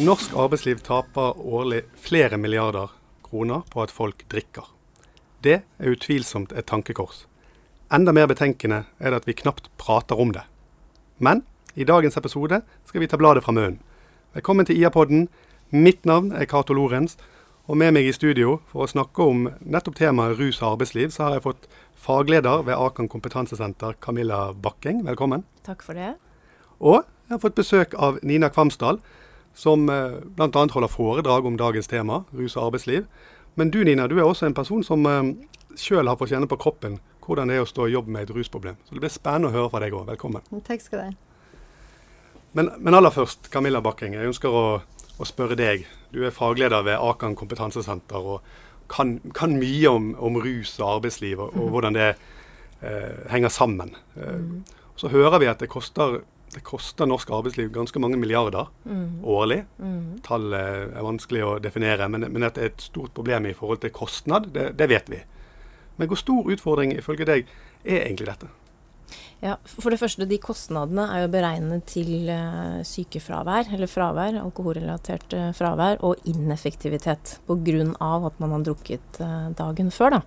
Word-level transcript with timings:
Norsk 0.00 0.32
arbeidsliv 0.32 0.78
taper 0.80 1.36
årlig 1.36 1.82
flere 2.00 2.38
milliarder 2.40 2.88
kroner 3.20 3.66
på 3.68 3.82
at 3.82 3.90
folk 3.92 4.22
drikker. 4.32 4.64
Det 5.44 5.58
er 5.60 5.90
utvilsomt 5.92 6.54
et 6.56 6.64
tankekors. 6.70 7.26
Enda 7.92 8.14
mer 8.16 8.30
betenkende 8.30 8.86
er 8.96 9.12
det 9.12 9.18
at 9.20 9.28
vi 9.28 9.34
knapt 9.36 9.68
prater 9.76 10.16
om 10.16 10.32
det. 10.32 10.46
Men 11.18 11.42
i 11.76 11.84
dagens 11.84 12.16
episode 12.16 12.62
skal 12.88 13.04
vi 13.04 13.10
ta 13.12 13.20
bladet 13.20 13.44
fra 13.44 13.52
munnen. 13.52 13.76
Velkommen 14.32 14.64
til 14.64 14.80
IA-podden. 14.80 15.28
Mitt 15.68 16.08
navn 16.08 16.32
er 16.32 16.48
Cato 16.48 16.72
Lorentz. 16.72 17.18
Og 17.68 17.76
med 17.76 17.92
meg 17.92 18.08
i 18.08 18.16
studio 18.16 18.56
for 18.72 18.86
å 18.86 18.88
snakke 18.88 19.20
om 19.20 19.50
nettopp 19.60 20.00
temaet 20.00 20.40
rus 20.40 20.62
og 20.62 20.78
arbeidsliv, 20.78 21.12
så 21.12 21.26
har 21.26 21.36
jeg 21.36 21.48
fått 21.50 21.68
fagleder 21.92 22.64
ved 22.64 22.72
Akan 22.72 23.12
kompetansesenter, 23.12 24.00
Camilla 24.00 24.46
Bakking. 24.56 25.04
Velkommen. 25.04 25.44
Takk 25.66 25.84
for 25.84 25.92
det. 25.92 26.14
Og 26.80 27.02
jeg 27.04 27.36
har 27.36 27.44
fått 27.44 27.60
besøk 27.60 27.92
av 28.00 28.16
Nina 28.24 28.48
Kvamsdal, 28.48 29.04
som 29.54 29.88
eh, 29.90 30.18
bl.a. 30.36 30.48
holder 30.54 30.90
foredrag 30.90 31.46
om 31.46 31.56
dagens 31.60 31.90
tema, 31.90 32.24
rus 32.32 32.56
og 32.56 32.70
arbeidsliv. 32.70 33.06
Men 33.54 33.70
du 33.70 33.82
Nina, 33.84 34.06
du 34.06 34.18
er 34.18 34.26
også 34.26 34.46
en 34.46 34.56
person 34.56 34.84
som 34.86 35.06
eh, 35.06 35.32
sjøl 35.78 36.08
har 36.08 36.18
fått 36.20 36.32
kjenne 36.34 36.50
på 36.50 36.60
kroppen 36.60 37.00
hvordan 37.30 37.50
det 37.50 37.60
er 37.60 37.64
å 37.64 37.68
stå 37.68 37.86
i 37.86 37.92
jobb 37.94 38.08
med 38.10 38.26
et 38.26 38.32
rusproblem. 38.34 38.78
Så 38.86 38.96
det 38.96 39.04
blir 39.04 39.12
spennende 39.12 39.50
å 39.50 39.54
høre 39.54 39.70
fra 39.70 39.80
deg 39.84 39.94
òg. 39.94 40.08
Velkommen. 40.08 40.42
Takk 40.66 40.82
skal 40.82 40.98
du 40.98 41.04
ha. 41.04 41.12
Men, 42.58 42.72
men, 42.82 42.96
aller 42.98 43.14
først, 43.14 43.46
Camilla 43.52 43.78
Bakking. 43.84 44.16
Jeg 44.18 44.32
ønsker 44.32 44.50
å, 44.50 44.64
å, 44.82 45.28
spørre 45.28 45.54
deg. 45.58 45.84
Du 46.10 46.24
er 46.26 46.34
fagleder 46.34 46.82
ved 46.82 46.98
Akan 46.98 47.36
kompetansesenter 47.38 48.26
og 48.34 48.48
kan, 48.90 49.20
kan 49.36 49.54
mye 49.60 49.92
om, 49.92 50.10
om, 50.18 50.40
rus 50.42 50.74
og 50.80 50.96
arbeidsliv 50.96 51.38
og, 51.44 51.54
og 51.54 51.70
hvordan 51.76 51.94
det 51.94 52.08
eh, 52.10 53.20
henger 53.30 53.54
sammen. 53.54 53.94
Mm. 54.16 54.64
så 54.98 55.08
hører 55.08 55.38
vi 55.38 55.46
at 55.48 55.62
det 55.62 55.70
koster 55.70 56.18
det 56.54 56.62
koster 56.66 57.06
norsk 57.06 57.30
arbeidsliv 57.30 57.70
ganske 57.74 58.00
mange 58.02 58.18
milliarder 58.18 58.70
mm. 58.84 59.24
årlig. 59.24 59.60
Mm. 59.78 60.20
Tallet 60.26 60.94
er 60.96 61.06
vanskelig 61.06 61.44
å 61.46 61.58
definere, 61.62 62.08
men, 62.10 62.26
men, 62.26 62.46
at 62.46 62.56
det 62.58 62.64
er 62.64 62.72
et 62.72 62.86
stort 62.88 63.14
problem 63.14 63.46
i 63.46 63.54
forhold 63.56 63.84
til 63.84 63.94
kostnad, 63.94 64.50
det, 64.54 64.72
det 64.78 64.88
vet 64.90 65.12
vi. 65.12 65.20
Men 66.00 66.10
hvor 66.10 66.18
stor 66.18 66.50
utfordring 66.50 66.96
ifølge 66.96 67.28
deg 67.28 67.52
er 67.84 68.02
egentlig 68.02 68.32
dette? 68.32 68.50
Ja, 69.40 69.54
For 69.64 69.88
det 69.92 70.00
første, 70.02 70.26
de 70.28 70.36
kostnadene 70.42 71.06
er 71.14 71.22
jo 71.24 71.30
beregnet 71.32 71.86
til 71.88 72.28
uh, 72.28 72.82
sykefravær, 72.84 73.70
eller 73.72 73.88
fravær, 73.88 74.36
alkoholrelatert 74.42 75.32
uh, 75.32 75.46
fravær, 75.56 76.02
og 76.04 76.20
ineffektivitet 76.28 77.38
pga. 77.48 77.86
at 78.28 78.42
man 78.42 78.52
har 78.52 78.66
drukket 78.68 79.22
uh, 79.22 79.48
dagen 79.56 79.90
før. 79.90 80.18
da. 80.18 80.20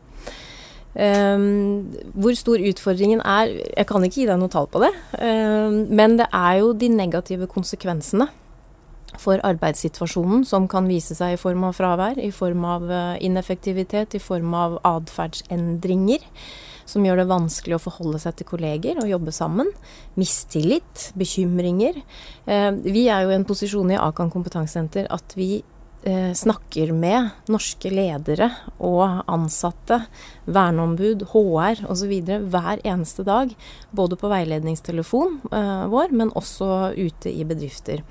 Um, 0.94 1.90
hvor 2.14 2.36
stor 2.38 2.62
utfordringen 2.62 3.22
er 3.26 3.50
Jeg 3.50 3.88
kan 3.90 4.04
ikke 4.06 4.20
gi 4.20 4.28
deg 4.30 4.38
noe 4.38 4.52
tall 4.54 4.68
på 4.70 4.84
det. 4.84 4.92
Um, 5.18 5.88
men 5.90 6.20
det 6.20 6.30
er 6.30 6.60
jo 6.62 6.74
de 6.78 6.90
negative 6.94 7.50
konsekvensene 7.50 8.30
for 9.22 9.42
arbeidssituasjonen 9.46 10.42
som 10.46 10.68
kan 10.70 10.88
vise 10.90 11.16
seg 11.18 11.36
i 11.36 11.40
form 11.42 11.66
av 11.68 11.76
fravær, 11.78 12.18
i 12.22 12.32
form 12.34 12.66
av 12.66 12.86
uh, 12.90 13.16
ineffektivitet, 13.22 14.18
i 14.18 14.22
form 14.22 14.54
av 14.58 14.78
atferdsendringer. 14.86 16.30
Som 16.86 17.06
gjør 17.08 17.22
det 17.22 17.30
vanskelig 17.30 17.78
å 17.78 17.82
forholde 17.82 18.20
seg 18.20 18.36
til 18.36 18.48
kolleger 18.50 18.98
og 19.00 19.08
jobbe 19.08 19.32
sammen. 19.32 19.70
Mistillit, 20.20 21.10
bekymringer. 21.18 22.02
Um, 22.46 22.82
vi 22.84 23.08
er 23.08 23.24
jo 23.24 23.34
i 23.34 23.38
en 23.38 23.48
posisjon 23.48 23.94
i 23.96 24.02
Akan 24.02 24.34
kompetansesenter 24.34 25.08
at 25.14 25.38
vi 25.40 25.64
Eh, 25.64 25.73
snakker 26.04 26.90
med 26.92 27.30
norske 27.48 27.88
ledere 27.88 28.50
og 28.84 29.24
ansatte, 29.32 30.02
verneombud, 30.44 31.24
HR 31.32 31.86
osv. 31.92 32.12
hver 32.52 32.82
eneste 32.84 33.24
dag. 33.24 33.54
Både 33.96 34.18
på 34.20 34.32
veiledningstelefon 34.32 35.40
eh, 35.52 35.86
vår, 35.92 36.12
men 36.12 36.34
også 36.36 36.94
ute 36.98 37.32
i 37.32 37.46
bedrifter. 37.48 38.04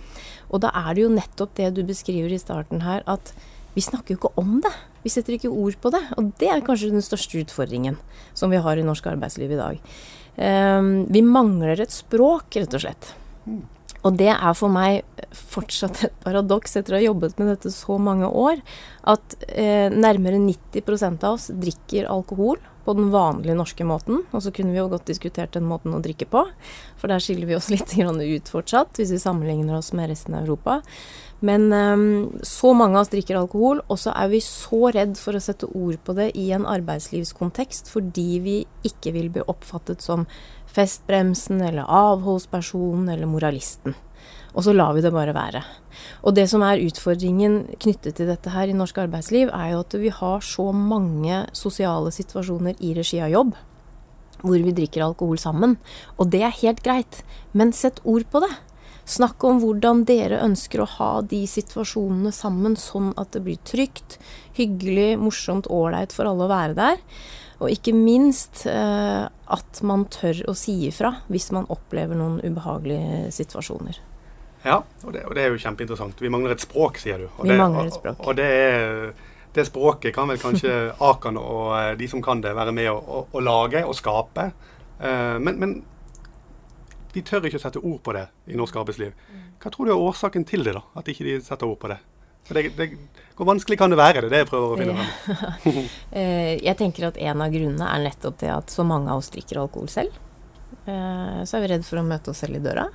Og 0.53 0.63
da 0.65 0.73
er 0.85 0.95
det 0.95 1.05
jo 1.05 1.13
nettopp 1.13 1.57
det 1.59 1.73
du 1.77 1.83
beskriver 1.89 2.33
i 2.33 2.41
starten 2.41 2.85
her, 2.87 3.05
at 3.05 3.35
vi 3.77 3.85
snakker 3.85 4.15
jo 4.15 4.21
ikke 4.21 4.41
om 4.41 4.59
det. 4.65 4.73
Vi 5.03 5.13
setter 5.13 5.37
ikke 5.37 5.53
ord 5.53 5.79
på 5.81 5.93
det. 5.93 6.03
Og 6.17 6.33
det 6.41 6.51
er 6.53 6.65
kanskje 6.65 6.93
den 6.93 7.05
største 7.05 7.41
utfordringen 7.41 7.99
som 8.37 8.53
vi 8.53 8.61
har 8.63 8.79
i 8.79 8.87
norsk 8.87 9.09
arbeidsliv 9.15 9.53
i 9.53 9.61
dag. 9.61 9.93
Eh, 10.37 10.81
vi 11.13 11.25
mangler 11.27 11.85
et 11.85 11.95
språk, 11.95 12.57
rett 12.57 12.79
og 12.79 12.85
slett. 12.85 13.13
Og 14.03 14.17
det 14.19 14.33
er 14.35 14.57
for 14.59 14.73
meg 14.73 15.03
fortsatt 15.37 16.03
et 16.09 16.17
paradoks 16.25 16.75
etter 16.79 16.97
å 16.97 16.99
ha 16.99 17.05
jobbet 17.05 17.39
med 17.39 17.53
dette 17.53 17.71
så 17.75 17.99
mange 18.03 18.27
år, 18.27 18.59
at 19.09 19.37
eh, 19.49 19.89
nærmere 19.95 20.41
90% 20.43 21.27
av 21.27 21.39
oss 21.39 21.51
drikker 21.55 22.11
alkohol 22.11 22.59
på 22.85 22.95
den 22.99 23.11
vanlige 23.13 23.57
norske 23.59 23.87
måten. 23.87 24.23
Og 24.31 24.45
så 24.45 24.53
kunne 24.55 24.75
vi 24.75 24.81
jo 24.81 24.89
godt 24.93 25.09
diskutert 25.11 25.55
den 25.57 25.69
måten 25.69 25.95
å 25.95 26.03
drikke 26.03 26.29
på, 26.31 26.45
for 26.99 27.13
der 27.13 27.23
skiller 27.23 27.51
vi 27.51 27.59
oss 27.59 27.71
litt 27.75 27.93
ut 27.97 28.49
fortsatt, 28.49 28.97
hvis 28.99 29.13
vi 29.15 29.21
sammenligner 29.23 29.79
oss 29.79 29.93
med 29.93 30.11
resten 30.11 30.35
av 30.35 30.45
Europa. 30.45 30.81
Men 31.43 31.73
um, 31.73 32.33
så 32.43 32.71
mange 32.73 32.95
av 32.97 33.03
oss 33.03 33.11
drikker 33.11 33.41
alkohol, 33.41 33.81
og 33.91 33.99
så 33.99 34.13
er 34.15 34.31
vi 34.31 34.39
så 34.45 34.93
redd 34.95 35.17
for 35.19 35.35
å 35.35 35.43
sette 35.43 35.67
ord 35.67 35.99
på 36.07 36.15
det 36.15 36.29
i 36.39 36.53
en 36.55 36.69
arbeidslivskontekst 36.71 37.91
fordi 37.91 38.29
vi 38.45 38.57
ikke 38.87 39.11
vil 39.17 39.27
bli 39.35 39.43
oppfattet 39.51 40.05
som 40.05 40.29
festbremsen 40.71 41.59
eller 41.67 41.91
avholdspersonen 41.91 43.11
eller 43.11 43.27
moralisten. 43.27 43.99
Og 44.53 44.67
så 44.67 44.75
lar 44.77 44.93
vi 44.97 45.03
det 45.05 45.13
bare 45.15 45.35
være. 45.37 45.63
Og 46.29 46.37
det 46.37 46.45
som 46.51 46.63
er 46.67 46.83
utfordringen 46.85 47.63
knyttet 47.81 48.19
til 48.19 48.29
dette 48.29 48.53
her 48.53 48.69
i 48.69 48.77
norsk 48.77 48.99
arbeidsliv, 49.05 49.53
er 49.53 49.73
jo 49.73 49.83
at 49.85 49.97
vi 50.01 50.13
har 50.13 50.45
så 50.45 50.71
mange 50.77 51.45
sosiale 51.57 52.13
situasjoner 52.13 52.81
i 52.85 52.95
regi 52.99 53.23
av 53.25 53.33
jobb 53.33 53.55
hvor 54.43 54.59
vi 54.59 54.75
drikker 54.75 55.05
alkohol 55.05 55.39
sammen. 55.39 55.77
Og 56.19 56.31
det 56.33 56.43
er 56.43 56.61
helt 56.63 56.83
greit, 56.85 57.23
men 57.55 57.73
sett 57.77 58.01
ord 58.03 58.27
på 58.31 58.43
det. 58.43 58.51
Snakk 59.09 59.43
om 59.47 59.59
hvordan 59.63 60.05
dere 60.07 60.43
ønsker 60.45 60.83
å 60.83 60.91
ha 60.97 61.11
de 61.27 61.43
situasjonene 61.51 62.31
sammen, 62.35 62.77
sånn 62.79 63.11
at 63.19 63.33
det 63.35 63.43
blir 63.47 63.63
trygt, 63.67 64.19
hyggelig, 64.59 65.17
morsomt, 65.19 65.71
ålreit 65.71 66.15
for 66.15 66.31
alle 66.31 66.47
å 66.47 66.53
være 66.53 66.79
der. 66.79 67.03
Og 67.63 67.71
ikke 67.71 67.95
minst 67.95 68.65
eh, 68.71 69.27
at 69.27 69.83
man 69.87 70.07
tør 70.11 70.45
å 70.51 70.55
si 70.59 70.81
ifra 70.89 71.17
hvis 71.31 71.51
man 71.55 71.69
opplever 71.71 72.19
noen 72.19 72.41
ubehagelige 72.43 73.31
situasjoner. 73.35 74.01
Ja, 74.63 74.79
og 75.03 75.13
det, 75.15 75.25
og 75.27 75.35
det 75.35 75.43
er 75.43 75.51
jo 75.51 75.61
kjempeinteressant. 75.61 76.21
Vi 76.23 76.31
mangler 76.31 76.55
et 76.55 76.63
språk, 76.63 77.01
sier 77.03 77.25
du. 77.25 77.29
Og 77.35 77.47
Vi 77.47 77.51
det, 77.51 77.59
mangler 77.59 77.89
et 77.91 77.97
språk. 77.97 78.21
Og, 78.21 78.29
og 78.31 78.37
det, 78.39 78.51
det, 79.57 79.65
språket 79.67 80.15
kan 80.15 80.31
vel 80.31 80.39
kanskje 80.43 80.77
Akan 81.11 81.41
og 81.41 81.73
eh, 81.81 81.95
de 81.99 82.09
som 82.11 82.23
kan 82.23 82.43
det, 82.45 82.55
være 82.59 82.75
med 82.77 82.93
å, 82.93 83.25
å, 83.27 83.43
lage 83.43 83.83
og 83.87 83.97
skape. 83.99 84.53
Uh, 85.03 85.35
men, 85.43 85.59
men 85.59 85.75
de 87.13 87.25
tør 87.27 87.49
ikke 87.49 87.59
å 87.59 87.65
sette 87.65 87.83
ord 87.83 87.99
på 88.07 88.15
det 88.15 88.29
i 88.47 88.59
norsk 88.59 88.79
arbeidsliv. 88.85 89.19
Hva 89.63 89.73
tror 89.75 89.89
du 89.89 89.95
er 89.97 90.07
årsaken 90.07 90.47
til 90.47 90.63
det, 90.67 90.77
da? 90.79 90.85
At 90.99 91.11
ikke 91.11 91.27
de 91.27 91.37
setter 91.43 91.67
ord 91.67 91.81
på 91.83 91.91
det? 91.91 91.99
Det, 92.53 92.63
det, 92.77 92.89
hvor 93.39 93.47
vanskelig 93.49 93.79
kan 93.79 93.91
det 93.91 93.99
være? 93.99 94.23
Det 94.23 94.29
er 94.29 94.33
det 94.33 94.41
jeg 94.45 94.49
prøver 94.51 94.73
å 94.73 94.79
finne 94.79 94.95
ut. 94.99 95.91
Eh, 96.19 96.59
jeg 96.61 96.75
tenker 96.77 97.07
at 97.09 97.19
en 97.23 97.43
av 97.43 97.53
grunnene 97.55 97.87
er 97.89 98.03
nettopp 98.03 98.41
det 98.43 98.51
at 98.53 98.71
så 98.71 98.85
mange 98.87 99.11
av 99.11 99.23
oss 99.23 99.31
drikker 99.33 99.63
alkohol 99.63 99.89
selv. 99.91 100.19
Så 100.83 101.55
er 101.57 101.63
vi 101.63 101.69
redd 101.71 101.85
for 101.87 102.01
å 102.01 102.05
møte 102.05 102.33
oss 102.33 102.43
selv 102.43 102.59
i 102.59 102.63
døra. 102.63 102.89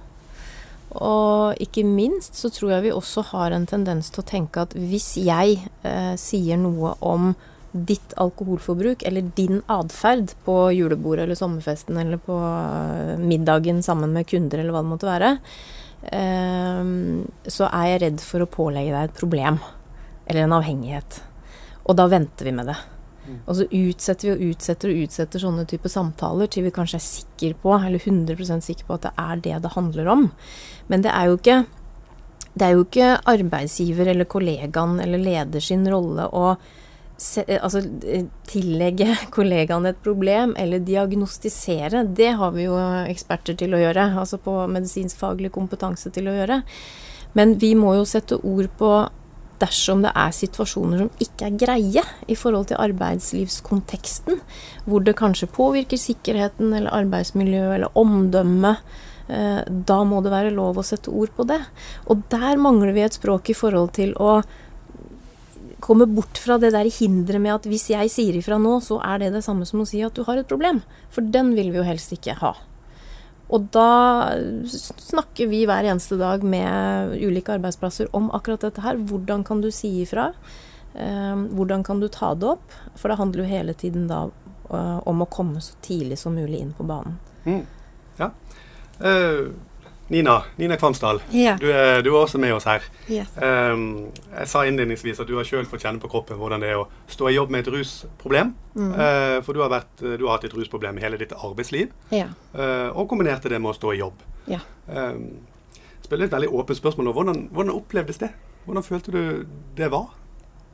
Og 0.95 1.59
ikke 1.61 1.83
minst 1.83 2.37
så 2.39 2.49
tror 2.53 2.77
jeg 2.77 2.87
vi 2.87 2.95
også 2.95 3.25
har 3.33 3.51
en 3.51 3.67
tendens 3.67 4.09
til 4.13 4.23
å 4.23 4.27
tenke 4.27 4.63
at 4.63 4.75
hvis 4.77 5.15
jeg 5.19 5.59
eh, 5.83 6.13
sier 6.19 6.59
noe 6.61 6.95
om 7.03 7.33
ditt 7.71 8.15
alkoholforbruk 8.17 9.03
eller 9.05 9.27
din 9.37 9.59
atferd 9.69 10.31
på 10.45 10.55
julebordet 10.73 11.25
eller 11.25 11.37
sommerfesten 11.37 11.99
eller 12.01 12.21
på 12.23 12.37
eh, 12.39 13.17
middagen 13.19 13.83
sammen 13.85 14.15
med 14.15 14.29
kunder 14.31 14.63
eller 14.63 14.73
hva 14.73 14.85
det 14.85 14.93
måtte 14.93 15.11
være, 15.11 15.33
eh, 16.15 16.83
så 17.51 17.71
er 17.71 17.91
jeg 17.91 18.03
redd 18.07 18.23
for 18.23 18.45
å 18.45 18.51
pålegge 18.57 18.95
deg 18.95 19.09
et 19.09 19.19
problem 19.19 19.59
eller 20.27 20.45
en 20.45 20.59
avhengighet. 20.59 21.21
Og 21.87 21.99
da 21.99 22.07
venter 22.11 22.47
vi 22.47 22.55
med 22.55 22.71
det. 22.71 22.79
Og 23.45 23.57
så 23.59 23.67
utsetter 23.67 24.29
vi 24.29 24.33
og 24.35 24.53
utsetter 24.53 24.93
og 24.93 25.01
utsetter 25.05 25.43
sånne 25.43 25.65
typer 25.69 25.91
samtaler 25.91 26.51
til 26.51 26.67
vi 26.67 26.73
kanskje 26.75 26.99
er 26.99 27.05
sikre 27.05 27.57
på, 27.63 27.75
eller 27.77 27.99
100% 27.99 28.65
sikre 28.65 28.87
på 28.87 28.97
at 28.97 29.07
det 29.07 29.13
er 29.23 29.43
det 29.45 29.61
det 29.65 29.75
handler 29.75 30.11
om. 30.13 30.27
Men 30.87 31.05
det 31.05 31.13
er 31.13 31.29
jo 31.31 31.39
ikke 31.39 31.61
det 32.57 32.65
er 32.65 32.73
jo 32.73 32.83
ikke 32.87 33.07
arbeidsgiver 33.29 34.09
eller 34.09 34.25
kollegaen 34.29 34.97
eller 35.03 35.21
leder 35.21 35.61
sin 35.61 35.85
rolle 35.91 36.25
å 36.33 36.55
se, 37.17 37.43
altså, 37.57 37.83
tillegge 38.49 39.11
kollegaene 39.35 39.93
et 39.93 40.01
problem 40.05 40.55
eller 40.59 40.83
diagnostisere, 40.85 42.05
det 42.17 42.33
har 42.39 42.55
vi 42.55 42.67
jo 42.67 42.77
eksperter 43.05 43.57
til 43.59 43.75
å 43.75 43.81
gjøre. 43.81 44.09
Altså 44.21 44.39
på 44.41 44.55
medisinskfaglig 44.73 45.51
kompetanse 45.55 46.13
til 46.13 46.31
å 46.31 46.35
gjøre. 46.37 46.61
Men 47.37 47.57
vi 47.61 47.73
må 47.77 47.93
jo 47.97 48.07
sette 48.07 48.39
ord 48.39 48.69
på 48.79 48.91
dersom 49.61 50.03
det 50.05 50.13
er 50.15 50.35
situasjoner 50.35 51.03
som 51.03 51.23
ikke 51.23 51.47
er 51.47 51.57
greie 51.59 52.03
i 52.27 52.37
forhold 52.37 52.69
til 52.69 52.79
arbeidslivskonteksten, 52.83 54.39
hvor 54.85 55.05
det 55.05 55.17
kanskje 55.19 55.49
påvirker 55.53 55.99
sikkerheten 56.01 56.73
eller 56.73 56.93
arbeidsmiljøet 56.93 57.75
eller 57.79 57.99
omdømmet. 57.99 58.85
Eh, 59.27 59.63
da 59.67 59.97
må 60.07 60.21
det 60.23 60.31
være 60.31 60.53
lov 60.55 60.79
å 60.79 60.85
sette 60.85 61.11
ord 61.11 61.33
på 61.35 61.47
det. 61.49 61.59
Og 62.07 62.23
der 62.31 62.61
mangler 62.61 62.93
vi 62.95 63.03
et 63.05 63.17
språk 63.17 63.51
i 63.51 63.57
forhold 63.57 63.93
til 63.97 64.15
å 64.21 64.39
komme 65.83 66.07
bort 66.09 66.39
fra 66.41 66.57
det 66.61 66.71
der 66.73 66.89
hinderet 66.89 67.43
med 67.43 67.53
at 67.53 67.67
hvis 67.69 67.89
jeg 67.93 68.09
sier 68.11 68.37
ifra 68.39 68.57
nå, 68.61 68.79
så 68.83 68.97
er 69.05 69.21
det 69.21 69.35
det 69.35 69.43
samme 69.45 69.67
som 69.67 69.83
å 69.83 69.89
si 69.89 70.01
at 70.05 70.15
du 70.17 70.23
har 70.27 70.39
et 70.39 70.49
problem. 70.49 70.81
For 71.13 71.25
den 71.25 71.53
vil 71.57 71.73
vi 71.73 71.81
jo 71.81 71.87
helst 71.87 72.13
ikke 72.15 72.39
ha. 72.41 72.55
Og 73.47 73.69
da 73.71 74.35
snakker 74.67 75.47
vi 75.47 75.63
hver 75.67 75.87
eneste 75.87 76.17
dag 76.19 76.43
med 76.43 77.13
ulike 77.23 77.53
arbeidsplasser 77.55 78.09
om 78.17 78.27
akkurat 78.35 78.65
dette 78.67 78.83
her. 78.83 78.99
Hvordan 79.07 79.45
kan 79.47 79.61
du 79.63 79.69
si 79.71 79.93
ifra? 80.01 80.33
Eh, 80.93 81.35
hvordan 81.55 81.85
kan 81.87 82.01
du 82.03 82.09
ta 82.11 82.33
det 82.35 82.49
opp? 82.57 82.75
For 82.99 83.09
det 83.09 83.19
handler 83.21 83.45
jo 83.45 83.51
hele 83.53 83.77
tiden 83.77 84.09
da 84.11 84.25
uh, 84.71 84.99
om 85.07 85.23
å 85.23 85.29
komme 85.31 85.61
så 85.63 85.77
tidlig 85.83 86.19
som 86.19 86.35
mulig 86.35 86.59
inn 86.59 86.73
på 86.75 86.85
banen. 86.87 87.17
Mm. 87.45 87.63
Ja. 88.19 88.31
Uh, 88.99 89.53
Nina, 90.07 90.37
Nina 90.55 90.77
Kvamsdal, 90.79 91.19
ja. 91.35 91.57
du, 91.59 91.67
er, 91.67 92.01
du, 92.01 92.13
er, 92.13 92.19
også 92.21 92.39
med 92.39 92.53
oss 92.55 92.63
her. 92.69 92.85
Yes. 93.11 93.33
Um, 93.35 94.07
jeg 94.31 94.47
sa 94.47 94.61
innledningsvis 94.63 95.19
at 95.19 95.27
du 95.27 95.35
har 95.35 95.47
sjøl 95.47 95.67
fått 95.67 95.83
kjenne 95.83 95.99
på 95.99 96.07
kroppen 96.11 96.39
hvordan 96.39 96.63
det 96.63 96.69
er 96.71 96.79
å 96.79 96.85
stå 97.11 97.27
i 97.27 97.35
jobb 97.35 97.51
med 97.51 97.65
et 97.65 97.71
rusproblem. 97.75 98.53
Mm. 98.77 98.93
Uh, 98.95 99.35
for 99.43 99.57
du 99.57 99.63
har, 99.65 99.73
vært, 99.73 99.91
du 99.99 100.23
har, 100.23 100.37
hatt 100.37 100.47
et 100.47 100.55
rusproblem 100.55 100.99
i 100.99 101.03
hele 101.03 101.19
ditt 101.19 101.35
arbeidsliv, 101.35 101.91
ja. 102.15 102.29
uh, 102.55 102.87
og 102.93 103.09
kombinerte 103.11 103.51
det 103.51 103.59
med 103.59 103.73
å 103.73 103.75
stå 103.75 103.91
i 103.97 103.99
jobb. 103.99 104.23
Ja. 104.47 104.61
Um, 104.87 105.43
spiller 106.05 106.29
et 106.29 106.37
veldig 106.37 106.53
åpent 106.55 106.79
spørsmål. 106.79 107.11
Hvordan, 107.17 107.43
hvordan 107.51 107.75
opplevdes 107.75 108.23
det? 108.23 108.31
Hvordan 108.63 108.87
følte 108.87 109.11
du 109.11 109.21
det 109.75 109.91
var? 109.91 110.15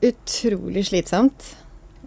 Utrolig 0.06 0.86
slitsomt. 0.92 1.56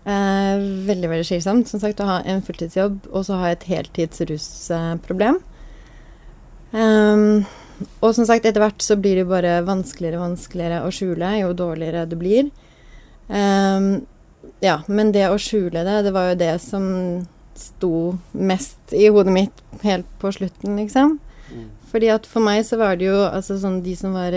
Uh, 0.07 0.63
veldig, 0.87 1.11
veldig 1.11 1.27
slitsomt. 1.27 1.67
Som 1.75 1.83
sagt, 1.83 1.99
å 1.99 2.07
ha 2.07 2.21
en 2.23 2.47
fulltidsjobb 2.47 3.11
og 3.11 3.27
så 3.27 3.43
ha 3.43 3.51
et 3.51 3.67
heltids 3.67 4.23
rusproblem. 4.31 5.43
Um, 6.73 7.45
og 8.01 8.15
som 8.17 8.27
sagt, 8.27 8.47
etter 8.49 8.63
hvert 8.63 8.83
så 8.83 8.97
blir 8.99 9.21
det 9.21 9.29
bare 9.31 9.61
vanskeligere 9.67 10.21
og 10.21 10.31
vanskeligere 10.31 10.83
å 10.87 10.93
skjule 10.95 11.33
jo 11.41 11.53
dårligere 11.57 12.07
du 12.09 12.17
blir. 12.21 12.51
Um, 13.29 14.07
ja, 14.65 14.81
men 14.89 15.13
det 15.13 15.27
å 15.29 15.39
skjule 15.41 15.85
det, 15.87 16.03
det 16.07 16.13
var 16.15 16.31
jo 16.31 16.41
det 16.41 16.55
som 16.65 16.85
sto 17.57 18.17
mest 18.33 18.93
i 18.97 19.09
hodet 19.09 19.33
mitt 19.33 19.63
helt 19.83 20.09
på 20.21 20.33
slutten, 20.33 20.77
liksom. 20.81 21.19
Mm. 21.53 21.67
Fordi 21.91 22.11
at 22.13 22.27
for 22.29 22.45
meg 22.45 22.65
så 22.67 22.79
var 22.81 22.99
det 22.99 23.07
jo 23.07 23.19
altså 23.23 23.55
sånn 23.61 23.79
De 23.85 23.95
som 23.97 24.17
var 24.17 24.35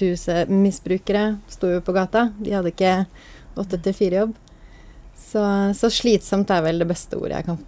rusmisbrukere, 0.00 1.24
sto 1.50 1.72
jo 1.72 1.82
på 1.84 1.94
gata. 1.96 2.28
De 2.38 2.54
hadde 2.54 2.72
ikke 2.72 3.06
åtte 3.58 3.80
til 3.82 3.96
fire-jobb. 3.96 4.36
Så, 5.26 5.42
så, 5.74 5.90
slitsomt 5.90 6.50
er 6.54 6.62
vel 6.64 6.78
det 6.80 6.88
beste 6.88 7.18
ordet 7.18 7.40
jeg 7.40 7.48
kan 7.48 7.58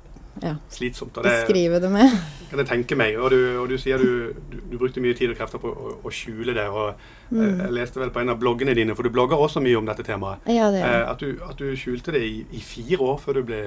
ja, 0.43 0.55
slitsomt, 0.73 1.15
det, 1.15 1.25
beskrive 1.25 1.81
det 1.83 1.91
med. 1.93 2.15
Kan 2.51 2.63
jeg 2.63 2.69
tenke 2.71 2.97
meg. 2.99 3.17
Og 3.21 3.33
du, 3.33 3.39
og 3.61 3.69
du 3.71 3.77
sier 3.81 4.01
du, 4.01 4.35
du, 4.51 4.59
du, 4.73 4.77
brukte 4.81 5.03
mye 5.05 5.17
tid 5.19 5.33
og 5.33 5.39
krefter 5.39 5.63
på 5.63 5.71
å, 5.71 5.95
å 6.05 6.13
skjule 6.15 6.55
det. 6.57 6.67
og 6.69 6.99
mm. 7.31 7.43
jeg, 7.43 7.73
leste 7.77 8.03
vel 8.03 8.13
på 8.15 8.23
en 8.23 8.35
av 8.35 8.41
bloggene 8.41 8.77
dine, 8.79 8.97
for 8.97 9.07
du 9.07 9.13
blogger 9.15 9.41
også 9.41 9.63
mye 9.65 9.79
om 9.81 9.89
dette 9.89 10.07
temaet, 10.07 10.47
ja, 10.49 10.71
det 10.75 10.85
eh, 10.85 11.03
at, 11.05 11.25
at, 11.51 11.61
du, 11.61 11.75
skjulte 11.79 12.15
det 12.15 12.23
i, 12.25 12.39
i, 12.55 12.63
fire 12.65 13.01
år 13.05 13.19
før 13.25 13.41
du 13.41 13.49
ble 13.51 13.63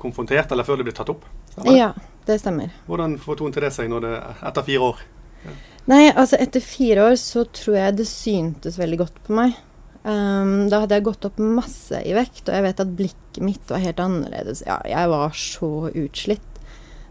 konfrontert, 0.00 0.52
eller 0.52 0.66
før 0.66 0.80
det 0.80 0.88
ble 0.88 0.96
tatt 0.96 1.12
opp. 1.12 1.28
Stemmer? 1.52 1.76
Ja, 1.76 1.92
det 2.28 2.40
stemmer. 2.42 2.72
Hvordan 2.88 3.18
fortonte 3.22 3.62
det 3.62 3.72
seg 3.76 3.92
det, 4.04 4.16
etter 4.50 4.66
fire 4.66 4.90
år? 4.90 5.04
Ja. 5.44 5.54
Nei, 5.92 6.02
altså 6.08 6.40
etter 6.40 6.64
fire 6.64 7.10
år 7.10 7.18
så 7.20 7.44
tror 7.52 7.76
jeg 7.76 7.96
det 7.98 8.08
syntes 8.08 8.80
veldig 8.80 9.02
godt 9.04 9.18
på 9.26 9.36
meg. 9.36 9.56
Um, 10.04 10.66
da 10.68 10.82
hadde 10.82 10.98
jeg 10.98 11.06
gått 11.06 11.24
opp 11.24 11.38
masse 11.40 11.96
i 12.04 12.12
vekt, 12.12 12.44
og 12.44 12.52
jeg 12.52 12.64
vet 12.66 12.80
at 12.82 12.96
blikket 12.98 13.44
mitt 13.44 13.70
var 13.72 13.80
helt 13.80 14.02
annerledes. 14.04 14.60
Ja, 14.66 14.76
jeg 14.84 15.08
var 15.08 15.32
så 15.38 15.70
utslitt. 15.88 16.50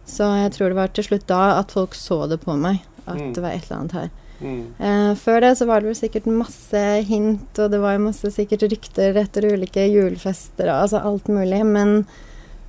Så 0.06 0.28
jeg 0.38 0.52
tror 0.54 0.70
det 0.70 0.78
var 0.78 0.92
til 0.94 1.08
slutt 1.08 1.26
da 1.30 1.56
at 1.58 1.74
folk 1.74 1.96
så 1.98 2.24
det 2.30 2.44
på 2.44 2.54
meg, 2.60 2.84
at 3.08 3.18
mm. 3.18 3.32
det 3.34 3.42
var 3.42 3.56
et 3.56 3.66
eller 3.66 3.80
annet 3.80 3.98
her. 3.98 4.12
Mm. 4.44 4.62
Uh, 4.78 5.12
før 5.18 5.42
det 5.42 5.54
så 5.58 5.66
var 5.70 5.82
det 5.82 5.90
vel 5.90 5.98
sikkert 5.98 6.30
masse 6.30 6.84
hint, 7.10 7.50
og 7.58 7.74
det 7.74 7.82
var 7.82 8.04
masse 8.04 8.30
sikkert 8.36 8.68
rykter 8.70 9.18
etter 9.24 9.50
ulike 9.50 9.88
julefester 9.90 10.70
og 10.70 10.86
altså 10.86 11.02
alt 11.02 11.34
mulig, 11.34 11.64
men 11.66 12.04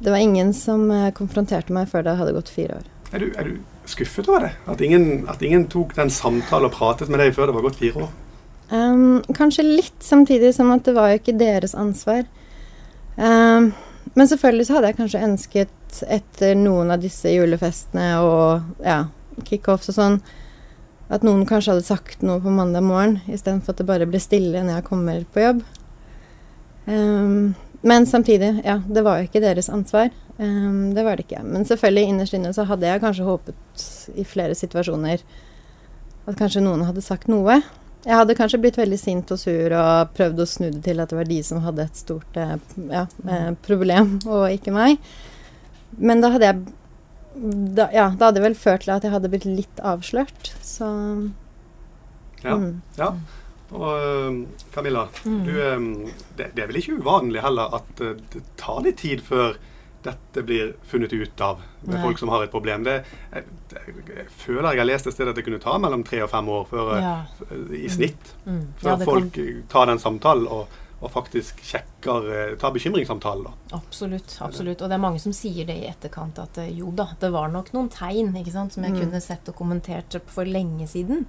det 0.01 0.13
var 0.15 0.25
ingen 0.25 0.57
som 0.57 0.89
uh, 0.89 1.11
konfronterte 1.17 1.75
meg 1.75 1.91
før 1.93 2.07
det 2.07 2.17
hadde 2.21 2.37
gått 2.39 2.53
fire 2.55 2.81
år. 2.81 2.91
Er 3.13 3.21
du, 3.21 3.29
er 3.37 3.51
du 3.51 3.89
skuffet 3.91 4.29
over 4.31 4.49
det? 4.49 4.55
At 4.71 4.81
ingen, 4.81 5.27
at 5.29 5.43
ingen 5.45 5.69
tok 5.69 5.93
den 5.99 6.09
samtalen 6.11 6.71
og 6.71 6.79
pratet 6.79 7.13
med 7.13 7.21
deg 7.21 7.37
før 7.37 7.51
det 7.51 7.59
var 7.59 7.69
gått 7.69 7.83
fire 7.83 8.07
år? 8.07 8.15
Um, 8.73 9.23
kanskje 9.37 9.67
litt 9.67 10.05
samtidig 10.05 10.55
som 10.57 10.71
at 10.73 10.87
det 10.87 10.95
var 10.97 11.11
jo 11.13 11.21
ikke 11.21 11.37
deres 11.39 11.75
ansvar. 11.77 12.25
Um, 13.17 13.73
men 14.15 14.31
selvfølgelig 14.31 14.69
så 14.69 14.79
hadde 14.79 14.91
jeg 14.93 14.99
kanskje 15.01 15.27
ønsket 15.27 16.01
etter 16.11 16.57
noen 16.59 16.91
av 16.91 17.03
disse 17.03 17.31
julefestene 17.31 18.09
og 18.25 18.83
ja, 18.83 19.05
kickoffs 19.47 19.93
og 19.93 19.99
sånn, 19.99 20.19
at 21.13 21.27
noen 21.27 21.45
kanskje 21.47 21.75
hadde 21.75 21.87
sagt 21.87 22.25
noe 22.27 22.41
på 22.43 22.53
mandag 22.55 22.87
morgen 22.87 23.21
istedenfor 23.29 23.75
at 23.75 23.83
det 23.83 23.89
bare 23.89 24.09
ble 24.09 24.21
stille 24.23 24.63
når 24.65 24.79
jeg 24.79 24.89
kommer 24.89 25.23
på 25.35 25.45
jobb. 25.45 25.63
Um, 26.87 27.55
men 27.85 28.07
samtidig, 28.09 28.63
ja, 28.65 28.79
det 28.89 29.05
var 29.05 29.21
jo 29.21 29.29
ikke 29.29 29.45
deres 29.45 29.69
ansvar. 29.69 30.09
Um, 30.39 30.95
det 30.97 31.05
var 31.05 31.17
det 31.17 31.27
ikke. 31.27 31.45
Men 31.45 31.67
selvfølgelig, 31.69 32.11
innerst 32.11 32.37
inne 32.37 32.53
så 32.57 32.65
hadde 32.69 32.89
jeg 32.89 33.03
kanskje 33.03 33.29
håpet 33.29 33.89
i 34.17 34.25
flere 34.27 34.57
situasjoner 34.57 35.25
at 36.25 36.39
kanskje 36.39 36.65
noen 36.65 36.87
hadde 36.89 37.05
sagt 37.05 37.29
noe. 37.29 37.61
Jeg 38.05 38.19
hadde 38.19 38.37
kanskje 38.37 38.61
blitt 38.61 38.77
veldig 38.77 38.99
sint 39.01 39.31
og 39.33 39.41
sur 39.41 39.75
og 39.79 40.11
prøvd 40.17 40.43
å 40.45 40.49
snu 40.49 40.67
det 40.69 40.83
til 40.85 41.01
at 41.01 41.13
det 41.13 41.17
var 41.17 41.29
de 41.29 41.39
som 41.47 41.63
hadde 41.65 41.87
et 41.87 42.01
stort 42.01 42.41
eh, 42.41 42.57
ja, 42.93 43.07
eh, 43.25 43.53
problem, 43.65 44.19
og 44.29 44.51
ikke 44.53 44.75
meg. 44.75 44.99
Men 45.97 46.21
da 46.21 46.35
hadde 46.35 46.51
jeg 46.51 46.65
da, 47.35 47.89
Ja, 47.91 48.11
da 48.15 48.29
hadde 48.29 48.39
det 48.39 48.45
vel 48.45 48.59
ført 48.59 48.85
til 48.85 48.93
at 48.95 49.07
jeg 49.07 49.15
hadde 49.15 49.31
blitt 49.33 49.47
litt 49.49 49.81
avslørt, 49.83 50.53
så 50.63 50.91
Ja. 52.45 52.59
Mm. 52.61 52.83
ja. 52.99 53.15
Og 53.75 54.45
Camilla, 54.75 55.09
mm. 55.25 55.39
du, 55.47 55.55
det, 56.37 56.51
det, 56.55 56.63
er 56.63 56.69
vel 56.69 56.79
ikke 56.79 56.99
uvanlig 57.01 57.41
heller 57.43 57.73
at 57.81 58.03
eh, 58.05 58.19
det 58.35 58.43
tar 58.61 58.85
litt 58.85 59.01
tid 59.01 59.25
før 59.25 59.57
dette 60.05 60.43
blir 60.45 60.75
funnet 60.85 61.13
ut 61.13 61.41
av 61.41 61.63
med 61.81 61.95
Nei. 61.95 62.03
folk 62.03 62.19
som 62.19 62.29
har 62.29 62.45
et 62.45 62.53
problem. 62.53 62.85
Det, 62.85 62.99
jeg, 63.33 63.45
jeg, 63.73 64.29
føler 64.37 64.71
jeg 64.75 64.83
har 64.83 64.89
lest 64.89 65.09
et 65.09 65.17
sted 65.17 65.31
at 65.31 65.37
det 65.39 65.45
kunne 65.47 65.61
ta 65.63 65.77
mellom 65.81 66.05
tre 66.07 66.23
og 66.25 66.31
fem 66.33 66.49
år 66.53 66.65
før, 66.69 66.95
ja. 67.01 67.19
i 67.73 67.89
snitt 67.93 68.35
mm. 68.45 68.55
Mm. 68.55 68.65
før 68.81 68.91
ja, 68.93 68.99
folk 69.09 69.37
kan... 69.37 69.63
tar 69.73 69.89
den 69.93 70.03
samtalen 70.03 70.49
og, 70.53 70.81
og 71.01 71.13
faktisk 71.13 71.61
sjekker 71.65 72.29
tar 72.61 72.77
tar 73.21 73.43
da. 73.45 73.53
Absolutt. 73.79 74.37
absolutt. 74.41 74.83
Og 74.83 74.89
det 74.89 74.97
er 74.99 75.05
mange 75.07 75.21
som 75.25 75.33
sier 75.37 75.69
det 75.69 75.77
i 75.81 75.89
etterkant 75.89 76.39
at 76.43 76.61
eh, 76.61 76.73
jo 76.77 76.93
da, 76.93 77.09
det 77.21 77.33
var 77.33 77.53
nok 77.53 77.73
noen 77.77 77.89
tegn 77.93 78.35
ikke 78.41 78.53
sant, 78.53 78.77
som 78.77 78.85
jeg 78.85 78.97
mm. 78.97 79.01
kunne 79.05 79.25
sett 79.25 79.49
og 79.49 79.57
kommentert 79.57 80.21
for 80.29 80.45
lenge 80.45 80.89
siden. 80.91 81.25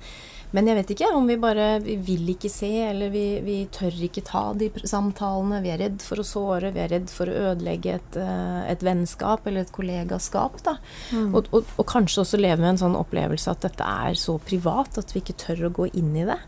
Men 0.55 0.69
jeg 0.69 0.77
vet 0.77 0.91
ikke 0.93 1.09
om 1.17 1.25
vi 1.27 1.35
bare 1.41 1.65
vi 1.83 1.97
vil 1.99 2.29
ikke 2.31 2.49
se, 2.51 2.69
eller 2.87 3.11
vi, 3.11 3.23
vi, 3.43 3.57
tør 3.73 3.97
ikke 4.07 4.23
ta 4.25 4.43
de 4.55 4.69
samtalene. 4.87 5.59
Vi 5.65 5.73
er 5.73 5.81
redd 5.83 6.05
for 6.05 6.21
å 6.21 6.27
såre, 6.27 6.71
vi 6.75 6.83
er 6.85 6.93
redd 6.93 7.11
for 7.11 7.27
å 7.27 7.51
ødelegge 7.51 7.97
et, 7.97 8.19
eh, 8.21 8.61
et 8.71 8.85
vennskap 8.85 9.47
eller 9.49 9.65
et 9.65 9.75
kollegaskap. 9.75 10.61
Da. 10.63 10.77
Mm. 11.11 11.33
Og, 11.33 11.51
og, 11.51 11.75
og, 11.75 11.85
kanskje 11.91 12.23
også 12.23 12.39
leve 12.39 12.61
med 12.63 12.75
en 12.75 12.81
sånn 12.85 12.97
opplevelse 12.99 13.51
at 13.51 13.67
dette 13.67 13.91
er 14.07 14.15
så 14.19 14.37
privat 14.39 14.99
at 15.01 15.11
vi 15.11 15.23
ikke 15.23 15.37
tør 15.43 15.67
å 15.67 15.75
gå 15.81 15.89
inn 15.91 16.15
i 16.15 16.27
det. 16.29 16.39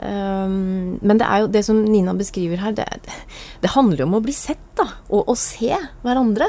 Um, 0.00 0.96
men 1.04 1.18
det 1.20 1.26
er 1.26 1.42
jo 1.42 1.50
det 1.52 1.64
som 1.66 1.82
Nina 1.84 2.14
beskriver 2.16 2.62
her, 2.62 2.72
det, 2.78 2.86
det 3.60 3.74
handler 3.74 4.04
jo 4.04 4.08
om 4.08 4.18
å 4.20 4.24
bli 4.24 4.36
sett, 4.36 4.62
da. 4.78 4.86
Og 5.10 5.28
å 5.28 5.36
se 5.38 5.74
hverandre. 6.06 6.48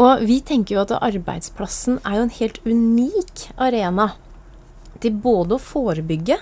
Og 0.00 0.24
vi 0.26 0.40
tenker 0.42 0.74
jo 0.74 0.82
at 0.82 0.96
arbeidsplassen 0.96 2.00
er 2.02 2.18
jo 2.18 2.24
en 2.26 2.38
helt 2.40 2.62
unik 2.66 3.50
arena 3.62 4.14
til 5.04 5.14
både 5.24 5.56
å 5.56 5.62
forebygge 5.62 6.36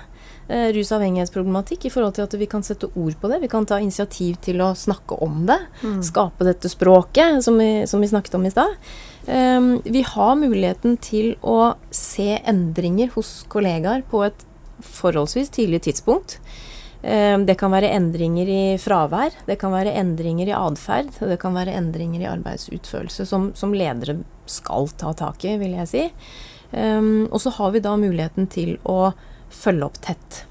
eh, 0.48 0.68
rusavhengighetsproblematikk 0.76 1.86
i 1.88 1.92
forhold 1.92 2.16
til 2.16 2.26
at 2.26 2.36
vi 2.38 2.48
kan 2.50 2.64
sette 2.66 2.90
ord 2.94 3.16
på 3.20 3.30
det. 3.30 3.42
Vi 3.42 3.50
kan 3.52 3.66
ta 3.68 3.80
initiativ 3.82 4.38
til 4.44 4.62
å 4.64 4.72
snakke 4.78 5.18
om 5.24 5.44
det. 5.50 5.58
Mm. 5.82 6.00
Skape 6.06 6.46
dette 6.48 6.70
språket 6.72 7.42
som 7.44 7.58
vi, 7.60 7.86
som 7.90 8.02
vi 8.02 8.10
snakket 8.12 8.38
om 8.38 8.46
i 8.46 8.54
stad. 8.54 8.76
Um, 9.26 9.76
vi 9.84 10.02
har 10.06 10.34
muligheten 10.38 10.96
til 11.02 11.36
å 11.46 11.74
se 11.94 12.40
endringer 12.40 13.12
hos 13.14 13.42
kollegaer 13.52 14.02
på 14.10 14.24
et 14.26 14.46
forholdsvis 14.82 15.52
tidlig 15.54 15.84
tidspunkt. 15.86 16.40
Um, 17.02 17.46
det 17.46 17.56
kan 17.58 17.70
være 17.74 17.90
endringer 17.94 18.50
i 18.50 18.62
fravær, 18.78 19.34
det 19.46 19.56
kan 19.58 19.74
være 19.74 19.94
endringer 19.98 20.50
i 20.50 20.54
atferd, 20.54 21.10
det 21.18 21.38
kan 21.42 21.54
være 21.54 21.74
endringer 21.74 22.22
i 22.22 22.30
arbeidsutførelse 22.30 23.26
som, 23.26 23.50
som 23.58 23.74
ledere 23.74 24.20
skal 24.46 24.90
ta 24.98 25.10
tak 25.18 25.46
i, 25.46 25.56
vil 25.58 25.74
jeg 25.80 25.90
si. 25.90 26.04
Um, 26.72 27.28
og 27.30 27.40
så 27.44 27.52
har 27.58 27.74
vi 27.74 27.82
da 27.84 27.92
muligheten 28.00 28.48
til 28.52 28.78
å 28.88 29.12
følge 29.52 29.88
opp 29.88 30.00
tett. 30.04 30.42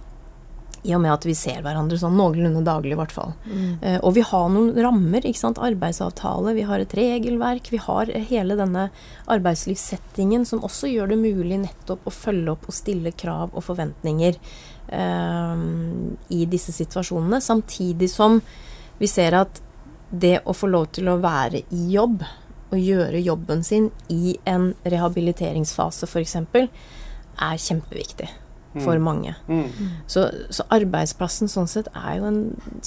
I 0.82 0.96
og 0.98 1.04
med 1.04 1.14
at 1.14 1.26
vi 1.28 1.36
ser 1.38 1.60
hverandre 1.62 1.98
sånn 2.02 2.16
noenlunde 2.18 2.64
daglig, 2.66 2.96
i 2.96 3.00
hvert 3.00 3.14
fall. 3.14 3.34
Mm. 3.46 3.72
Uh, 3.82 3.98
og 4.00 4.16
vi 4.18 4.26
har 4.26 4.50
noen 4.54 4.72
rammer. 4.82 5.26
ikke 5.26 5.42
sant, 5.42 5.62
Arbeidsavtale, 5.62 6.56
vi 6.58 6.66
har 6.70 6.82
et 6.82 6.96
regelverk. 6.98 7.72
Vi 7.74 7.82
har 7.82 8.14
hele 8.30 8.58
denne 8.60 8.90
arbeidslivssettingen 9.32 10.46
som 10.50 10.66
også 10.66 10.90
gjør 10.92 11.14
det 11.14 11.22
mulig 11.22 11.62
nettopp 11.66 12.06
å 12.06 12.16
følge 12.16 12.54
opp 12.54 12.70
og 12.70 12.78
stille 12.78 13.14
krav 13.14 13.54
og 13.54 13.66
forventninger 13.66 14.38
uh, 14.94 15.66
i 16.34 16.46
disse 16.50 16.74
situasjonene. 16.78 17.42
Samtidig 17.42 18.10
som 18.14 18.42
vi 19.02 19.10
ser 19.10 19.38
at 19.38 19.62
det 20.12 20.42
å 20.46 20.54
få 20.54 20.68
lov 20.68 20.90
til 20.94 21.08
å 21.08 21.20
være 21.24 21.64
i 21.72 21.86
jobb 21.94 22.22
å 22.72 22.80
gjøre 22.80 23.24
jobben 23.24 23.64
sin 23.68 23.90
i 24.12 24.38
en 24.48 24.72
rehabiliteringsfase 24.88 26.10
f.eks., 26.10 26.38
er 27.42 27.58
kjempeviktig. 27.58 28.30
for 28.86 29.00
mange. 29.04 29.34
Mm. 29.52 29.66
Så, 30.08 30.22
så 30.48 30.64
arbeidsplassen 30.72 31.50
sånn 31.52 31.68
sett 31.68 31.90
er 31.92 32.22
jo 32.22 32.28
en 32.30 32.38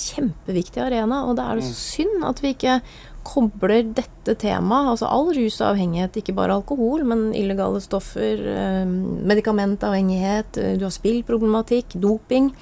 kjempeviktig 0.01 0.81
arena, 0.81 1.19
og 1.29 1.37
det 1.37 1.45
er 1.45 1.61
så 1.61 1.75
synd 1.77 2.25
at 2.25 2.41
vi 2.41 2.55
ikke 2.55 2.79
kobler 3.25 3.91
dette 3.97 4.37
temaet, 4.41 4.95
altså 4.95 5.11
all 5.13 5.29
rus 5.37 5.59
og 5.61 5.75
avhengighet, 5.75 6.17
ikke 6.21 6.37
bare 6.37 6.57
alkohol, 6.57 7.05
men 7.09 7.27
illegale 7.37 7.83
stoffer, 7.85 8.41
eh, 8.55 8.87
medikamentavhengighet, 9.33 10.57
eh, 10.61 10.79
du 10.81 10.87
har 10.87 10.95
spillproblematikk, 10.95 11.99
doping 12.01 12.55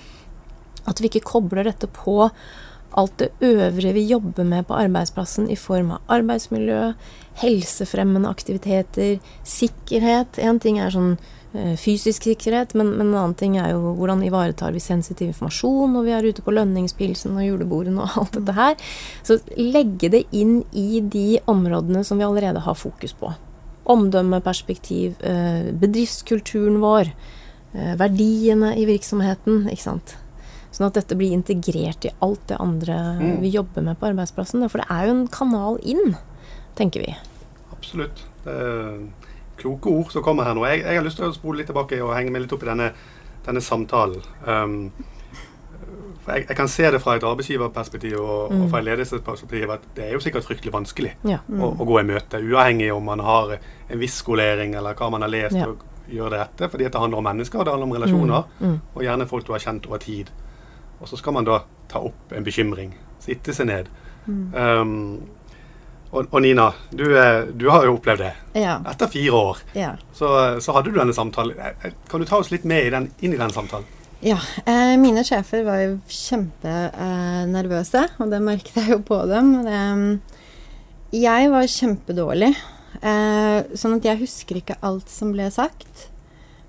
At 0.83 0.99
vi 0.99 1.07
ikke 1.07 1.23
kobler 1.23 1.62
dette 1.62 1.87
på 1.87 2.25
alt 2.99 3.19
det 3.19 3.31
øvrige 3.41 3.95
vi 3.97 4.07
jobber 4.07 4.45
med 4.45 4.67
på 4.69 4.77
arbeidsplassen 4.77 5.49
i 5.51 5.57
form 5.57 5.95
av 5.97 6.17
arbeidsmiljø, 6.19 6.93
helsefremmende 7.41 8.29
aktiviteter, 8.29 9.21
sikkerhet. 9.49 10.41
Én 10.43 10.61
ting 10.61 10.79
er 10.81 10.93
sånn 10.93 11.15
eh, 11.55 11.75
fysisk 11.81 12.29
sikkerhet, 12.29 12.75
men, 12.79 12.93
men, 12.99 13.09
en 13.09 13.19
annen 13.19 13.37
ting 13.39 13.57
er 13.61 13.73
jo 13.73 13.95
hvordan 13.97 14.25
ivaretar 14.27 14.75
vi 14.77 14.83
sensitiv 14.85 15.31
informasjon 15.33 15.97
når 15.97 16.09
vi 16.09 16.15
er 16.17 16.29
ute 16.29 16.45
på 16.45 16.55
lønningspilsen 16.55 17.39
og 17.39 17.47
julebordene 17.47 18.05
og 18.05 18.19
alt 18.23 18.37
dette 18.39 18.57
her. 18.59 18.77
Så 19.25 19.41
legge 19.57 20.13
det 20.13 20.27
inn 20.37 20.61
i 20.77 21.01
de 21.01 21.41
områdene 21.51 22.05
som 22.05 22.21
vi 22.21 22.29
allerede 22.29 22.65
har 22.67 22.79
fokus 22.79 23.17
på. 23.17 23.33
Omdømmeperspektiv, 23.93 25.17
eh, 25.27 25.73
bedriftskulturen 25.73 26.83
vår, 26.85 27.15
eh, 27.73 27.95
verdiene 27.99 28.77
i 28.77 28.85
virksomheten, 28.87 29.65
ikke 29.73 29.89
sant. 29.89 30.19
Sånn 30.73 30.88
at 30.88 30.97
dette 30.97 31.17
blir 31.19 31.35
integrert 31.37 32.07
i 32.09 32.12
alt 32.25 32.45
det 32.49 32.59
andre 32.62 32.99
mm. 33.21 33.35
vi 33.43 33.52
jobber 33.52 33.85
med 33.85 33.99
på 34.00 34.09
arbeidsplassen. 34.09 34.64
For 34.73 34.81
det 34.83 34.88
er 34.88 35.09
jo 35.09 35.17
en 35.19 35.26
kanal 35.33 35.79
inn, 35.85 36.17
tenker 36.79 37.05
vi. 37.05 37.17
Absolutt. 37.75 38.25
Det 38.47 38.55
er 38.57 39.02
kloke 39.61 39.93
ord 39.93 40.12
som 40.14 40.25
kommer 40.25 40.49
her 40.49 40.57
nå. 40.57 40.64
Jeg, 40.71 40.83
jeg 40.87 40.99
har 40.99 41.07
lyst 41.07 41.21
til 41.21 41.29
å 41.29 41.37
spole 41.37 41.61
litt 41.61 41.71
tilbake 41.71 42.00
og 42.02 42.14
henge 42.17 42.33
meg 42.35 42.47
litt 42.47 42.55
opp 42.57 42.64
i 42.64 42.71
denne, 42.73 42.93
denne 43.47 43.62
samtalen. 43.62 44.25
Um, 44.49 44.79
jeg, 46.23 46.47
jeg, 46.47 46.57
kan 46.57 46.71
se 46.71 46.88
det 46.95 47.00
fra 47.02 47.17
et 47.19 47.25
arbeidsgiverperspektiv 47.26 48.19
og, 48.21 48.52
mm. 48.52 48.64
og 48.64 48.69
fra 48.73 48.81
et 48.81 48.88
ledelsesperspektiv 48.88 49.73
at 49.75 49.87
det 49.97 50.07
er 50.07 50.12
jo 50.17 50.23
sikkert 50.23 50.47
fryktelig 50.47 50.73
vanskelig 50.75 51.17
ja. 51.26 51.41
mm. 51.49 51.62
å, 51.62 51.73
å, 51.75 51.87
gå 51.88 51.99
i 51.99 52.07
møte, 52.07 52.41
uavhengig 52.41 52.93
om 52.95 53.09
man 53.11 53.23
har 53.26 53.57
en 53.59 54.00
viss 54.00 54.21
skolering 54.23 54.76
eller 54.79 54.97
hva 54.99 55.11
man 55.12 55.26
har 55.26 55.33
lest. 55.33 55.59
Ja. 55.59 55.71
og 55.71 55.88
gjør 56.12 56.33
det 56.35 56.41
etter, 56.43 56.69
fordi 56.69 56.88
det 56.91 57.00
handler 57.00 57.21
om 57.21 57.25
mennesker, 57.25 57.61
og 57.61 57.64
det 57.64 57.73
handler 57.73 57.88
om 57.88 57.95
relasjoner, 57.97 58.49
mm. 58.59 58.64
mm. 58.69 58.79
og 58.95 59.05
gjerne 59.07 59.26
folk 59.31 59.47
du 59.47 59.52
har 59.55 59.62
kjent 59.62 59.87
over 59.88 60.00
tid. 60.02 60.33
Og 61.03 61.11
så 61.11 61.19
skal 61.19 61.35
man 61.37 61.47
da 61.47 61.65
ta 61.91 62.01
opp 62.07 62.33
en 62.33 62.47
bekymring. 62.47 62.95
Sitte 63.23 63.55
seg 63.57 63.69
ned. 63.69 63.91
Mm. 64.27 64.43
Um, 64.55 65.43
og, 66.13 66.27
og, 66.29 66.43
Nina, 66.45 66.69
du, 66.93 67.07
du, 67.57 67.67
har 67.73 67.87
jo 67.89 67.97
opplevd 67.97 68.21
det. 68.21 68.33
Ja. 68.61 68.77
Etter 68.91 69.09
fire 69.11 69.39
år 69.39 69.63
ja. 69.73 69.95
så, 70.13 70.29
så, 70.61 70.75
hadde 70.77 70.93
du 70.93 70.99
denne 70.99 71.15
samtalen. 71.17 71.57
Eh, 71.57 71.87
eh, 71.89 71.95
kan 72.11 72.21
du 72.21 72.29
ta 72.29 72.37
oss 72.43 72.53
litt 72.53 72.67
med 72.69 72.87
i 72.87 72.93
den, 72.93 73.09
inn 73.25 73.33
i 73.33 73.41
den 73.41 73.55
samtalen? 73.55 73.89
Ja. 74.23 74.37
Eh, 74.69 74.93
mine 75.01 75.25
sjefer 75.27 75.65
var 75.67 75.81
jo 75.83 75.97
kjempenervøse, 76.13 78.05
eh, 78.05 78.21
og 78.21 78.31
det 78.31 78.43
merket 78.45 78.77
jeg 78.83 78.93
jo 78.93 79.01
på 79.09 79.23
dem. 79.31 79.55
Det, 79.65 79.81
jeg 81.17 81.49
var 81.53 81.73
kjempedårlig, 81.79 82.53
eh, 83.01 83.59
sånn 83.73 83.97
at 83.97 84.13
jeg 84.13 84.21
husker 84.23 84.61
ikke 84.61 84.79
alt 84.85 85.11
som 85.13 85.33
ble 85.33 85.49
sagt. 85.53 86.11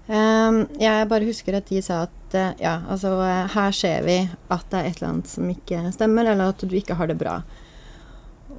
Um, 0.03 0.65
jeg 0.81 1.07
bare 1.07 1.23
husker 1.23 1.55
at 1.55 1.69
de 1.71 1.79
sa 1.83 2.01
at 2.09 2.15
uh, 2.37 2.53
ja, 2.61 2.77
altså 2.89 3.15
uh, 3.19 3.49
her 3.53 3.75
ser 3.75 4.05
vi 4.05 4.17
at 4.51 4.65
det 4.71 4.79
er 4.79 4.87
et 4.89 4.97
eller 4.99 5.09
annet 5.11 5.31
som 5.31 5.49
ikke 5.51 5.83
stemmer, 5.95 6.29
eller 6.31 6.53
at 6.53 6.63
du 6.63 6.75
ikke 6.77 6.97
har 6.99 7.09
det 7.11 7.17
bra. 7.19 7.41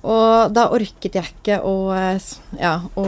Og 0.05 0.53
da 0.53 0.67
orket 0.75 1.17
jeg 1.17 1.31
ikke 1.31 1.61
å, 1.65 1.75
uh, 1.95 2.35
ja, 2.61 2.75
å 3.01 3.07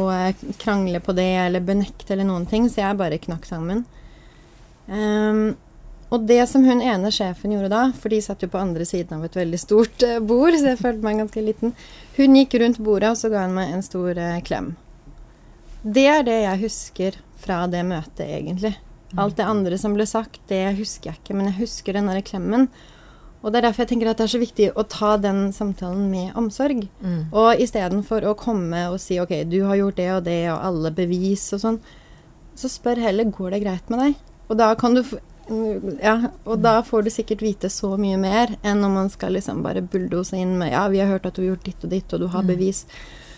krangle 0.63 1.03
på 1.05 1.17
det 1.17 1.29
eller 1.45 1.65
benekte 1.65 2.15
eller 2.15 2.29
noen 2.29 2.49
ting, 2.51 2.71
så 2.71 2.85
jeg 2.85 3.01
bare 3.01 3.21
knakk 3.23 3.49
sammen. 3.49 3.85
Um, 4.87 5.57
og 6.15 6.23
det 6.29 6.45
som 6.47 6.63
hun 6.63 6.81
ene 6.85 7.11
sjefen 7.11 7.57
gjorde 7.57 7.73
da, 7.73 7.85
for 7.99 8.15
de 8.15 8.23
satt 8.23 8.45
jo 8.45 8.51
på 8.53 8.61
andre 8.63 8.87
siden 8.87 9.19
av 9.19 9.27
et 9.27 9.37
veldig 9.37 9.59
stort 9.59 10.05
bord, 10.23 10.55
så 10.55 10.71
jeg 10.71 10.81
følte 10.85 11.03
meg 11.03 11.19
ganske 11.25 11.43
liten, 11.43 11.75
hun 12.17 12.39
gikk 12.39 12.55
rundt 12.63 12.79
bordet 12.79 13.11
og 13.11 13.19
så 13.19 13.33
ga 13.33 13.43
hun 13.49 13.57
meg 13.59 13.75
en 13.75 13.83
stor 13.83 14.21
klem. 14.47 14.77
Det 15.83 16.07
er 16.11 16.23
det 16.27 16.39
jeg 16.45 16.63
husker 16.63 17.19
fra 17.43 17.65
det 17.71 17.83
møtet, 17.87 18.27
egentlig. 18.27 18.77
Alt 19.15 19.39
det 19.39 19.47
andre 19.47 19.79
som 19.79 19.95
ble 19.95 20.07
sagt, 20.09 20.41
det 20.51 20.65
husker 20.81 21.13
jeg 21.13 21.21
ikke, 21.21 21.37
men 21.39 21.51
jeg 21.51 21.61
husker 21.61 21.97
den 21.97 22.11
derre 22.11 22.25
klemmen. 22.27 22.67
Og 23.45 23.53
det 23.53 23.61
er 23.61 23.69
derfor 23.69 23.85
jeg 23.85 23.93
tenker 23.93 24.11
at 24.11 24.19
det 24.19 24.25
er 24.27 24.33
så 24.33 24.43
viktig 24.43 24.67
å 24.75 24.83
ta 24.91 25.13
den 25.23 25.53
samtalen 25.55 26.09
med 26.11 26.35
omsorg. 26.39 26.89
Mm. 26.99 27.29
Og 27.31 27.63
istedenfor 27.63 28.27
å 28.27 28.35
komme 28.39 28.89
og 28.91 28.99
si 29.03 29.21
OK, 29.23 29.37
du 29.47 29.61
har 29.69 29.79
gjort 29.79 30.01
det 30.01 30.11
og 30.17 30.27
det, 30.27 30.41
og 30.51 30.65
alle 30.73 30.91
bevis 30.97 31.47
og 31.55 31.63
sånn, 31.63 31.79
så 32.57 32.71
spør 32.73 33.05
heller 33.05 33.31
går 33.31 33.55
det 33.55 33.63
greit 33.63 33.93
med 33.93 34.03
deg. 34.03 34.21
Og 34.51 34.59
da 34.59 34.73
kan 34.79 34.99
du 34.99 35.05
ja, 36.03 36.17
og 36.43 36.59
da 36.59 36.81
får 36.83 37.07
du 37.07 37.11
sikkert 37.15 37.43
vite 37.45 37.69
så 37.71 37.93
mye 38.01 38.17
mer 38.19 38.57
enn 38.67 38.83
om 38.83 38.97
man 38.99 39.11
skal 39.13 39.37
liksom 39.37 39.61
bare 39.63 39.85
bulldose 39.85 40.41
inn 40.43 40.57
med 40.59 40.73
Ja, 40.73 40.89
vi 40.91 40.99
har 40.99 41.13
hørt 41.13 41.29
at 41.29 41.37
du 41.37 41.45
har 41.45 41.53
gjort 41.53 41.69
ditt 41.69 41.85
og 41.87 41.93
ditt, 41.93 42.11
og 42.11 42.25
du 42.25 42.27
har 42.33 42.43
mm. 42.43 42.51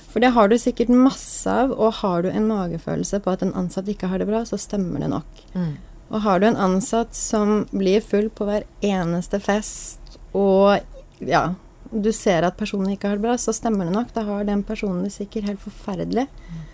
For 0.09 0.25
det 0.25 0.33
har 0.37 0.49
du 0.49 0.57
sikkert 0.59 0.88
masse 0.88 1.53
av, 1.53 1.75
og 1.77 2.00
har 2.00 2.25
du 2.25 2.31
en 2.31 2.49
magefølelse 2.49 3.21
på 3.25 3.35
at 3.35 3.45
en 3.45 3.55
ansatt 3.59 3.91
ikke 3.93 4.09
har 4.09 4.23
det 4.23 4.29
bra, 4.31 4.41
så 4.49 4.57
stemmer 4.61 5.05
det 5.05 5.11
nok. 5.12 5.45
Mm. 5.53 5.75
Og 6.09 6.23
har 6.25 6.41
du 6.41 6.49
en 6.49 6.61
ansatt 6.69 7.12
som 7.17 7.67
blir 7.71 8.00
full 8.00 8.31
på 8.33 8.49
hver 8.49 8.65
eneste 8.81 9.41
fest, 9.45 10.17
og 10.33 10.79
ja, 11.21 11.50
du 11.91 12.11
ser 12.12 12.45
at 12.45 12.57
personen 12.59 12.95
ikke 12.95 13.11
har 13.11 13.21
det 13.21 13.27
bra, 13.27 13.37
så 13.41 13.53
stemmer 13.57 13.88
det 13.88 13.95
nok. 13.95 14.12
Da 14.17 14.25
har 14.27 14.49
den 14.49 14.65
personen 14.67 15.05
det 15.05 15.15
sikkert 15.15 15.49
helt 15.49 15.62
forferdelig. 15.62 16.27
Mm. 16.49 16.67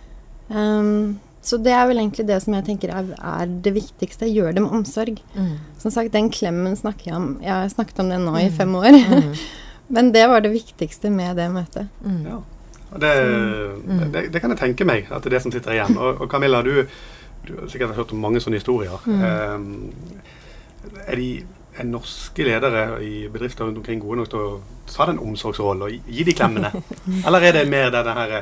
Um, 0.54 1.20
så 1.44 1.58
det 1.60 1.74
er 1.76 1.84
vel 1.90 2.00
egentlig 2.00 2.24
det 2.28 2.38
som 2.40 2.54
jeg 2.56 2.64
tenker 2.66 2.90
er, 2.94 3.10
er 3.18 3.50
det 3.66 3.74
viktigste. 3.76 4.30
Gjør 4.32 4.56
det 4.56 4.64
med 4.64 4.78
omsorg. 4.80 5.20
Mm. 5.36 5.58
Som 5.82 5.92
sagt, 5.92 6.14
den 6.14 6.30
klemmen 6.32 6.76
snakker 6.78 7.10
jeg 7.10 7.18
om. 7.18 7.28
Jeg 7.44 7.52
har 7.52 7.70
snakket 7.72 8.00
om 8.00 8.10
den 8.10 8.24
nå 8.24 8.34
i 8.40 8.48
mm. 8.48 8.56
fem 8.56 8.74
år. 8.80 8.96
Mm. 8.96 9.30
Men 9.94 10.10
det 10.14 10.24
var 10.30 10.40
det 10.40 10.54
viktigste 10.54 11.12
med 11.12 11.36
det 11.36 11.50
møtet. 11.52 11.90
Mm. 12.00 12.40
Ja. 12.94 13.00
Det, 13.02 13.12
mm. 13.74 14.12
det, 14.12 14.22
det, 14.32 14.40
kan 14.40 14.54
jeg 14.54 14.60
tenke 14.60 14.86
meg, 14.86 15.10
at 15.10 15.24
det 15.24 15.32
er 15.32 15.36
det 15.36 15.42
som 15.42 15.52
sitter 15.52 15.74
igjen. 15.74 15.98
Og, 15.98 16.22
og 16.22 16.30
Camilla, 16.30 16.62
du, 16.62 16.84
du 17.44 17.52
har 17.58 17.68
sikkert 17.72 17.96
hørt 17.98 18.14
om 18.14 18.22
mange 18.22 18.42
sånne 18.42 18.60
historier. 18.60 18.94
Mm. 19.04 19.22
Um, 19.24 20.98
er, 21.06 21.18
de, 21.18 21.28
er 21.74 21.88
norske 21.88 22.46
ledere 22.46 22.84
i 23.04 23.14
bedrifter 23.32 23.66
rundt 23.66 23.80
omkring 23.82 24.02
gode 24.02 24.22
nok 24.22 24.30
til 24.32 24.44
å 24.44 24.60
ta 24.90 25.08
den 25.10 25.18
omsorgsrollen 25.22 25.88
og 25.88 26.12
gi 26.14 26.26
de 26.26 26.36
klemmene? 26.36 26.70
Eller 27.26 27.48
er 27.48 27.58
det 27.58 27.66
mer 27.72 27.90
denne 27.94 28.14
her 28.20 28.36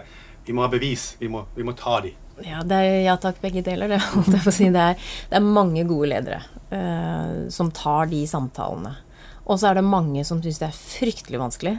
Vi 0.47 0.53
må 0.53 0.65
ha 0.65 0.69
bevis, 0.71 1.15
vi 1.21 1.31
må, 1.31 1.47
vi 1.55 1.65
må 1.65 1.75
ta 1.79 2.01
de? 2.05 2.13
Ja, 2.43 2.63
det 2.67 2.79
er 2.83 2.97
ja 3.05 3.15
takk, 3.21 3.39
begge 3.43 3.63
deler. 3.65 3.93
Det, 3.93 4.01
si. 4.51 4.69
det, 4.73 4.83
er, 4.83 5.13
det 5.31 5.39
er, 5.39 5.45
mange 5.45 5.85
gode 5.87 6.11
ledere 6.11 6.43
uh, 6.73 7.49
som 7.53 7.71
tar 7.75 8.11
de 8.11 8.25
samtalene. 8.27 8.97
Og 9.43 9.59
så 9.59 9.71
er 9.71 9.79
det 9.79 9.87
mange 9.87 10.25
som 10.27 10.41
syns 10.43 10.61
det 10.63 10.69
er 10.69 10.79
fryktelig 10.79 11.41
vanskelig. 11.43 11.77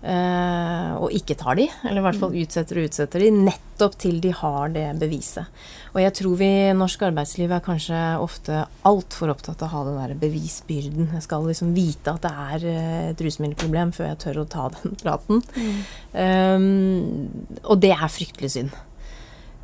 Uh, 0.00 0.96
og 0.96 1.12
ikke 1.12 1.34
tar 1.36 1.58
de, 1.58 1.66
eller 1.84 2.00
i 2.00 2.04
hvert 2.06 2.16
fall 2.16 2.36
utsetter 2.40 2.78
og 2.80 2.86
utsetter 2.88 3.20
de, 3.20 3.28
nettopp 3.36 3.98
til 4.00 4.16
de 4.24 4.30
har 4.32 4.72
det 4.72 4.86
beviset. 4.96 5.60
Og 5.92 6.00
jeg 6.00 6.14
tror 6.16 6.38
vi 6.40 6.48
i 6.48 6.76
norsk 6.76 7.04
arbeidsliv 7.10 7.52
er 7.52 7.64
kanskje 7.64 8.00
ofte 8.22 8.62
altfor 8.88 9.34
opptatt 9.34 9.60
av 9.60 9.68
å 9.68 9.72
ha 9.74 9.84
den 9.88 9.98
der 10.00 10.16
bevisbyrden. 10.22 11.10
Jeg 11.18 11.26
skal 11.26 11.44
liksom 11.44 11.74
vite 11.76 12.14
at 12.14 12.24
det 12.24 12.32
er 12.32 12.66
eh, 12.72 13.06
et 13.10 13.24
rusmiddelproblem 13.26 13.92
før 13.96 14.12
jeg 14.12 14.20
tør 14.24 14.42
å 14.44 14.48
ta 14.48 14.68
den 14.78 14.96
praten. 15.02 15.44
Mm. 15.52 15.80
Um, 16.16 17.56
og 17.66 17.82
det 17.84 17.92
er 17.98 18.14
fryktelig 18.16 18.54
synd. 18.56 18.72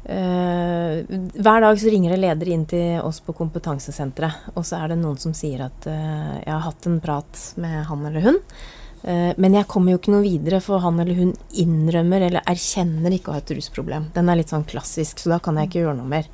Uh, 0.07 1.01
hver 1.33 1.65
dag 1.65 1.81
så 1.81 1.91
ringer 1.91 2.13
det 2.13 2.21
ledere 2.23 2.53
inn 2.55 2.69
til 2.69 3.01
oss 3.01 3.23
på 3.25 3.35
kompetansesenteret, 3.35 4.53
og 4.53 4.69
så 4.69 4.83
er 4.83 4.93
det 4.93 5.01
noen 5.01 5.17
som 5.19 5.33
sier 5.35 5.65
at 5.65 5.89
uh, 5.89 6.37
jeg 6.45 6.53
har 6.53 6.67
hatt 6.69 6.93
en 6.93 7.01
prat 7.03 7.47
med 7.63 7.87
han 7.89 8.11
eller 8.11 8.29
hun. 8.29 8.43
Eh, 9.07 9.33
men 9.39 9.55
jeg 9.55 9.69
kommer 9.71 9.95
jo 9.95 10.01
ikke 10.01 10.13
noe 10.17 10.25
videre, 10.25 10.59
for 10.65 10.83
han 10.83 10.99
eller 10.99 11.15
hun 11.15 11.33
innrømmer 11.63 12.27
eller 12.27 12.47
erkjenner 12.51 13.15
ikke 13.15 13.31
å 13.31 13.37
ha 13.37 13.43
et 13.43 13.53
rusproblem. 13.55 14.09
Den 14.17 14.31
er 14.31 14.41
litt 14.41 14.51
sånn 14.51 14.67
klassisk, 14.67 15.23
så 15.23 15.37
da 15.37 15.39
kan 15.43 15.61
jeg 15.61 15.71
ikke 15.71 15.85
gjøre 15.85 15.99
noe 16.01 16.11
mer. 16.11 16.31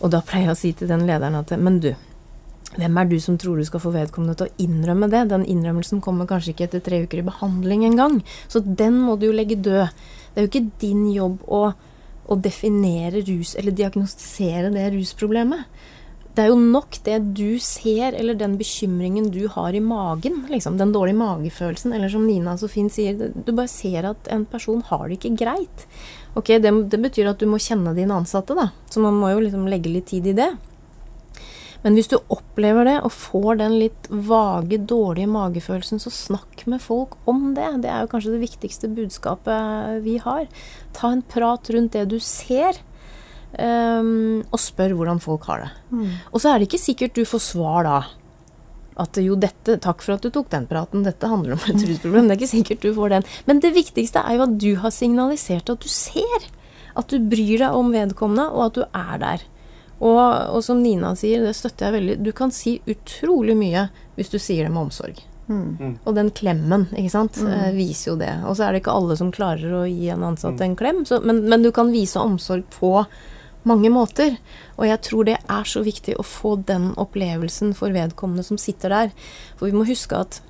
Og 0.00 0.10
da 0.10 0.22
pleier 0.26 0.48
jeg 0.48 0.56
å 0.56 0.58
si 0.58 0.72
til 0.74 0.90
den 0.90 1.04
lederen 1.06 1.36
at 1.38 1.52
Men 1.60 1.78
du, 1.84 1.92
hvem 2.72 2.98
er 2.98 3.06
du 3.06 3.18
som 3.20 3.36
tror 3.38 3.60
du 3.60 3.66
skal 3.68 3.82
få 3.84 3.92
vedkommende 3.94 4.34
til 4.40 4.48
å 4.48 4.64
innrømme 4.64 5.10
det? 5.12 5.28
Den 5.30 5.46
innrømmelsen 5.46 6.02
kommer 6.02 6.26
kanskje 6.26 6.54
ikke 6.54 6.66
etter 6.66 6.82
tre 6.82 7.02
uker 7.04 7.22
i 7.22 7.28
behandling 7.28 7.86
engang. 7.86 8.18
Så 8.48 8.64
den 8.64 8.98
må 9.04 9.14
du 9.14 9.28
jo 9.28 9.36
legge 9.36 9.60
død. 9.60 9.94
Det 10.32 10.40
er 10.40 10.48
jo 10.48 10.50
ikke 10.50 10.82
din 10.82 11.06
jobb 11.14 11.46
å, 11.46 11.62
å 12.26 12.40
definere 12.42 13.22
rus 13.22 13.54
eller 13.60 13.76
diagnostisere 13.76 14.74
det 14.74 14.88
rusproblemet 14.96 15.86
det 16.40 16.46
er 16.46 16.54
jo 16.54 16.70
nok 16.72 16.96
det 17.04 17.18
du 17.36 17.58
ser, 17.60 18.14
eller 18.16 18.38
den 18.38 18.54
bekymringen 18.56 19.26
du 19.28 19.42
har 19.52 19.76
i 19.76 19.82
magen, 19.84 20.46
liksom, 20.48 20.78
den 20.80 20.94
dårlige 20.94 21.18
magefølelsen, 21.20 21.92
eller 21.92 22.08
som 22.08 22.24
Nina 22.24 22.54
så 22.56 22.70
fint 22.72 22.94
sier, 22.94 23.28
du 23.28 23.50
bare 23.52 23.68
ser 23.68 24.08
at 24.08 24.30
en 24.32 24.46
person 24.48 24.80
har 24.88 25.04
det 25.04 25.18
ikke 25.18 25.34
greit. 25.42 25.84
Ok, 26.40 26.54
det, 26.64 26.72
det 26.88 27.02
betyr 27.04 27.28
at 27.28 27.42
du 27.42 27.44
må 27.50 27.60
kjenne 27.60 27.92
dine 27.92 28.16
ansatte, 28.16 28.56
da, 28.56 28.70
så 28.88 29.04
man 29.04 29.20
må 29.20 29.34
jo 29.34 29.44
liksom 29.44 29.68
legge 29.68 29.92
litt 29.92 30.08
tid 30.14 30.32
i 30.32 30.36
det. 30.40 30.48
Men 31.84 31.96
hvis 31.96 32.08
du 32.12 32.16
opplever 32.32 32.88
det 32.88 32.96
og 33.04 33.12
får 33.12 33.60
den 33.60 33.78
litt 33.82 34.08
vage, 34.08 34.80
dårlige 34.80 35.28
magefølelsen, 35.32 36.00
så 36.00 36.12
snakk 36.12 36.64
med 36.68 36.80
folk 36.84 37.16
om 37.28 37.50
det. 37.56 37.68
Det 37.84 37.92
er 37.92 38.04
jo 38.04 38.10
kanskje 38.12 38.34
det 38.34 38.44
viktigste 38.46 38.90
budskapet 38.96 40.00
vi 40.04 40.16
har. 40.24 40.48
Ta 40.96 41.12
en 41.12 41.24
prat 41.24 41.72
rundt 41.72 41.96
det 41.96 42.08
du 42.12 42.18
ser. 42.24 42.80
Um, 43.50 44.44
og 44.54 44.60
spør 44.62 44.94
hvordan 44.94 45.18
folk 45.22 45.48
har 45.50 45.64
det. 45.64 45.70
Mm. 45.90 46.10
Og 46.30 46.42
så 46.42 46.52
er 46.52 46.60
det 46.60 46.68
ikke 46.68 46.82
sikkert 46.82 47.16
du 47.18 47.24
får 47.26 47.42
svar 47.48 47.86
da. 47.86 47.98
At 49.00 49.16
jo, 49.18 49.34
dette, 49.40 49.78
takk 49.82 50.04
for 50.04 50.14
at 50.14 50.24
du 50.26 50.30
tok 50.34 50.50
den 50.52 50.68
praten, 50.70 51.02
dette 51.06 51.30
handler 51.30 51.56
om 51.56 51.64
et 51.72 51.86
rusproblem. 51.88 52.28
Det 52.28 52.36
er 52.36 52.40
ikke 52.40 52.52
sikkert 52.52 52.84
du 52.84 52.92
får 52.94 53.14
den. 53.14 53.28
Men 53.48 53.62
det 53.64 53.72
viktigste 53.74 54.22
er 54.22 54.36
jo 54.36 54.44
at 54.46 54.58
du 54.60 54.74
har 54.82 54.94
signalisert 54.94 55.72
at 55.72 55.82
du 55.82 55.90
ser. 55.90 56.50
At 56.98 57.10
du 57.10 57.22
bryr 57.22 57.62
deg 57.62 57.74
om 57.74 57.90
vedkommende, 57.94 58.50
og 58.50 58.68
at 58.68 58.78
du 58.78 58.84
er 58.86 59.22
der. 59.22 59.48
Og, 60.00 60.20
og 60.56 60.62
som 60.64 60.80
Nina 60.82 61.12
sier, 61.18 61.42
det 61.44 61.56
støtter 61.56 61.88
jeg 61.88 61.96
veldig, 61.98 62.14
du 62.24 62.30
kan 62.36 62.52
si 62.54 62.78
utrolig 62.88 63.56
mye 63.58 63.88
hvis 64.16 64.32
du 64.32 64.38
sier 64.40 64.66
det 64.66 64.72
med 64.72 64.86
omsorg. 64.86 65.18
Mm. 65.50 65.98
Og 66.06 66.14
den 66.14 66.30
klemmen, 66.30 66.86
ikke 66.94 67.12
sant, 67.12 67.40
mm. 67.42 67.74
viser 67.74 68.12
jo 68.12 68.16
det. 68.20 68.32
Og 68.46 68.56
så 68.56 68.66
er 68.66 68.72
det 68.72 68.84
ikke 68.84 68.94
alle 68.94 69.16
som 69.18 69.32
klarer 69.34 69.74
å 69.80 69.82
gi 69.88 70.08
en 70.14 70.24
ansatt 70.30 70.62
en 70.62 70.76
klem, 70.78 71.02
så, 71.08 71.18
men, 71.24 71.42
men 71.50 71.66
du 71.66 71.72
kan 71.74 71.90
vise 71.92 72.20
omsorg 72.22 72.68
på 72.72 72.94
mange 73.68 73.90
måter. 73.92 74.36
Og 74.78 74.86
jeg 74.88 75.02
tror 75.06 75.28
det 75.28 75.38
er 75.40 75.68
så 75.68 75.82
viktig 75.86 76.16
å 76.18 76.26
få 76.26 76.56
den 76.68 76.92
opplevelsen 77.00 77.74
for 77.78 77.94
vedkommende 77.94 78.46
som 78.46 78.60
sitter 78.60 78.94
der. 78.94 79.12
For 79.58 79.68
vi 79.68 79.76
må 79.76 79.86
huske 79.88 80.16
at 80.16 80.40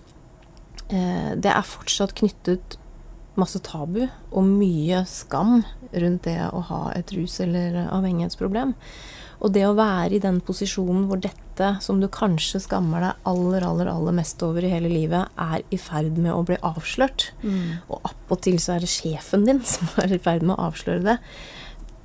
eh, 0.89 1.33
det 1.37 1.53
er 1.53 1.67
fortsatt 1.67 2.15
knyttet 2.19 2.79
masse 3.39 3.61
tabu 3.65 4.03
og 4.05 4.45
mye 4.45 5.05
skam 5.09 5.61
rundt 5.91 6.27
det 6.27 6.39
å 6.51 6.63
ha 6.71 6.83
et 6.97 7.13
rus- 7.17 7.41
eller 7.43 7.87
avhengighetsproblem. 7.89 8.75
Og 9.41 9.55
det 9.55 9.63
å 9.65 9.77
være 9.77 10.19
i 10.19 10.23
den 10.23 10.43
posisjonen 10.45 11.07
hvor 11.09 11.21
dette, 11.23 11.71
som 11.81 12.01
du 12.01 12.09
kanskje 12.13 12.61
skammer 12.61 13.05
deg 13.05 13.29
aller, 13.31 13.65
aller, 13.65 13.89
aller 13.89 14.17
mest 14.17 14.43
over 14.45 14.65
i 14.65 14.73
hele 14.73 14.91
livet, 14.93 15.33
er 15.41 15.65
i 15.73 15.79
ferd 15.81 16.19
med 16.21 16.35
å 16.35 16.45
bli 16.45 16.59
avslørt, 16.67 17.31
og 17.89 18.05
appåtil 18.11 18.61
så 18.61 18.77
er 18.77 18.85
det 18.85 18.93
sjefen 18.93 19.47
din 19.49 19.63
som 19.65 19.89
er 20.03 20.13
i 20.13 20.21
ferd 20.21 20.45
med 20.45 20.59
å 20.59 20.69
avsløre 20.69 21.05
det, 21.07 21.17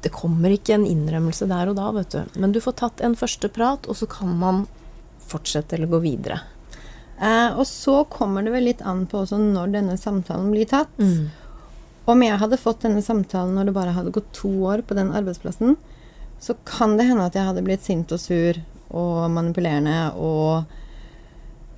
det 0.06 0.12
kommer 0.14 0.54
ikke 0.54 0.76
en 0.76 0.84
innrømmelse 0.86 1.48
der 1.50 1.72
og 1.72 1.80
da, 1.80 1.88
vet 1.96 2.12
du. 2.14 2.36
Men 2.38 2.52
du 2.54 2.60
får 2.62 2.76
tatt 2.78 3.00
en 3.02 3.16
første 3.18 3.50
prat, 3.50 3.88
og 3.90 3.98
så 3.98 4.06
kan 4.06 4.36
man 4.38 4.68
fortsette 5.26 5.74
eller 5.80 5.90
gå 5.90 5.98
videre. 6.04 6.44
Eh, 7.18 7.56
og 7.58 7.66
så 7.66 8.04
kommer 8.14 8.46
det 8.46 8.54
vel 8.54 8.68
litt 8.70 8.84
an 8.86 9.08
på 9.10 9.24
også 9.24 9.40
når 9.42 9.74
denne 9.74 9.96
samtalen 9.98 10.52
blir 10.54 10.70
tatt. 10.70 10.94
Mm. 11.02 11.32
Om 12.06 12.22
jeg 12.22 12.38
hadde 12.44 12.62
fått 12.62 12.86
denne 12.86 13.02
samtalen 13.02 13.58
når 13.58 13.72
det 13.72 13.76
bare 13.80 13.96
hadde 13.98 14.14
gått 14.14 14.30
to 14.38 14.52
år 14.70 14.86
på 14.86 14.94
den 14.94 15.10
arbeidsplassen, 15.10 15.74
så 16.38 16.54
kan 16.70 17.00
det 17.00 17.10
hende 17.10 17.26
at 17.26 17.40
jeg 17.40 17.50
hadde 17.50 17.66
blitt 17.66 17.88
sint 17.88 18.14
og 18.14 18.22
sur 18.22 18.62
og 18.94 19.26
manipulerende 19.34 20.12
og 20.22 20.70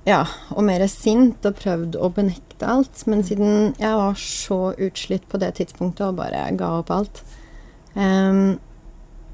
ja, 0.04 0.20
og 0.52 0.68
mer 0.68 0.84
sint 0.92 1.48
og 1.48 1.56
prøvd 1.62 1.96
å 1.96 2.12
benekte 2.12 2.68
alt. 2.76 3.06
Men 3.08 3.24
siden 3.24 3.72
jeg 3.80 3.96
var 4.04 4.20
så 4.20 4.60
utslitt 4.76 5.24
på 5.32 5.40
det 5.40 5.54
tidspunktet 5.62 6.10
og 6.10 6.20
bare 6.20 6.44
ga 6.60 6.74
opp 6.82 6.92
alt 6.92 7.24
Ehm, 7.98 8.58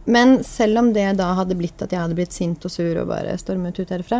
Men 0.06 0.42
selv 0.44 0.78
om 0.82 0.90
det 0.92 1.06
da 1.16 1.30
hadde 1.38 1.54
blitt 1.56 1.80
at 1.80 1.92
jeg 1.94 1.96
hadde 2.02 2.16
blitt 2.18 2.34
sint 2.36 2.64
og 2.68 2.70
sur 2.70 2.98
og 3.00 3.06
bare 3.08 3.38
stormet 3.40 3.78
ut 3.80 3.88
herfra, 3.88 4.18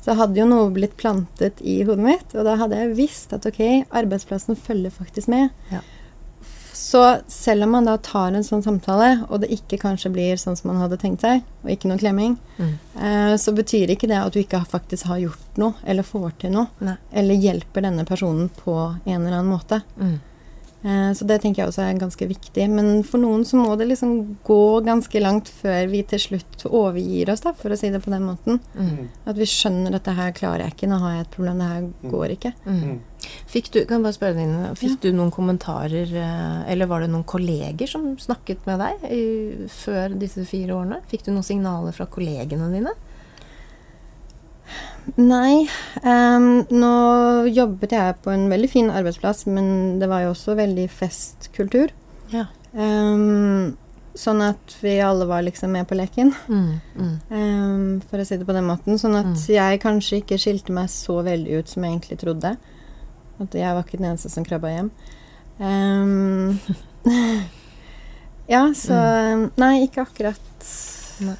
så 0.00 0.14
hadde 0.16 0.38
jo 0.40 0.46
noe 0.48 0.70
blitt 0.72 0.94
plantet 0.96 1.60
i 1.60 1.82
hodet 1.84 2.04
mitt, 2.06 2.30
og 2.34 2.46
da 2.46 2.54
hadde 2.56 2.78
jeg 2.78 2.94
visst 2.96 3.34
at 3.36 3.44
ok, 3.44 3.58
arbeidsplassen 3.92 4.56
følger 4.56 4.94
faktisk 4.94 5.28
med. 5.28 5.50
Ja. 5.70 5.82
Så 6.78 7.02
selv 7.28 7.64
om 7.66 7.72
man 7.74 7.84
da 7.90 7.96
tar 7.98 8.32
en 8.38 8.44
sånn 8.46 8.62
samtale, 8.64 9.26
og 9.28 9.42
det 9.42 9.50
ikke 9.52 9.80
kanskje 9.82 10.12
blir 10.14 10.38
sånn 10.40 10.56
som 10.56 10.70
man 10.70 10.80
hadde 10.80 10.96
tenkt 11.02 11.20
seg, 11.26 11.42
og 11.64 11.70
ikke 11.74 11.90
noe 11.90 11.98
klemming, 12.00 12.38
Mm. 12.56 12.72
eh, 12.96 13.34
så 13.36 13.52
betyr 13.52 13.90
ikke 13.90 14.08
det 14.08 14.16
at 14.16 14.32
du 14.32 14.38
ikke 14.40 14.64
faktisk 14.64 15.04
har 15.10 15.18
gjort 15.18 15.58
noe, 15.58 15.74
eller 15.84 16.02
får 16.04 16.32
til 16.38 16.52
noe, 16.52 16.68
Nei. 16.80 16.96
eller 17.12 17.34
hjelper 17.34 17.82
denne 17.82 18.06
personen 18.06 18.48
på 18.64 18.96
en 19.04 19.26
eller 19.26 19.40
annen 19.42 19.52
måte. 19.58 19.82
Mm. 20.00 20.20
Eh, 20.84 21.12
Så 21.12 21.26
det 21.26 21.40
tenker 21.42 21.62
jeg 21.62 21.72
også 21.72 21.82
er 21.82 21.98
ganske 21.98 22.28
viktig. 22.30 22.68
Men 22.70 23.02
for 23.06 23.18
noen 23.22 23.44
så 23.48 23.58
må 23.58 23.74
det 23.78 23.88
liksom 23.90 24.38
gå 24.46 24.60
ganske 24.86 25.22
langt 25.22 25.50
før 25.50 25.88
vi 25.90 26.02
til 26.06 26.22
slutt 26.22 26.66
overgir 26.68 27.32
oss, 27.32 27.42
da, 27.42 27.52
for 27.52 27.74
å 27.74 27.78
si 27.78 27.90
det 27.90 28.02
på 28.04 28.12
den 28.14 28.26
måten. 28.28 28.60
Mm. 28.78 29.08
At 29.26 29.38
vi 29.38 29.48
skjønner 29.48 29.98
at 29.98 30.06
det 30.06 30.16
her 30.18 30.34
klarer 30.36 30.66
jeg 30.66 30.76
ikke, 30.76 30.90
nå 30.92 31.00
har 31.02 31.16
jeg 31.16 31.26
et 31.26 31.34
problem, 31.34 31.58
det 31.62 31.70
her 31.72 32.12
går 32.14 32.36
ikke. 32.36 32.54
Mm. 32.66 33.00
Fikk 33.50 33.72
du, 33.74 33.80
kan 33.82 33.98
jeg 33.98 34.06
bare 34.06 34.16
spørre 34.16 34.38
deg, 34.38 34.78
fikk 34.78 34.94
fikk 34.94 35.00
du 35.02 35.10
noen 35.16 35.34
kommentarer, 35.34 36.14
eh, 36.14 36.60
eller 36.70 36.86
var 36.90 37.02
det 37.02 37.10
noen 37.10 37.26
kolleger 37.28 37.90
som 37.90 38.12
snakket 38.20 38.64
med 38.68 38.78
deg 38.84 39.08
i, 39.10 39.22
før 39.72 40.14
disse 40.20 40.46
fire 40.48 40.78
årene? 40.78 41.02
Fikk 41.10 41.26
du 41.26 41.32
noen 41.32 41.46
signaler 41.46 41.96
fra 41.96 42.06
kollegene 42.06 42.70
dine? 42.72 42.94
Nei, 45.16 45.68
Um, 46.02 46.64
nå 46.70 47.46
jobbet 47.50 47.90
jeg 47.90 48.14
på 48.22 48.30
en 48.30 48.48
veldig 48.50 48.68
fin 48.70 48.90
arbeidsplass, 48.90 49.46
men 49.50 49.98
det 49.98 50.08
var 50.08 50.20
jo 50.22 50.30
også 50.34 50.54
veldig 50.56 50.88
festkultur. 50.90 51.90
Ja. 52.30 52.44
Um, 52.72 53.76
sånn 54.18 54.42
at 54.42 54.76
vi 54.82 54.96
alle 55.02 55.26
var 55.26 55.42
liksom 55.42 55.70
med 55.72 55.86
på 55.88 55.96
leken, 55.98 56.32
Mm. 56.48 56.80
Mm. 56.96 57.16
Um, 57.30 58.00
for 58.08 58.18
å 58.18 58.26
si 58.26 58.36
det 58.36 58.46
på 58.46 58.52
den 58.54 58.66
måten. 58.66 58.98
Sånn 58.98 59.16
at 59.18 59.26
Mm. 59.26 59.46
jeg 59.54 59.80
kanskje 59.80 60.22
ikke 60.22 60.38
skilte 60.38 60.70
meg 60.72 60.88
så 60.88 61.22
veldig 61.24 61.58
ut 61.58 61.68
som 61.68 61.82
jeg 61.84 61.92
egentlig 61.92 62.18
trodde. 62.18 62.56
At 63.40 63.50
jeg 63.54 63.74
var 63.74 63.82
ikke 63.82 63.98
den 63.98 64.10
eneste 64.12 64.30
som 64.30 64.44
krabba 64.44 64.68
hjem. 64.68 64.90
Ja, 68.48 68.62
så 68.72 69.50
Nei, 69.58 69.86
ikke 69.86 70.06
akkurat. 70.06 70.40
Nei. 71.20 71.34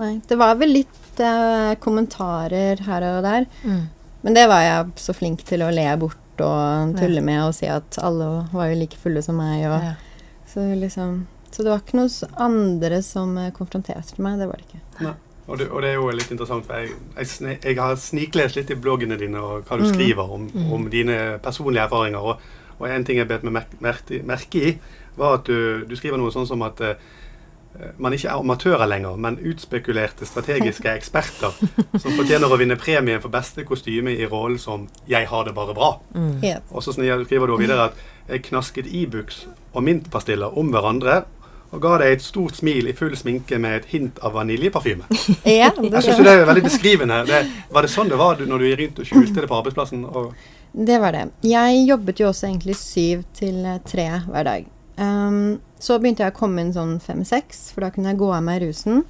Nei. 0.00 0.14
Det 0.26 0.36
var 0.40 0.54
vel 0.60 0.72
litt 0.80 1.20
eh, 1.20 1.74
kommentarer 1.82 2.80
her 2.86 3.06
og 3.10 3.22
der. 3.26 3.46
Mm. 3.64 3.82
Men 4.24 4.36
det 4.36 4.46
var 4.50 4.62
jeg 4.64 4.92
så 5.00 5.14
flink 5.16 5.44
til 5.48 5.62
å 5.64 5.70
le 5.72 5.86
bort 6.00 6.16
og 6.40 6.94
tulle 6.96 7.20
Ja. 7.20 7.24
med 7.24 7.40
og 7.44 7.54
si 7.56 7.66
at 7.68 7.98
alle 8.00 8.46
var 8.52 8.70
jo 8.70 8.78
like 8.80 8.96
fulle 9.00 9.22
som 9.22 9.36
meg. 9.40 9.66
Og, 9.68 9.82
Ja. 9.84 9.94
så, 10.48 10.64
liksom, 10.76 11.26
så 11.52 11.62
det 11.64 11.70
var 11.72 11.80
ikke 11.84 11.98
noen 12.00 12.36
andre 12.38 13.02
som 13.02 13.36
eh, 13.38 13.50
konfronterte 13.52 14.18
meg. 14.24 14.38
Det 14.40 14.48
var 14.48 14.56
det 14.56 14.66
ikke. 14.68 15.14
Og 15.50 15.58
det, 15.58 15.66
og 15.70 15.82
det 15.82 15.88
er 15.90 15.94
jo 15.98 16.10
litt 16.14 16.30
interessant, 16.30 16.64
for 16.64 16.74
jeg, 16.78 16.92
jeg, 17.18 17.58
jeg 17.64 17.76
har 17.76 17.96
sniklest 17.98 18.56
litt 18.56 18.70
i 18.70 18.74
bloggene 18.78 19.16
dine 19.18 19.40
og 19.42 19.64
hva 19.66 19.76
du 19.80 19.84
Mm. 19.84 19.92
skriver 19.94 20.30
om, 20.30 20.48
Mm. 20.54 20.72
om 20.72 20.88
dine 20.90 21.38
personlige 21.42 21.82
erfaringer. 21.88 22.20
Og, 22.22 22.38
og 22.78 22.88
en 22.88 23.04
ting 23.04 23.18
jeg 23.18 23.26
bet 23.28 23.42
meg 23.42 23.66
merke 23.80 24.54
i, 24.62 24.78
var 25.16 25.34
at 25.40 25.44
du, 25.44 25.84
du 25.86 25.96
skriver 25.96 26.16
noe 26.18 26.30
sånn 26.30 26.46
som 26.46 26.62
at 26.62 26.80
eh, 26.80 26.94
man 27.98 28.12
ikke 28.12 28.28
er 28.28 28.40
amatører 28.40 28.88
lenger, 28.90 29.16
men 29.16 29.38
utspekulerte 29.46 30.26
strategiske 30.26 30.90
eksperter 30.98 31.54
som 31.98 32.16
fortjener 32.18 32.50
å 32.50 32.58
vinne 32.60 32.76
premien 32.80 33.22
for 33.22 33.32
beste 33.32 33.64
kostyme 33.64 34.14
i 34.16 34.26
rollen 34.26 34.58
som 34.58 34.88
'Jeg 35.08 35.28
har 35.28 35.44
det 35.44 35.54
bare 35.54 35.74
bra'. 35.74 35.98
Mm. 36.14 36.62
Og 36.70 36.82
så 36.82 36.92
skriver 36.92 37.46
du 37.46 37.56
videre 37.56 37.84
at 37.84 38.00
jeg 38.28 38.42
knasket 38.42 38.86
Ibux 38.86 39.46
og 39.72 39.82
mintpastiller 39.82 40.58
om 40.58 40.70
hverandre 40.70 41.22
og 41.70 41.82
ga 41.82 41.98
deg 42.02 42.16
et 42.16 42.22
stort 42.22 42.56
smil 42.58 42.88
i 42.90 42.94
full 42.98 43.12
sminke 43.18 43.58
med 43.62 43.76
et 43.76 43.90
hint 43.92 44.18
av 44.26 44.34
vaniljeparfyme. 44.34 45.06
Ja, 45.46 45.70
Jeg 45.70 46.02
syns 46.02 46.18
det 46.18 46.32
er 46.32 46.46
veldig 46.48 46.64
beskrivende. 46.66 47.22
Det, 47.28 47.44
var 47.70 47.86
det 47.86 47.92
sånn 47.92 48.10
det 48.10 48.18
var 48.18 48.42
når 48.42 48.58
du 48.58 48.66
gikk 48.66 48.80
rundt 48.80 48.98
og 48.98 49.06
skjulte 49.06 49.44
det 49.44 49.50
på 49.50 49.58
arbeidsplassen? 49.60 50.04
Og, 50.04 50.34
det 50.74 50.98
var 51.02 51.14
det. 51.14 51.28
Jeg 51.46 51.86
jobbet 51.86 52.20
jo 52.20 52.28
også 52.30 52.48
egentlig 52.50 52.76
syv 52.78 53.22
til 53.34 53.62
eh, 53.66 53.78
tre 53.86 54.08
hver 54.26 54.46
dag. 54.46 54.66
Ehm, 55.02 55.60
så 55.80 55.98
begynte 55.98 56.24
jeg 56.24 56.34
å 56.34 56.38
komme 56.38 56.62
inn 56.62 56.74
sånn 56.76 56.98
fem-seks, 57.02 57.70
for 57.74 57.84
da 57.84 57.90
kunne 57.94 58.12
jeg 58.12 58.20
gå 58.20 58.30
av 58.36 58.44
meg 58.44 58.62
rusen. 58.64 59.04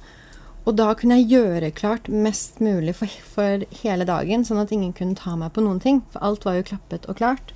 Og 0.61 0.77
da 0.77 0.91
kunne 0.97 1.17
jeg 1.19 1.31
gjøre 1.33 1.73
klart 1.73 2.07
mest 2.11 2.61
mulig 2.61 2.93
for, 2.99 3.09
for 3.33 3.65
hele 3.81 4.05
dagen, 4.05 4.45
sånn 4.45 4.61
at 4.61 4.71
ingen 4.73 4.93
kunne 4.97 5.17
ta 5.17 5.33
meg 5.35 5.53
på 5.55 5.63
noen 5.65 5.81
ting. 5.81 6.03
For 6.13 6.21
alt 6.23 6.45
var 6.45 6.59
jo 6.59 6.67
klappet 6.69 7.07
og 7.09 7.17
klart. 7.21 7.53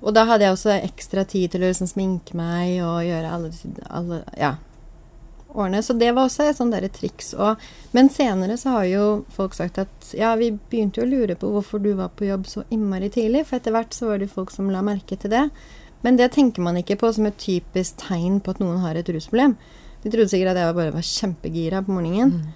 Og 0.00 0.14
da 0.16 0.24
hadde 0.28 0.46
jeg 0.46 0.56
også 0.56 0.76
ekstra 0.78 1.26
tid 1.28 1.52
til 1.52 1.64
å 1.64 1.70
liksom 1.70 1.90
sminke 1.90 2.36
meg 2.38 2.78
og 2.86 3.02
gjøre 3.04 3.32
alle, 3.34 3.50
alle 3.90 4.20
ja, 4.38 4.54
årene. 5.52 5.82
Så 5.82 5.96
det 5.98 6.12
var 6.14 6.28
også 6.28 6.46
et 6.46 6.56
sånt 6.56 6.72
derre 6.72 6.88
triks. 6.94 7.34
Og, 7.34 7.60
men 7.96 8.08
senere 8.12 8.56
så 8.60 8.78
har 8.78 8.86
jo 8.88 9.04
folk 9.34 9.58
sagt 9.58 9.82
at 9.82 10.14
ja, 10.16 10.32
vi 10.40 10.52
begynte 10.54 11.02
jo 11.02 11.08
å 11.08 11.10
lure 11.10 11.36
på 11.36 11.50
hvorfor 11.52 11.82
du 11.82 11.92
var 11.98 12.14
på 12.16 12.30
jobb 12.30 12.48
så 12.48 12.64
innmari 12.70 13.10
tidlig. 13.12 13.44
For 13.48 13.58
etter 13.58 13.74
hvert 13.74 13.96
så 13.96 14.12
var 14.12 14.22
det 14.22 14.30
folk 14.32 14.54
som 14.54 14.70
la 14.72 14.84
merke 14.86 15.18
til 15.20 15.34
det. 15.34 15.48
Men 16.04 16.16
det 16.16 16.30
tenker 16.32 16.64
man 16.64 16.78
ikke 16.80 16.98
på 17.00 17.10
som 17.12 17.28
et 17.28 17.38
typisk 17.40 18.00
tegn 18.00 18.40
på 18.40 18.54
at 18.54 18.62
noen 18.62 18.80
har 18.84 18.96
et 18.96 19.08
rusproblem. 19.12 19.56
De 20.00 20.08
trodde 20.08 20.30
sikkert 20.32 20.54
at 20.54 20.62
jeg 20.62 20.76
bare 20.78 20.96
var 20.96 21.06
kjempegira 21.06 21.82
på 21.84 21.92
morgenen. 21.92 22.54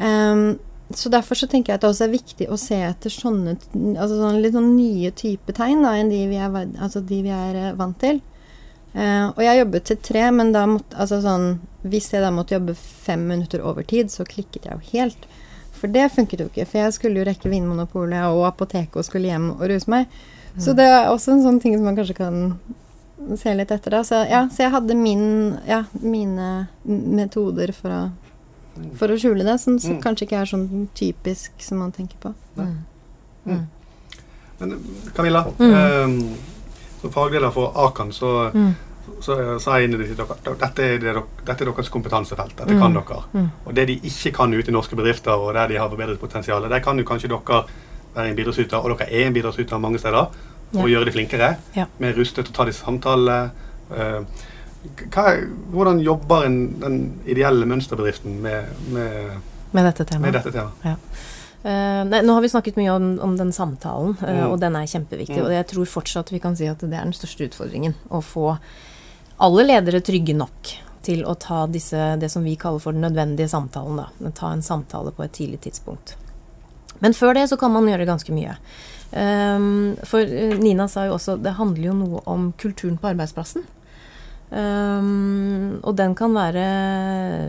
Ehm, 0.00 0.58
så 0.96 1.12
derfor 1.12 1.38
så 1.38 1.46
tenker 1.46 1.72
jeg 1.72 1.78
at 1.78 1.84
det 1.84 1.90
også 1.90 2.06
er 2.06 2.14
viktig 2.14 2.48
å 2.50 2.56
se 2.58 2.78
etter 2.82 3.12
sånne 3.14 3.52
altså 3.92 4.16
sånne 4.16 4.40
litt 4.42 4.56
sånn 4.56 4.72
nye 4.74 5.12
type 5.14 5.54
tegn 5.54 5.84
da, 5.84 5.92
enn 6.00 6.10
de 6.10 6.24
vi 6.32 6.40
er, 6.40 6.56
altså 6.80 7.02
de 7.06 7.20
vi 7.26 7.34
er 7.34 7.58
eh, 7.60 7.76
vant 7.78 7.98
til. 8.00 8.22
Uh, 8.90 9.30
og 9.36 9.44
jeg 9.44 9.60
jobbet 9.60 9.84
til 9.86 9.98
tre, 10.02 10.22
men 10.34 10.48
da 10.50 10.64
måtte, 10.66 10.96
altså 10.98 11.20
sånn, 11.22 11.44
hvis 11.86 12.08
jeg 12.10 12.24
da 12.24 12.32
måtte 12.34 12.56
jobbe 12.56 12.74
fem 12.74 13.22
minutter 13.28 13.62
over 13.62 13.86
tid, 13.86 14.10
så 14.10 14.26
klikket 14.26 14.66
jeg 14.66 14.74
jo 14.74 14.96
helt. 14.96 15.28
For 15.70 15.92
det 15.94 16.08
funket 16.10 16.42
jo 16.42 16.48
ikke, 16.50 16.66
for 16.66 16.82
jeg 16.82 16.96
skulle 16.96 17.22
jo 17.22 17.28
rekke 17.28 17.52
Vinmonopolet 17.52 18.26
og 18.34 18.48
apoteket 18.48 18.98
og 18.98 19.06
skulle 19.06 19.30
hjem 19.30 19.52
og 19.54 19.62
ruse 19.70 19.92
meg. 19.92 20.10
Så 20.58 20.74
det 20.76 20.84
er 20.84 21.08
også 21.08 21.32
en 21.32 21.42
sånn 21.42 21.60
ting 21.62 21.74
som 21.76 21.84
man 21.84 21.96
kanskje 21.96 22.16
kan 22.16 22.58
se 23.36 23.54
litt 23.54 23.70
etter. 23.70 23.90
da. 23.90 24.00
Så, 24.02 24.24
ja, 24.30 24.48
så 24.48 24.62
jeg 24.64 24.70
hadde 24.72 24.96
min, 24.96 25.58
ja, 25.68 25.84
mine 26.02 26.68
metoder 26.84 27.72
for 27.72 27.88
å, 27.90 28.10
for 28.96 29.08
å 29.12 29.18
skjule 29.20 29.44
det, 29.44 29.58
som 29.60 29.78
som 29.78 29.96
Mm. 29.98 30.02
kanskje 30.02 30.26
ikke 30.26 30.40
er 30.40 30.46
sånn 30.46 30.88
typisk 30.94 31.50
som 31.58 31.78
man 31.78 31.92
tenker 31.92 32.16
på. 32.20 32.34
Mm. 32.56 32.76
Mm. 33.46 33.66
men 34.60 34.84
Camilla, 35.14 35.44
Mm. 35.58 35.72
eh, 35.74 36.36
som 37.00 37.10
fagleder 37.10 37.50
for 37.52 37.72
Akan, 37.76 38.10
så, 38.12 38.50
Mm. 38.52 38.74
så 39.20 39.58
sa 39.60 39.78
jeg 39.78 39.88
inn 39.90 39.94
i 40.00 40.04
det 40.04 40.16
dette 40.16 40.82
er, 40.82 40.98
det, 40.98 41.14
dette 41.46 41.62
er 41.62 41.72
deres 41.72 41.88
kompetansefelt. 41.88 42.56
Dette 42.56 42.78
kan 42.78 42.92
Mm. 42.92 43.02
dere. 43.06 43.22
Mm. 43.34 43.50
Og 43.66 43.74
det 43.74 43.86
de 43.86 44.00
ikke 44.00 44.32
kan 44.34 44.52
ute 44.52 44.68
i 44.68 44.72
norske 44.72 44.96
bedrifter, 44.96 45.32
og 45.32 45.54
der 45.54 45.68
de 45.68 45.76
har 45.78 45.88
forbedret 45.88 46.18
potensialet, 46.18 46.68
der 46.68 46.80
kan 46.80 46.98
jo 46.98 47.04
kanskje 47.04 47.28
dere 47.28 47.64
være 48.14 48.28
en 48.30 48.36
bidragsyter, 48.36 48.76
og 48.78 48.98
dere 48.98 49.08
er 49.10 49.26
en 49.26 49.34
bidragsyter 49.36 49.78
mange 49.80 49.98
steder, 49.98 50.30
og 50.74 50.80
Ja. 50.80 50.86
gjøre 50.86 51.04
de 51.04 51.12
flinkere. 51.12 51.56
Ja. 51.76 51.86
Mer 51.98 52.12
rustet 52.14 52.44
til 52.46 52.52
å 52.52 52.56
ta 52.56 52.64
disse 52.64 52.84
samtalene. 52.84 53.50
Eh, 53.90 54.22
hvordan 55.72 56.00
jobber 56.00 56.44
en, 56.46 56.58
den 56.80 56.98
ideelle 57.26 57.66
mønsterbedriften 57.66 58.40
med, 58.42 58.64
med, 58.88 59.40
Med 59.72 59.84
dette 59.84 60.04
temaet. 60.08 60.22
med 60.22 60.32
dette 60.38 60.52
temaet? 60.52 60.98
Eh, 61.62 62.04
nei, 62.08 62.22
nå 62.24 62.32
har 62.32 62.40
vi 62.40 62.48
snakket 62.48 62.76
mye 62.80 62.90
om, 62.94 63.08
om 63.20 63.34
den 63.36 63.50
samtalen, 63.52 64.14
uh, 64.22 64.28
Mm. 64.30 64.50
og 64.52 64.60
den 64.62 64.76
er 64.76 64.86
kjempeviktig. 64.88 65.36
Mm. 65.36 65.44
Og 65.44 65.50
jeg 65.52 65.66
tror 65.66 65.84
fortsatt 65.84 66.30
vi 66.32 66.38
kan 66.40 66.56
si 66.56 66.66
at 66.66 66.78
det 66.80 66.94
er 66.96 67.04
den 67.04 67.12
største 67.12 67.44
utfordringen. 67.50 67.94
Å 68.10 68.22
få 68.24 68.54
alle 69.40 69.66
ledere 69.68 70.00
trygge 70.00 70.34
nok 70.36 70.72
til 71.02 71.22
å 71.24 71.34
ta 71.38 71.66
disse, 71.66 72.16
det 72.20 72.30
som 72.30 72.44
vi 72.44 72.56
kaller 72.56 72.80
for 72.80 72.92
den 72.96 73.02
nødvendige 73.04 73.48
samtalen. 73.48 73.96
Da. 74.00 74.30
Ta 74.36 74.52
en 74.52 74.62
samtale 74.62 75.12
på 75.12 75.24
et 75.24 75.32
tidlig 75.36 75.60
tidspunkt. 75.60 76.14
Men 77.00 77.16
før 77.16 77.36
det 77.36 77.48
så 77.50 77.58
kan 77.60 77.72
man 77.74 77.88
gjøre 77.88 78.08
ganske 78.08 78.34
mye. 78.34 78.56
Um, 79.10 79.96
for 80.06 80.22
eh, 80.22 80.54
Nina 80.62 80.86
sa 80.86 81.08
jo 81.08 81.16
også 81.16 81.34
det 81.42 81.56
handler 81.58 81.90
jo 81.90 81.98
noe 81.98 82.24
om 82.30 82.50
kulturen 82.60 82.98
på 83.00 83.10
arbeidsplassen. 83.10 83.66
Um, 84.50 85.78
og 85.86 85.94
den 85.94 86.16
kan 86.18 86.34
være 86.34 86.64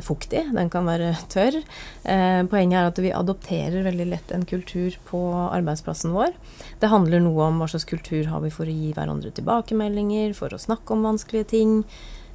fuktig, 0.05 0.43
den 0.53 0.69
kan 0.69 0.85
være 0.85 1.15
tørr. 1.33 1.57
Uh, 2.05 2.41
poenget 2.49 2.77
er 2.77 2.89
at 2.91 3.01
vi 3.01 3.13
adopterer 3.13 3.85
veldig 3.87 4.07
lett 4.11 4.33
en 4.35 4.45
kultur 4.45 4.97
på 5.09 5.21
arbeidsplassen 5.49 6.13
vår. 6.13 6.33
Det 6.81 6.91
handler 6.93 7.23
noe 7.25 7.49
om 7.49 7.61
hva 7.61 7.69
slags 7.71 7.89
kultur 7.89 8.29
har 8.29 8.45
vi 8.45 8.53
for 8.53 8.69
å 8.69 8.75
gi 8.75 8.93
hverandre 8.97 9.33
tilbakemeldinger, 9.37 10.35
for 10.37 10.53
å 10.53 10.61
snakke 10.61 10.93
om 10.93 11.09
vanskelige 11.09 11.49
ting. 11.55 11.79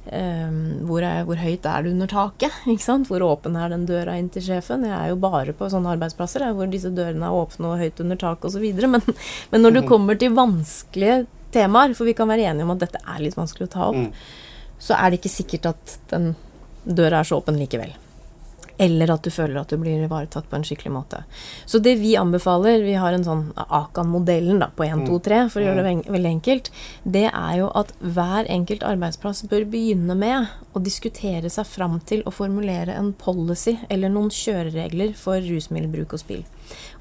Um, 0.07 0.87
hvor, 0.87 1.03
er, 1.03 1.25
hvor 1.27 1.35
høyt 1.35 1.65
er 1.67 1.83
det 1.83 1.91
under 1.91 2.07
taket? 2.07 2.51
Hvor 3.09 3.23
åpen 3.27 3.57
er 3.59 3.69
den 3.73 3.85
døra 3.85 4.13
inn 4.17 4.29
til 4.31 4.41
sjefen? 4.45 4.85
Jeg 4.87 4.95
er 4.95 5.09
jo 5.11 5.17
bare 5.19 5.51
på 5.57 5.67
sånne 5.67 5.91
arbeidsplasser 5.97 6.45
hvor 6.55 6.69
disse 6.71 6.91
dørene 6.95 7.27
er 7.27 7.35
åpne 7.35 7.73
og 7.73 7.81
høyt 7.81 7.99
under 7.99 8.15
taket 8.15 8.45
osv. 8.47 8.63
Men, 8.87 9.01
men 9.51 9.61
når 9.61 9.73
du 9.73 9.81
Mhm. 9.81 9.87
kommer 9.89 10.15
til 10.19 10.31
vanskelige 10.37 11.25
temaer, 11.51 11.93
for 11.95 12.05
vi 12.07 12.13
kan 12.13 12.27
være 12.27 12.47
enige 12.47 12.63
om 12.63 12.71
at 12.71 12.79
dette 12.85 12.99
er 13.03 13.19
litt 13.19 13.35
vanskelig 13.35 13.67
å 13.67 13.73
ta 13.75 13.87
opp, 13.89 13.95
Mm. 13.95 14.11
så 14.79 14.95
er 14.95 15.09
det 15.11 15.19
ikke 15.21 15.35
sikkert 15.35 15.65
at 15.73 15.97
den 16.11 16.35
døra 16.87 17.19
er 17.19 17.27
så 17.27 17.41
åpen 17.41 17.57
likevel. 17.59 17.91
Eller 18.77 19.09
at 19.09 19.25
du 19.25 19.31
føler 19.33 19.57
at 19.57 19.71
du 19.73 19.79
blir 19.81 20.03
ivaretatt 20.05 20.49
på 20.49 20.57
en 20.57 20.65
skikkelig 20.67 20.91
måte. 20.93 21.23
Så 21.65 21.81
det 21.81 21.95
vi 21.97 22.13
anbefaler, 22.19 22.83
vi 22.85 22.93
har 22.99 23.15
en 23.15 23.25
sånn 23.25 23.45
Akan-modellen 23.57 24.61
da, 24.61 24.69
på 24.69 24.85
1, 24.85 25.05
2, 25.07 25.17
3, 25.25 25.39
for 25.53 25.61
å 25.61 25.65
gjøre 25.65 25.85
det 25.85 26.11
veldig 26.13 26.33
enkelt, 26.35 26.69
det 27.03 27.25
er 27.31 27.55
jo 27.61 27.71
at 27.79 27.93
hver 28.01 28.49
enkelt 28.53 28.85
arbeidsplass 28.85 29.47
bør 29.49 29.65
begynne 29.71 30.17
med 30.17 30.51
å 30.77 30.83
diskutere 30.83 31.49
seg 31.49 31.65
fram 31.69 31.97
til 32.05 32.21
å 32.29 32.33
formulere 32.35 32.93
en 32.93 33.13
policy 33.17 33.77
eller 33.89 34.13
noen 34.13 34.29
kjøreregler 34.33 35.15
for 35.17 35.41
rusmiddelbruk 35.41 36.13
og 36.13 36.21
spill. 36.21 36.45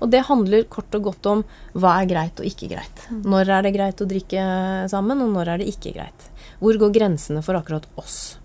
Og 0.00 0.08
det 0.12 0.24
handler 0.30 0.68
kort 0.72 0.94
og 0.96 1.10
godt 1.10 1.28
om 1.28 1.44
hva 1.76 1.98
er 2.00 2.08
greit 2.08 2.40
og 2.40 2.48
ikke 2.48 2.70
greit. 2.72 3.06
Når 3.10 3.52
er 3.58 3.66
det 3.66 3.76
greit 3.76 4.00
å 4.00 4.08
drikke 4.08 4.48
sammen, 4.92 5.20
og 5.24 5.36
når 5.36 5.52
er 5.52 5.62
det 5.62 5.70
ikke 5.74 5.92
greit. 5.96 6.28
Hvor 6.62 6.78
går 6.80 6.94
grensene 6.94 7.44
for 7.44 7.58
akkurat 7.58 7.88
oss? 8.00 8.38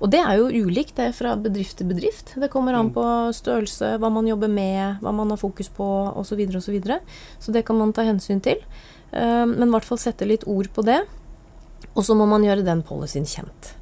Og 0.00 0.10
det 0.10 0.20
er 0.20 0.36
jo 0.38 0.48
ulikt 0.66 0.96
det 0.96 1.04
er 1.08 1.12
fra 1.16 1.36
bedrift 1.36 1.76
til 1.78 1.86
bedrift. 1.86 2.34
Det 2.40 2.50
kommer 2.50 2.74
an 2.74 2.88
Mm. 2.90 2.94
på 2.94 3.04
størrelse, 3.32 3.98
hva 3.98 4.10
man 4.12 4.26
jobber 4.26 4.48
med, 4.48 4.98
hva 5.00 5.12
man 5.14 5.30
har 5.30 5.36
fokus 5.36 5.68
på 5.68 5.84
osv. 6.16 6.22
Så, 6.26 6.36
videre, 6.36 6.56
og 6.56 6.62
så, 6.62 7.46
så 7.46 7.52
det 7.52 7.64
kan 7.64 7.76
man 7.78 7.92
ta 7.92 8.02
hensyn 8.02 8.40
til. 8.42 8.56
Eh, 9.12 9.46
Men 9.46 9.68
i 9.68 9.70
hvert 9.70 9.84
fall 9.84 9.98
sette 9.98 10.26
litt 10.26 10.44
ord 10.46 10.68
på 10.74 10.84
det. 10.84 11.00
Og 11.94 12.02
så 12.04 12.14
må 12.16 12.26
man 12.26 12.42
gjøre 12.42 12.64
den 12.64 12.82
policyen 12.82 13.24
kjent. 13.24 13.74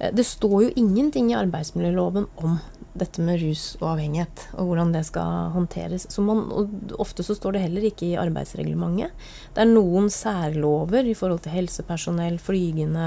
Eh, 0.00 0.10
Det 0.10 0.24
står 0.26 0.62
jo 0.64 0.72
ingenting 0.76 1.30
i 1.30 1.34
arbeidsmiljøloven 1.34 2.26
om 2.38 2.60
dette 2.98 3.22
med 3.24 3.40
rus 3.40 3.62
og 3.80 3.94
avhengighet, 3.94 4.42
og 4.60 4.68
hvordan 4.68 4.90
det 4.92 5.02
skal 5.08 5.52
håndteres. 5.54 6.04
Man, 6.20 6.42
ofte 7.00 7.24
så 7.24 7.36
står 7.36 7.56
det 7.56 7.62
heller 7.64 7.86
ikke 7.88 8.10
i 8.10 8.18
arbeidsreglementet. 8.20 9.14
Det 9.54 9.62
er 9.64 9.70
noen 9.70 10.10
særlover 10.12 11.08
i 11.08 11.14
forhold 11.16 11.40
til 11.44 11.54
helsepersonell, 11.56 12.36
flygende, 12.42 13.06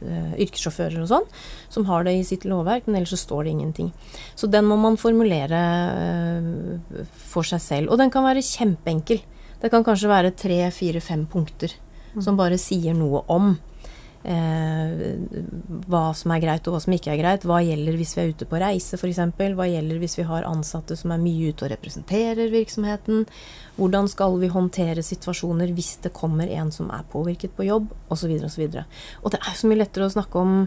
øh, 0.00 0.32
yrkessjåfører 0.46 1.02
og 1.04 1.10
sånn, 1.12 1.28
som 1.68 1.88
har 1.90 2.08
det 2.08 2.16
i 2.16 2.24
sitt 2.24 2.48
lovverk, 2.48 2.88
men 2.88 3.00
ellers 3.00 3.12
så 3.16 3.20
står 3.26 3.44
det 3.44 3.54
ingenting. 3.54 3.92
Så 4.34 4.48
den 4.48 4.64
må 4.70 4.80
man 4.80 4.96
formulere 5.00 5.60
øh, 6.00 7.04
for 7.12 7.44
seg 7.44 7.60
selv. 7.60 7.92
Og 7.92 8.00
den 8.00 8.12
kan 8.14 8.24
være 8.24 8.44
kjempeenkel. 8.44 9.20
Det 9.60 9.72
kan 9.72 9.84
kanskje 9.84 10.12
være 10.12 10.36
tre, 10.36 10.62
fire, 10.72 11.04
fem 11.04 11.28
punkter 11.28 11.72
som 12.22 12.36
bare 12.38 12.58
sier 12.60 12.94
noe 12.96 13.24
om 13.32 13.54
hva 14.24 16.04
som 16.16 16.32
er 16.32 16.40
greit 16.40 16.64
og 16.64 16.74
hva 16.74 16.80
som 16.80 16.94
ikke 16.96 17.12
er 17.12 17.20
greit. 17.20 17.44
Hva 17.44 17.58
gjelder 17.60 17.98
hvis 18.00 18.14
vi 18.16 18.22
er 18.22 18.30
ute 18.32 18.48
på 18.48 18.60
reise 18.60 18.96
f.eks. 18.96 19.20
Hva 19.36 19.66
gjelder 19.68 20.00
hvis 20.00 20.16
vi 20.16 20.24
har 20.28 20.46
ansatte 20.48 20.96
som 20.96 21.12
er 21.12 21.20
mye 21.20 21.50
ute 21.52 21.66
og 21.66 21.74
representerer 21.74 22.52
virksomheten. 22.54 23.26
Hvordan 23.76 24.08
skal 24.08 24.38
vi 24.40 24.52
håndtere 24.52 25.04
situasjoner 25.04 25.74
hvis 25.76 25.98
det 26.06 26.14
kommer 26.16 26.48
en 26.48 26.72
som 26.72 26.88
er 26.94 27.04
påvirket 27.12 27.52
på 27.56 27.68
jobb, 27.68 27.92
osv. 28.08 28.32
osv. 28.48 28.64
Og 29.22 29.34
det 29.34 29.42
er 29.42 29.52
jo 29.52 29.60
så 29.60 29.70
mye 29.70 29.82
lettere 29.82 30.08
å 30.08 30.16
snakke 30.16 30.40
om 30.40 30.64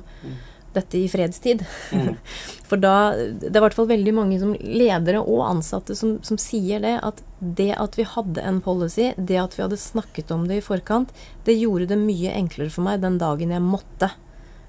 dette 0.76 1.00
i 1.00 1.08
fredstid. 1.10 1.64
Mm. 1.92 2.16
For 2.68 2.80
da 2.82 3.16
Det 3.16 3.50
er 3.54 3.60
i 3.62 3.64
hvert 3.64 3.78
fall 3.78 3.90
veldig 3.90 4.14
mange 4.16 4.40
som 4.42 4.54
ledere 4.60 5.22
og 5.24 5.46
ansatte 5.48 5.96
som, 5.96 6.18
som 6.26 6.40
sier 6.42 6.84
det, 6.84 6.98
at 7.06 7.22
det 7.40 7.72
at 7.80 7.98
vi 7.98 8.08
hadde 8.08 8.44
en 8.44 8.62
policy, 8.64 9.14
det 9.18 9.40
at 9.40 9.58
vi 9.58 9.64
hadde 9.64 9.80
snakket 9.80 10.34
om 10.36 10.48
det 10.50 10.60
i 10.60 10.66
forkant, 10.66 11.14
det 11.48 11.58
gjorde 11.58 11.90
det 11.94 12.00
mye 12.02 12.34
enklere 12.36 12.74
for 12.74 12.88
meg 12.88 13.04
den 13.04 13.20
dagen 13.22 13.54
jeg 13.56 13.64
måtte 13.64 14.12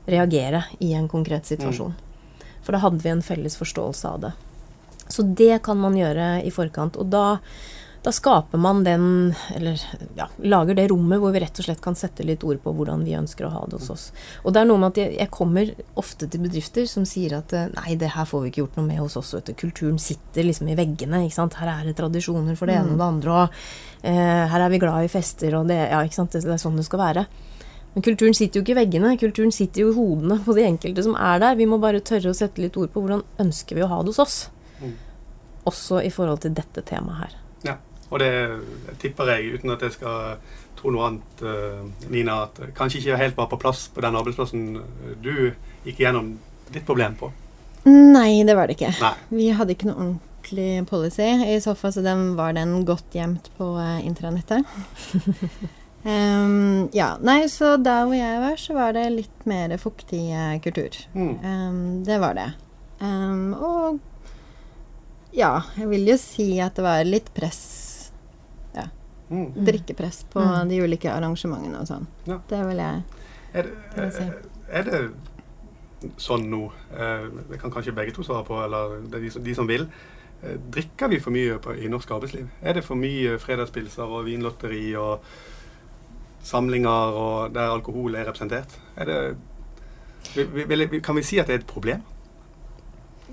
reagere 0.08 0.64
i 0.84 0.94
en 0.96 1.08
konkret 1.11 1.48
situasjon. 1.48 1.96
For 2.62 2.76
da 2.76 2.82
hadde 2.84 3.02
vi 3.02 3.11
en 3.12 3.24
felles 3.24 3.56
forståelse 3.58 4.08
av 4.08 4.22
det. 4.26 4.32
Så 5.08 5.22
det 5.22 5.62
kan 5.64 5.80
man 5.80 5.96
gjøre 5.96 6.38
i 6.44 6.52
forkant. 6.52 6.98
Og 7.00 7.08
da, 7.12 7.38
da 8.02 8.12
skaper 8.12 8.58
man 8.58 8.84
den 8.84 9.34
Eller 9.54 9.80
ja, 10.16 10.28
lager 10.38 10.76
det 10.78 10.87
rommet 10.92 11.18
hvor 11.20 11.32
vi 11.34 11.40
rett 11.42 11.58
og 11.58 11.66
slett 11.66 11.80
kan 11.82 11.96
sette 11.98 12.24
litt 12.26 12.44
ord 12.46 12.61
på 12.62 12.72
hvordan 12.74 13.02
vi 13.06 13.16
ønsker 13.18 13.48
å 13.48 13.50
ha 13.52 13.64
det 13.66 13.80
hos 13.80 13.90
oss. 13.90 14.04
Og 14.44 14.54
det 14.54 14.62
er 14.62 14.68
noe 14.70 14.80
med 14.80 14.92
at 14.92 15.00
jeg, 15.02 15.16
jeg 15.18 15.32
kommer 15.34 15.72
ofte 15.98 16.28
til 16.30 16.44
bedrifter 16.44 16.87
som 16.90 17.06
sier 17.08 17.34
at 17.40 17.52
eh, 17.56 17.68
nei, 17.74 17.96
det 17.98 18.12
her 18.14 18.28
får 18.28 18.44
vi 18.44 18.52
ikke 18.52 18.62
gjort 18.62 18.78
noe 18.78 18.87
med 18.87 19.02
hos 19.02 19.18
oss. 19.18 19.34
Vet 19.34 19.50
du. 19.50 19.56
Kulturen 19.58 19.98
sitter 20.02 20.46
liksom 20.46 20.70
i 20.70 20.78
veggene. 20.78 21.24
ikke 21.26 21.38
sant? 21.40 21.58
Her 21.58 21.72
er 21.74 21.88
det 21.88 21.96
tradisjoner 21.98 22.58
for 22.58 22.70
det 22.70 22.78
ene 22.78 22.94
og 22.94 23.02
det 23.02 23.08
andre. 23.08 23.34
Og 23.42 24.06
eh, 24.06 24.44
her 24.52 24.64
er 24.64 24.72
vi 24.72 24.82
glad 24.82 25.08
i 25.08 25.12
fester, 25.12 25.58
og 25.58 25.66
det, 25.72 25.80
ja, 25.90 26.04
ikke 26.06 26.20
sant? 26.20 26.37
det, 26.37 26.44
det 26.46 26.54
er 26.54 26.62
sånn 26.62 26.78
det 26.78 26.87
skal 26.87 27.02
være. 27.02 27.26
Men 27.96 28.04
kulturen 28.06 28.37
sitter 28.37 28.61
jo 28.61 28.66
ikke 28.66 28.76
i 28.76 28.78
veggene, 28.78 29.16
kulturen 29.18 29.50
sitter 29.54 29.82
jo 29.82 29.90
i 29.90 29.96
hodene 29.96 30.38
på 30.44 30.54
de 30.54 30.68
enkelte 30.68 31.02
som 31.02 31.18
er 31.18 31.42
der. 31.42 31.58
Vi 31.58 31.66
må 31.66 31.80
bare 31.82 32.04
tørre 32.04 32.30
å 32.30 32.37
sette 32.37 32.62
litt 32.62 32.78
ord 32.78 32.92
på 32.94 33.02
hvordan 33.02 33.26
ønsker 33.42 33.74
vi 33.74 33.82
å 33.82 33.90
ha 33.90 34.00
det 34.04 34.14
hos 34.14 34.22
oss. 34.22 34.38
Mm. 34.78 34.94
Også 35.66 36.04
i 36.06 36.12
forhold 36.14 36.44
til 36.46 36.54
dette 36.54 36.84
temaet 36.87 37.24
her. 37.24 37.38
Og 38.09 38.23
det 38.23 38.33
tipper 39.03 39.35
jeg, 39.35 39.59
uten 39.59 39.75
at 39.75 39.83
jeg 39.85 39.97
skal 39.99 40.38
tro 40.79 40.92
noe 40.94 41.09
annet, 41.09 41.42
eh, 41.42 42.09
Nina, 42.12 42.44
at 42.47 42.61
kanskje 42.77 43.03
ikke 43.03 43.21
helt 43.21 43.37
var 43.37 43.51
på 43.51 43.61
plass 43.61 43.88
på 43.92 44.05
den 44.05 44.16
arbeidsplassen 44.16 44.64
du 45.21 45.51
gikk 45.85 46.01
gjennom 46.05 46.37
ditt 46.73 46.87
problem 46.88 47.18
på. 47.18 47.33
Nei, 47.88 48.44
det 48.44 48.57
var 48.57 48.68
det 48.68 48.79
ikke. 48.79 48.94
Nei. 49.01 49.14
Vi 49.33 49.51
hadde 49.57 49.75
ikke 49.75 49.88
noe 49.90 50.01
ordentlig 50.05 50.88
policy. 50.88 51.29
I 51.55 51.61
så 51.61 51.75
fall 51.79 51.92
så 51.92 52.05
den 52.05 52.35
var 52.37 52.53
den 52.57 52.85
godt 52.88 53.14
gjemt 53.14 53.51
på 53.57 53.73
uh, 53.79 53.99
intranettet. 54.07 54.64
um, 56.05 56.88
ja, 57.01 57.14
nei, 57.21 57.49
så 57.49 57.77
der 57.77 58.05
hvor 58.07 58.16
jeg 58.16 58.40
var, 58.44 58.57
så 58.61 58.77
var 58.77 58.97
det 58.97 59.09
litt 59.14 59.49
mer 59.49 59.77
fuktig 59.81 60.29
uh, 60.33 60.59
kultur. 60.64 60.97
Mm. 61.14 61.35
Um, 61.44 62.05
det 62.05 62.21
var 62.21 62.38
det. 62.38 62.51
Um, 63.01 63.55
og 63.55 63.99
ja, 65.37 65.61
jeg 65.77 65.88
vil 65.92 66.09
jo 66.09 66.16
si 66.21 66.51
at 66.62 66.79
det 66.79 66.85
var 66.87 67.05
litt 67.07 67.29
press, 67.37 67.61
Mm. 69.30 69.52
drikkepress 69.64 70.22
på 70.32 70.40
Mm. 70.40 70.68
de 70.70 70.78
ulike 70.82 71.10
arrangementene 71.12 71.80
og 71.82 71.86
sånn. 71.86 72.06
Ja. 72.26 72.38
Det 72.48 72.60
vil 72.66 72.76
jeg 72.80 73.02
Er, 73.54 73.62
det, 73.62 73.72
jeg 73.96 74.12
si. 74.12 74.22
er, 74.70 74.82
det 74.82 75.10
sånn 76.16 76.46
nå 76.50 76.72
eh, 76.96 77.26
Det 77.50 77.58
kan 77.60 77.70
kanskje 77.70 77.92
begge 77.94 78.12
to 78.14 78.22
svare 78.22 78.44
på, 78.44 78.56
eller 78.64 79.00
det 79.08 79.14
er 79.18 79.20
de, 79.26 79.30
som, 79.30 79.42
de 79.44 79.54
som 79.54 79.66
vil. 79.66 79.86
Eh, 80.42 80.56
drikker 80.70 81.08
vi 81.10 81.18
for 81.20 81.30
mye 81.34 81.58
på, 81.58 81.74
i 81.76 81.88
norsk 81.88 82.10
arbeidsliv? 82.10 82.46
Er 82.62 82.72
det 82.74 82.84
for 82.84 82.94
mye 82.96 83.38
fredagspilser 83.38 84.02
og 84.06 84.24
vinlotteri 84.24 84.94
og 84.96 85.20
samlinger 86.44 87.16
og 87.18 87.52
der 87.54 87.68
alkohol 87.72 88.14
er 88.16 88.24
representert? 88.28 88.78
Er 88.96 89.04
det, 89.04 89.18
vil, 90.34 90.68
vil, 90.68 91.02
kan 91.02 91.16
vi 91.18 91.22
si 91.26 91.38
at 91.40 91.46
det 91.50 91.54
er 91.58 91.58
et 91.64 91.66
problem? 91.66 92.02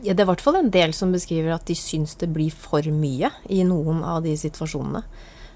Ja, 0.03 0.13
det 0.13 0.19
er 0.19 0.27
i 0.27 0.31
hvert 0.33 0.41
fall 0.43 0.57
en 0.59 0.69
del 0.73 0.91
som 0.93 1.13
beskriver 1.15 1.53
at 1.55 1.65
de 1.69 1.75
syns 1.77 2.15
det 2.19 2.27
blir 2.33 2.51
for 2.51 2.83
mye 2.91 3.29
i 3.49 3.63
noen 3.63 4.03
av 4.03 4.23
de 4.25 4.33
situasjonene. 4.37 5.03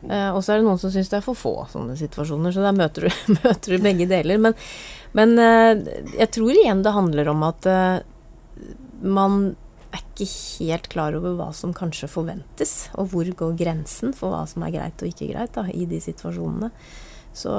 Eh, 0.07 0.29
og 0.31 0.43
så 0.43 0.53
er 0.53 0.61
det 0.61 0.67
noen 0.67 0.79
som 0.79 0.93
syns 0.93 1.11
det 1.11 1.19
er 1.19 1.25
for 1.25 1.37
få 1.37 1.53
sånne 1.71 1.97
situasjoner, 1.99 2.53
så 2.55 2.63
der 2.63 2.77
møter 2.77 3.07
du, 3.07 3.09
møter 3.43 3.75
du 3.75 3.83
begge 3.83 4.07
deler. 4.09 4.39
Men, 4.41 4.55
men 5.17 5.35
uh, 5.41 5.73
jeg 6.15 6.29
tror 6.35 6.53
igjen 6.53 6.85
det 6.85 6.95
handler 6.95 7.33
om 7.33 7.43
at 7.47 7.67
uh, 7.67 7.97
man 9.03 9.41
er 9.89 10.03
ikke 10.05 10.29
helt 10.29 10.87
klar 10.91 11.17
over 11.17 11.35
hva 11.37 11.49
som 11.55 11.73
kanskje 11.75 12.11
forventes, 12.11 12.73
og 12.95 13.11
hvor 13.11 13.29
går 13.43 13.57
grensen 13.59 14.13
for 14.15 14.35
hva 14.35 14.43
som 14.49 14.63
er 14.65 14.75
greit 14.77 15.01
og 15.01 15.11
ikke 15.11 15.31
greit 15.33 15.55
da, 15.57 15.65
i 15.73 15.87
de 15.89 16.01
situasjonene. 16.03 16.71
Så 17.39 17.51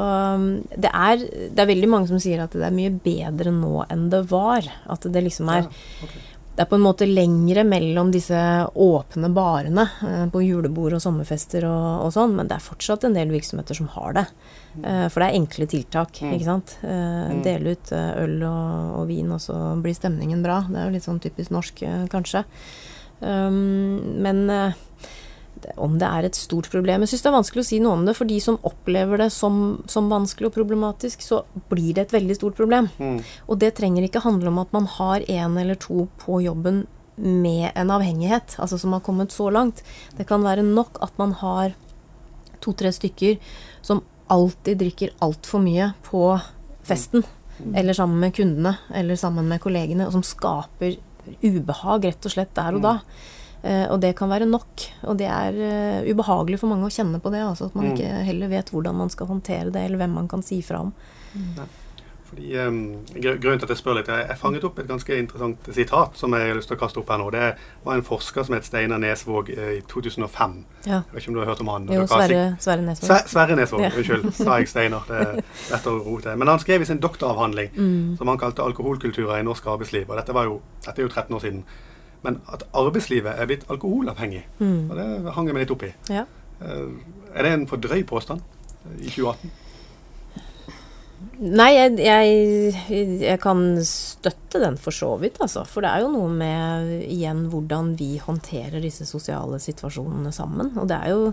det 0.74 0.90
er, 0.90 1.20
det 1.54 1.62
er 1.62 1.68
veldig 1.70 1.88
mange 1.88 2.10
som 2.10 2.18
sier 2.20 2.42
at 2.42 2.54
det 2.56 2.64
er 2.66 2.74
mye 2.74 2.90
bedre 2.90 3.52
nå 3.54 3.84
enn 3.86 4.08
det 4.12 4.24
var. 4.30 4.66
At 4.90 5.06
det 5.06 5.22
liksom 5.24 5.50
er 5.52 5.68
Ja, 5.68 5.70
ok. 6.04 6.16
Det 6.56 6.64
er 6.66 6.68
på 6.68 6.76
en 6.76 6.82
måte 6.84 7.06
lengre 7.08 7.62
mellom 7.64 8.10
disse 8.12 8.36
åpne 8.74 9.30
barene 9.32 9.84
eh, 10.04 10.24
på 10.32 10.42
julebord 10.44 10.96
og 10.98 11.00
sommerfester 11.00 11.64
og, 11.64 12.04
og 12.04 12.10
sånn, 12.12 12.34
men 12.36 12.50
det 12.50 12.58
er 12.58 12.64
fortsatt 12.66 13.06
en 13.06 13.14
del 13.16 13.30
virksomheter 13.32 13.78
som 13.78 13.88
har 13.94 14.12
det. 14.18 14.24
Eh, 14.82 15.06
for 15.08 15.22
det 15.22 15.28
er 15.30 15.38
enkle 15.38 15.68
tiltak, 15.70 16.20
Mm. 16.20 16.34
ikke 16.36 16.48
sant. 16.50 16.76
Eh, 16.82 17.30
Mm. 17.30 17.42
dele 17.46 17.72
ut 17.76 17.92
øl 17.92 18.42
og, 18.42 19.00
og 19.00 19.06
vin, 19.08 19.30
og 19.32 19.40
så 19.40 19.56
blir 19.80 19.94
stemningen 19.96 20.42
bra. 20.42 20.58
Det 20.68 20.76
er 20.76 20.84
jo 20.90 20.94
litt 20.98 21.06
sånn 21.06 21.22
typisk 21.22 21.50
norsk, 21.54 21.82
kanskje. 22.10 22.44
Um, 23.20 24.20
men 24.22 24.46
om 25.80 25.96
det 26.00 26.08
er 26.08 26.26
et 26.26 26.38
stort 26.38 26.68
problem 26.72 27.02
Jeg 27.04 27.12
syns 27.12 27.24
det 27.24 27.28
er 27.30 27.34
vanskelig 27.34 27.62
å 27.62 27.68
si 27.68 27.80
noe 27.82 27.98
om 27.98 28.06
det. 28.06 28.14
For 28.18 28.28
de 28.28 28.38
som 28.42 28.58
opplever 28.66 29.20
det 29.22 29.30
som, 29.34 29.80
som 29.90 30.10
vanskelig 30.12 30.50
og 30.50 30.56
problematisk, 30.56 31.24
så 31.24 31.42
blir 31.72 31.94
det 31.96 32.06
et 32.06 32.16
veldig 32.16 32.36
stort 32.38 32.58
problem. 32.58 32.90
Mm. 32.98 33.18
Og 33.48 33.60
det 33.62 33.74
trenger 33.78 34.06
ikke 34.06 34.24
handle 34.24 34.52
om 34.52 34.62
at 34.62 34.72
man 34.76 34.88
har 34.98 35.26
en 35.26 35.58
eller 35.60 35.78
to 35.80 36.06
på 36.22 36.40
jobben 36.44 36.84
med 37.20 37.70
en 37.74 37.90
avhengighet, 37.92 38.56
altså 38.58 38.78
som 38.80 38.94
har 38.96 39.04
kommet 39.04 39.32
så 39.34 39.50
langt. 39.52 39.82
Det 40.16 40.26
kan 40.28 40.44
være 40.44 40.64
nok 40.64 41.00
at 41.04 41.18
man 41.20 41.34
har 41.40 41.74
to-tre 42.64 42.92
stykker 42.92 43.36
som 43.84 44.02
alltid 44.30 44.80
drikker 44.80 45.12
altfor 45.24 45.62
mye 45.64 45.90
på 46.06 46.24
festen, 46.86 47.24
eller 47.76 47.96
sammen 47.96 48.20
med 48.22 48.34
kundene, 48.36 48.76
eller 48.94 49.18
sammen 49.20 49.48
med 49.50 49.60
kollegene, 49.60 50.06
og 50.06 50.16
som 50.16 50.24
skaper 50.24 50.96
ubehag 51.42 52.06
rett 52.08 52.26
og 52.26 52.32
slett 52.32 52.54
der 52.56 52.78
og 52.78 52.84
da. 52.84 52.94
Eh, 53.62 53.86
og 53.92 54.00
det 54.00 54.14
kan 54.16 54.28
være 54.30 54.46
nok. 54.48 54.86
Og 55.04 55.18
det 55.18 55.26
er 55.28 55.52
eh, 55.52 56.08
ubehagelig 56.14 56.58
for 56.60 56.68
mange 56.72 56.86
å 56.88 56.94
kjenne 56.94 57.20
på 57.20 57.30
det. 57.30 57.42
Altså 57.44 57.66
at 57.66 57.74
man 57.76 57.90
Mm. 57.90 57.92
ikke 57.96 58.24
heller 58.24 58.48
vet 58.48 58.70
hvordan 58.70 58.94
man 58.94 59.10
skal 59.10 59.26
håndtere 59.26 59.70
det, 59.72 59.82
eller 59.84 59.98
hvem 59.98 60.10
man 60.14 60.28
kan 60.28 60.42
si 60.42 60.62
fra 60.62 60.80
om. 60.80 60.92
Fordi, 62.30 62.54
um, 62.62 62.76
grunnen 63.18 63.58
til 63.58 63.66
at 63.66 63.72
jeg 63.72 63.78
spør 63.80 63.96
litt, 63.98 64.06
jeg, 64.06 64.36
fanget 64.38 64.62
opp 64.68 64.76
et 64.78 64.86
ganske 64.86 65.16
interessant 65.18 65.66
sitat 65.74 66.14
som 66.14 66.30
jeg 66.38 66.46
har 66.46 66.54
lyst 66.54 66.68
til 66.70 66.76
å 66.76 66.78
kaste 66.78 67.00
opp 67.02 67.08
her 67.10 67.18
nå. 67.18 67.26
Det 67.34 67.48
var 67.84 67.96
en 67.98 68.04
forsker 68.06 68.46
som 68.46 68.54
het 68.54 68.68
Steinar 68.68 69.00
Nesvåg 69.02 69.50
eh, 69.50 69.72
i 69.78 69.80
2005. 69.90 70.54
Ja. 70.86 71.00
Jeg 71.00 71.16
vet 71.16 71.22
ikke 71.24 71.32
om 71.32 71.34
du 71.34 71.40
har 71.40 71.50
hørt 71.50 71.60
om 71.64 71.72
han? 71.72 71.88
Jo, 71.90 72.06
Sverre, 72.06 72.44
Sverre 72.62 72.86
Nesvåg. 72.86 73.08
Sve- 73.10 73.26
Sverre 73.32 73.56
Nesvåg, 73.58 73.82
Ja. 73.82 73.90
unnskyld. 73.90 74.30
Sa 74.38 74.58
jeg 74.60 74.68
Steinar? 74.70 75.02
Det 75.10 75.42
er 75.74 75.90
å 75.90 75.96
rote. 76.06 76.36
Men 76.38 76.46
han 76.54 76.62
skrev 76.62 76.82
i 76.82 76.84
sin 76.86 77.00
doktoravhandling, 77.02 77.70
Mm. 77.74 78.16
som 78.16 78.28
han 78.28 78.38
kalte 78.38 78.62
'Alkoholkulturer 78.62 79.40
i 79.40 79.42
norsk 79.42 79.64
arbeidsliv', 79.66 80.08
og 80.08 80.16
dette, 80.16 80.32
var 80.32 80.44
jo, 80.44 80.60
dette 80.86 80.98
er 81.02 81.02
jo 81.02 81.08
13 81.08 81.34
år 81.34 81.40
siden, 81.40 81.64
men 82.22 82.40
at 82.52 82.66
arbeidslivet 82.76 83.38
er 83.40 83.48
blitt 83.48 83.64
alkoholavhengig. 83.72 84.42
Mm. 84.60 84.90
Og 84.90 84.96
det 84.98 85.08
hang 85.36 85.46
jeg 85.48 85.56
meg 85.56 85.64
litt 85.64 85.74
opp 85.76 85.86
i. 85.88 85.94
Ja. 86.12 86.26
Eh, 86.60 86.86
Er 87.30 87.46
det 87.46 87.52
en 87.54 87.66
for 87.70 87.78
drøy 87.78 88.02
påstand 88.04 88.40
eh, 88.84 89.06
i 89.06 89.10
2018? 89.14 89.50
Nei, 91.40 91.70
jeg, 91.76 91.94
jeg, 92.00 93.16
jeg 93.22 93.38
kan 93.40 93.60
støtte 93.84 94.60
den 94.60 94.76
for 94.80 94.92
så 94.92 95.14
vidt, 95.20 95.36
altså. 95.40 95.62
For 95.68 95.84
det 95.84 95.90
er 95.92 96.04
jo 96.04 96.12
noe 96.12 96.28
med 96.32 96.90
igjen 97.06 97.46
hvordan 97.52 97.94
vi 97.96 98.14
håndterer 98.20 98.80
disse 98.84 99.06
sosiale 99.08 99.60
situasjonene 99.60 100.32
sammen. 100.32 100.72
Og 100.80 100.88
det 100.88 100.96
er 100.96 101.12
jo 101.14 101.30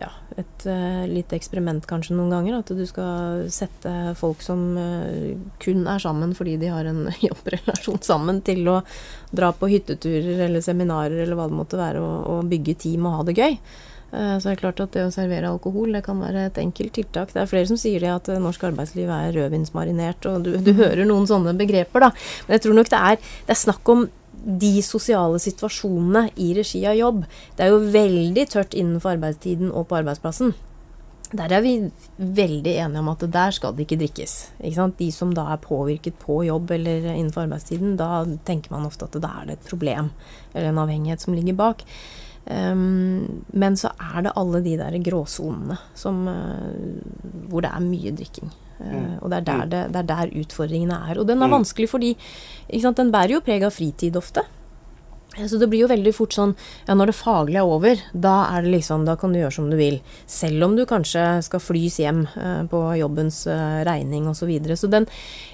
ja, 0.00 0.10
et 0.36 0.66
eh, 0.66 1.06
lite 1.06 1.36
eksperiment 1.38 1.86
kanskje 1.86 2.16
noen 2.16 2.32
ganger. 2.34 2.58
At 2.60 2.72
du 2.74 2.82
skal 2.88 3.46
sette 3.52 4.14
folk 4.18 4.42
som 4.44 4.76
eh, 4.80 5.34
kun 5.62 5.86
er 5.90 6.02
sammen 6.02 6.34
fordi 6.36 6.56
de 6.60 6.72
har 6.72 6.88
en 6.90 7.06
jobbrelasjon 7.28 8.02
sammen, 8.04 8.42
til 8.46 8.66
å 8.70 8.80
dra 9.34 9.52
på 9.54 9.70
hytteturer 9.70 10.46
eller 10.48 10.64
seminarer 10.64 11.24
eller 11.24 11.38
hva 11.38 11.48
det 11.50 11.58
måtte 11.58 11.80
være, 11.80 12.02
og, 12.02 12.30
og 12.30 12.52
bygge 12.52 12.78
team 12.86 13.10
og 13.10 13.20
ha 13.20 13.28
det 13.28 13.38
gøy. 13.38 13.58
Så 14.14 14.40
Så 14.40 14.48
er 14.48 14.54
det 14.54 14.60
klart 14.60 14.78
at 14.78 14.92
det 14.94 15.02
å 15.02 15.10
servere 15.10 15.48
alkohol 15.50 15.96
det 15.96 16.04
kan 16.06 16.20
være 16.22 16.44
et 16.46 16.58
enkelt 16.62 16.92
tiltak. 16.94 17.32
Det 17.34 17.40
er 17.42 17.48
flere 17.50 17.66
som 17.66 17.78
sier 17.80 17.98
det 18.04 18.12
at 18.12 18.28
eh, 18.30 18.42
norsk 18.42 18.62
arbeidsliv 18.70 19.10
er 19.10 19.32
rødvinsmarinert, 19.34 20.28
og 20.30 20.44
du, 20.46 20.52
du 20.62 20.70
hører 20.78 21.02
noen 21.08 21.26
sånne 21.26 21.56
begreper, 21.58 22.06
da. 22.06 22.12
Men 22.46 22.58
jeg 22.58 22.66
tror 22.66 22.78
nok 22.78 22.92
det 22.92 23.00
er, 23.10 23.32
det 23.48 23.56
er 23.56 23.64
snakk 23.64 23.90
om 23.90 24.06
de 24.44 24.76
sosiale 24.84 25.40
situasjonene 25.42 26.28
i 26.40 26.52
regi 26.56 26.84
av 26.88 26.98
jobb. 26.98 27.24
Det 27.56 27.66
er 27.66 27.72
jo 27.72 27.82
veldig 27.94 28.46
tørt 28.52 28.76
innenfor 28.76 29.14
arbeidstiden 29.16 29.72
og 29.72 29.88
på 29.90 30.00
arbeidsplassen. 30.00 30.54
Der 31.34 31.50
er 31.50 31.64
vi 31.64 31.72
veldig 32.18 32.74
enige 32.78 33.00
om 33.00 33.08
at 33.10 33.24
der 33.32 33.54
skal 33.56 33.74
det 33.74 33.86
ikke 33.86 33.98
drikkes. 34.04 34.34
Ikke? 34.68 34.90
De 34.98 35.08
som 35.12 35.32
da 35.34 35.48
er 35.54 35.62
påvirket 35.62 36.18
på 36.20 36.42
jobb 36.46 36.70
eller 36.76 37.08
innenfor 37.14 37.46
arbeidstiden, 37.46 37.96
da 37.98 38.22
tenker 38.46 38.74
man 38.74 38.86
ofte 38.86 39.08
at 39.08 39.18
da 39.22 39.32
er 39.40 39.48
det 39.48 39.58
et 39.58 39.70
problem 39.70 40.12
eller 40.52 40.70
en 40.70 40.84
avhengighet 40.84 41.24
som 41.24 41.34
ligger 41.34 41.58
bak. 41.58 41.82
Um, 42.44 43.42
men 43.56 43.76
så 43.80 43.94
er 43.96 44.26
det 44.26 44.34
alle 44.36 44.60
de 44.60 44.76
der 44.76 44.98
gråsonene 45.00 45.78
som, 45.96 46.26
uh, 46.28 47.48
hvor 47.48 47.64
det 47.64 47.72
er 47.72 47.86
mye 47.88 48.12
drikking. 48.12 48.52
Mm. 48.80 49.22
og 49.22 49.30
det 49.30 49.36
er, 49.38 49.40
der 49.44 49.64
Mm. 49.64 49.70
det, 49.70 49.92
det 49.92 49.96
er 49.96 50.02
der 50.02 50.30
utfordringene 50.42 51.10
er. 51.10 51.18
Og 51.20 51.26
den 51.26 51.42
er 51.42 51.46
Mm. 51.48 51.62
vanskelig 51.62 51.88
fordi 51.88 52.16
sant, 52.80 52.96
den 52.96 53.12
bærer 53.12 53.30
jo 53.30 53.40
preg 53.40 53.62
av 53.64 53.72
fritid 53.72 54.16
ofte. 54.16 54.42
Eh, 55.38 55.46
Så 55.46 55.58
det 55.58 55.68
blir 55.70 55.80
jo 55.80 55.88
veldig 55.88 56.14
fort 56.14 56.30
sånn 56.32 56.54
Ja, 56.88 56.94
når 56.94 57.06
det 57.06 57.14
faglige 57.16 57.56
er 57.58 57.66
over, 57.66 57.96
da 58.14 58.46
er 58.56 58.62
det 58.62 58.70
liksom 58.80 59.04
Da 59.04 59.16
kan 59.16 59.32
du 59.32 59.38
gjøre 59.40 59.52
som 59.52 59.70
du 59.70 59.76
vil. 59.76 60.00
Selv 60.26 60.62
om 60.64 60.76
du 60.76 60.84
kanskje 60.86 61.42
skal 61.42 61.60
flys 61.60 61.96
hjem 61.98 62.28
eh, 62.36 62.62
på 62.66 62.96
jobbens 62.98 63.46
eh, 63.46 63.84
regning 63.84 64.26
osv. 64.28 64.44
Så, 64.44 64.46
videre. 64.46 64.76
så 64.76 64.88
den 64.90 65.06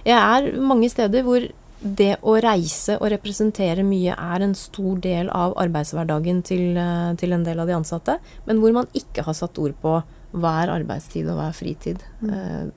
Jeg 0.05 0.17
er 0.19 0.53
mange 0.61 0.91
steder 0.91 1.23
hvor 1.23 1.51
det 1.83 2.19
å 2.23 2.35
reise 2.43 2.99
og 3.01 3.09
representere 3.11 3.83
mye 3.83 4.13
er 4.13 4.43
en 4.43 4.53
stor 4.55 4.99
del 5.01 5.31
av 5.31 5.55
arbeidshverdagen 5.57 6.43
til, 6.45 6.77
eh, 6.77 7.15
til 7.17 7.33
en 7.33 7.43
del 7.45 7.59
av 7.59 7.67
de 7.67 7.73
ansatte, 7.73 8.19
men 8.47 8.59
hvor 8.61 8.73
man 8.75 8.87
ikke 8.93 9.25
har 9.25 9.33
satt 9.33 9.59
ord 9.59 9.73
på 9.83 10.03
hva 10.31 10.51
er 10.63 10.71
arbeidstid 10.71 11.27
og 11.27 11.41
hva 11.41 11.49
er 11.51 11.57
fritid. 11.59 12.03
Eh, 12.23 12.69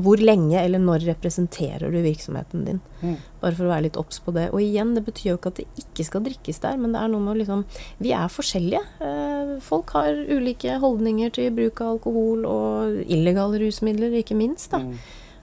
hvor 0.00 0.22
lenge 0.24 0.56
eller 0.56 0.80
når 0.80 1.04
representerer 1.10 1.92
du 1.92 1.98
virksomheten 2.00 2.64
din? 2.64 2.80
Mm. 3.02 3.18
Bare 3.42 3.58
for 3.58 3.66
å 3.66 3.72
være 3.74 3.86
litt 3.88 3.98
obs 4.00 4.22
på 4.24 4.32
det. 4.36 4.46
Og 4.54 4.62
igjen, 4.64 4.94
det 4.96 5.04
betyr 5.04 5.34
jo 5.34 5.36
ikke 5.36 5.52
at 5.52 5.60
det 5.60 5.84
ikke 5.84 6.06
skal 6.08 6.24
drikkes 6.24 6.62
der, 6.64 6.80
men 6.80 6.96
det 6.96 7.02
er 7.02 7.12
noe 7.12 7.24
med 7.26 7.34
å 7.34 7.38
liksom 7.42 7.66
Vi 8.00 8.14
er 8.16 8.32
forskjellige. 8.32 8.82
Eh, 9.04 9.54
folk 9.64 9.92
har 9.98 10.16
ulike 10.16 10.80
holdninger 10.80 11.36
til 11.36 11.52
bruk 11.52 11.84
av 11.84 11.98
alkohol 11.98 12.48
og 12.48 13.00
illegale 13.04 13.60
rusmidler, 13.66 14.16
ikke 14.22 14.38
minst. 14.38 14.70
da. 14.72 14.80
Mm. 14.80 14.96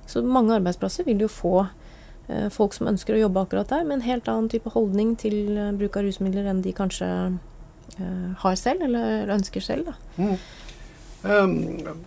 Så 0.10 0.25
mange 0.25 0.57
arbeidsplasser 0.57 1.05
vil 1.05 1.21
jo 1.21 1.29
få 1.29 1.57
eh, 1.62 2.49
folk 2.49 2.73
som 2.73 2.89
ønsker 2.89 3.13
å 3.13 3.25
jobbe 3.27 3.45
akkurat 3.45 3.69
der, 3.69 3.86
med 3.86 3.99
en 3.99 4.07
helt 4.10 4.31
annen 4.33 4.49
type 4.49 4.73
holdning 4.73 5.13
til 5.19 5.60
bruk 5.77 5.99
av 5.99 6.10
rusmidler 6.10 6.49
enn 6.49 6.65
de 6.65 6.73
kanskje 6.73 7.10
eh, 8.01 8.29
har 8.41 8.57
selv, 8.57 8.88
eller 8.89 9.38
ønsker 9.38 9.62
selv. 9.62 9.91
da. 9.91 10.33
Mm. 11.23 11.88
Um, 11.88 12.03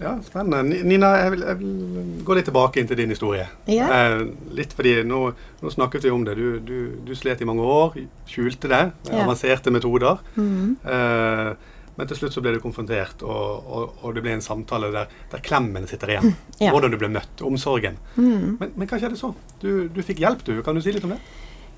ja, 0.00 0.12
spennende. 0.22 0.82
Nina, 0.86 1.08
jeg 1.24 1.32
vil, 1.34 1.40
jeg 1.42 1.58
vil 1.58 2.20
gå 2.24 2.34
litt 2.38 2.46
tilbake 2.46 2.78
inn 2.78 2.86
til 2.90 3.00
din 3.00 3.10
historie. 3.10 3.48
Ja. 3.66 3.88
Eh, 3.90 4.20
litt 4.54 4.70
fordi 4.78 4.92
nå, 5.02 5.24
nå 5.62 5.72
snakket 5.74 6.06
vi 6.06 6.12
om 6.14 6.22
det. 6.26 6.36
Du, 6.38 6.60
du, 6.62 6.76
du 7.08 7.10
slet 7.18 7.42
i 7.42 7.48
mange 7.48 7.64
år, 7.66 7.98
skjulte 8.30 8.70
det, 8.70 8.84
Ja. 9.10 9.24
avanserte 9.24 9.72
metoder. 9.74 10.20
Mhm. 10.36 10.76
Eh, 10.86 11.50
men 11.98 12.06
til 12.06 12.14
slutt 12.20 12.30
så 12.36 12.38
ble 12.44 12.52
du 12.54 12.60
konfrontert, 12.62 13.24
og, 13.26 13.64
og, 13.74 13.96
og 14.06 14.12
det 14.14 14.22
ble 14.22 14.36
en 14.36 14.42
samtale 14.44 14.92
der, 14.94 15.08
der 15.32 15.40
klemmen 15.42 15.88
sitter 15.90 16.12
igjen. 16.14 16.36
Ja. 16.62 16.70
Hvordan 16.74 16.94
du 16.94 16.98
ble 17.00 17.08
møtt, 17.10 17.42
omsorgen. 17.42 17.98
Mhm. 18.14 18.54
Men, 18.60 18.70
men 18.78 18.86
hva 18.90 19.00
skjedde 19.02 19.18
så? 19.18 19.32
Du, 19.62 19.88
du 19.90 19.98
fikk 20.06 20.22
hjelp, 20.22 20.44
du. 20.46 20.60
Kan 20.62 20.78
du 20.78 20.82
si 20.84 20.94
litt 20.94 21.02
om 21.06 21.16
det? 21.16 21.18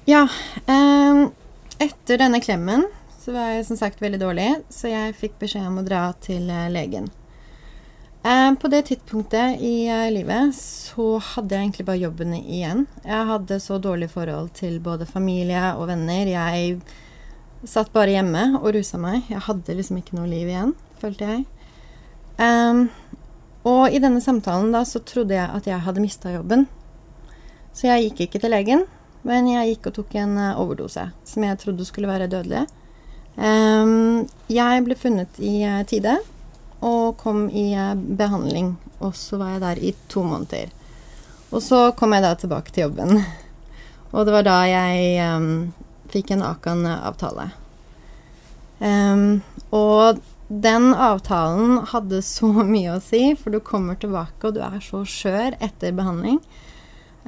Ja. 0.09 0.27
Eh, 0.68 1.25
etter 1.88 2.20
denne 2.20 2.40
klemmen 2.44 2.85
så 3.31 3.35
var 3.37 3.51
jeg 3.55 3.66
som 3.69 3.79
sagt 3.79 4.01
veldig 4.03 4.19
dårlig, 4.19 4.49
så 4.75 4.88
jeg 4.90 5.14
fikk 5.14 5.37
beskjed 5.38 5.69
om 5.69 5.77
å 5.79 5.85
dra 5.87 6.01
til 6.19 6.49
eh, 6.51 6.64
legen. 6.73 7.05
Ehm, 8.27 8.57
på 8.59 8.66
det 8.73 8.81
tidspunktet 8.88 9.61
i 9.62 9.85
eh, 9.87 10.09
livet 10.11 10.51
så 10.59 11.12
hadde 11.23 11.55
jeg 11.55 11.69
egentlig 11.69 11.87
bare 11.87 12.01
jobben 12.01 12.35
igjen. 12.40 12.88
Jeg 13.05 13.29
hadde 13.29 13.61
så 13.62 13.79
dårlig 13.79 14.09
forhold 14.11 14.51
til 14.59 14.81
både 14.83 15.07
familie 15.07 15.61
og 15.77 15.87
venner. 15.93 16.27
Jeg 16.27 16.81
satt 17.71 17.93
bare 17.95 18.16
hjemme 18.16 18.43
og 18.59 18.66
rusa 18.75 18.99
meg. 18.99 19.31
Jeg 19.31 19.45
hadde 19.47 19.79
liksom 19.79 20.01
ikke 20.01 20.19
noe 20.19 20.27
liv 20.27 20.51
igjen, 20.51 20.75
følte 20.99 21.31
jeg. 21.31 21.47
Um, 22.43 22.83
og 23.62 23.95
i 23.95 24.03
denne 24.03 24.25
samtalen 24.25 24.75
da 24.75 24.83
så 24.83 25.05
trodde 25.07 25.38
jeg 25.38 25.47
at 25.47 25.71
jeg 25.71 25.85
hadde 25.87 26.03
mista 26.03 26.35
jobben. 26.35 26.66
Så 27.71 27.87
jeg 27.93 28.09
gikk 28.09 28.27
ikke 28.27 28.43
til 28.43 28.57
legen. 28.59 28.85
Men 29.23 29.47
jeg 29.55 29.77
gikk 29.77 29.93
og 29.93 29.99
tok 30.01 30.19
en 30.19 30.37
eh, 30.40 30.59
overdose 30.59 31.11
som 31.29 31.47
jeg 31.47 31.62
trodde 31.62 31.87
skulle 31.87 32.11
være 32.11 32.27
dødelig. 32.33 32.66
Ehm, 33.37 34.27
jeg 34.51 34.85
ble 34.87 34.97
funnet 34.99 35.38
i 35.38 35.61
eh, 35.62 35.83
tide 35.88 36.16
og 36.81 37.16
kom 37.21 37.47
i 37.53 37.71
eh, 37.77 37.95
behandling. 37.95 38.75
Og 39.01 39.14
så 39.16 39.38
var 39.40 39.55
jeg 39.55 39.64
der 39.64 39.83
i 39.90 39.93
to 40.12 40.25
måneder. 40.27 40.73
Og 41.51 41.62
så 41.64 41.90
kom 41.99 42.14
jeg 42.14 42.25
da 42.25 42.35
tilbake 42.38 42.73
til 42.73 42.88
jobben. 42.88 43.23
og 44.14 44.27
det 44.27 44.35
var 44.35 44.47
da 44.47 44.59
jeg 44.71 45.37
um, 45.37 45.71
fikk 46.12 46.35
en 46.35 46.45
Akan-avtale. 46.47 47.51
Um, 48.81 49.40
og 49.75 50.21
den 50.51 50.90
avtalen 50.95 51.81
hadde 51.93 52.23
så 52.27 52.51
mye 52.75 52.97
å 52.97 53.03
si, 53.05 53.35
for 53.38 53.55
du 53.55 53.61
kommer 53.64 53.99
tilbake, 53.99 54.40
og 54.47 54.57
du 54.57 54.62
er 54.66 54.81
så 54.85 55.03
skjør 55.07 55.59
etter 55.62 55.97
behandling. 55.97 56.40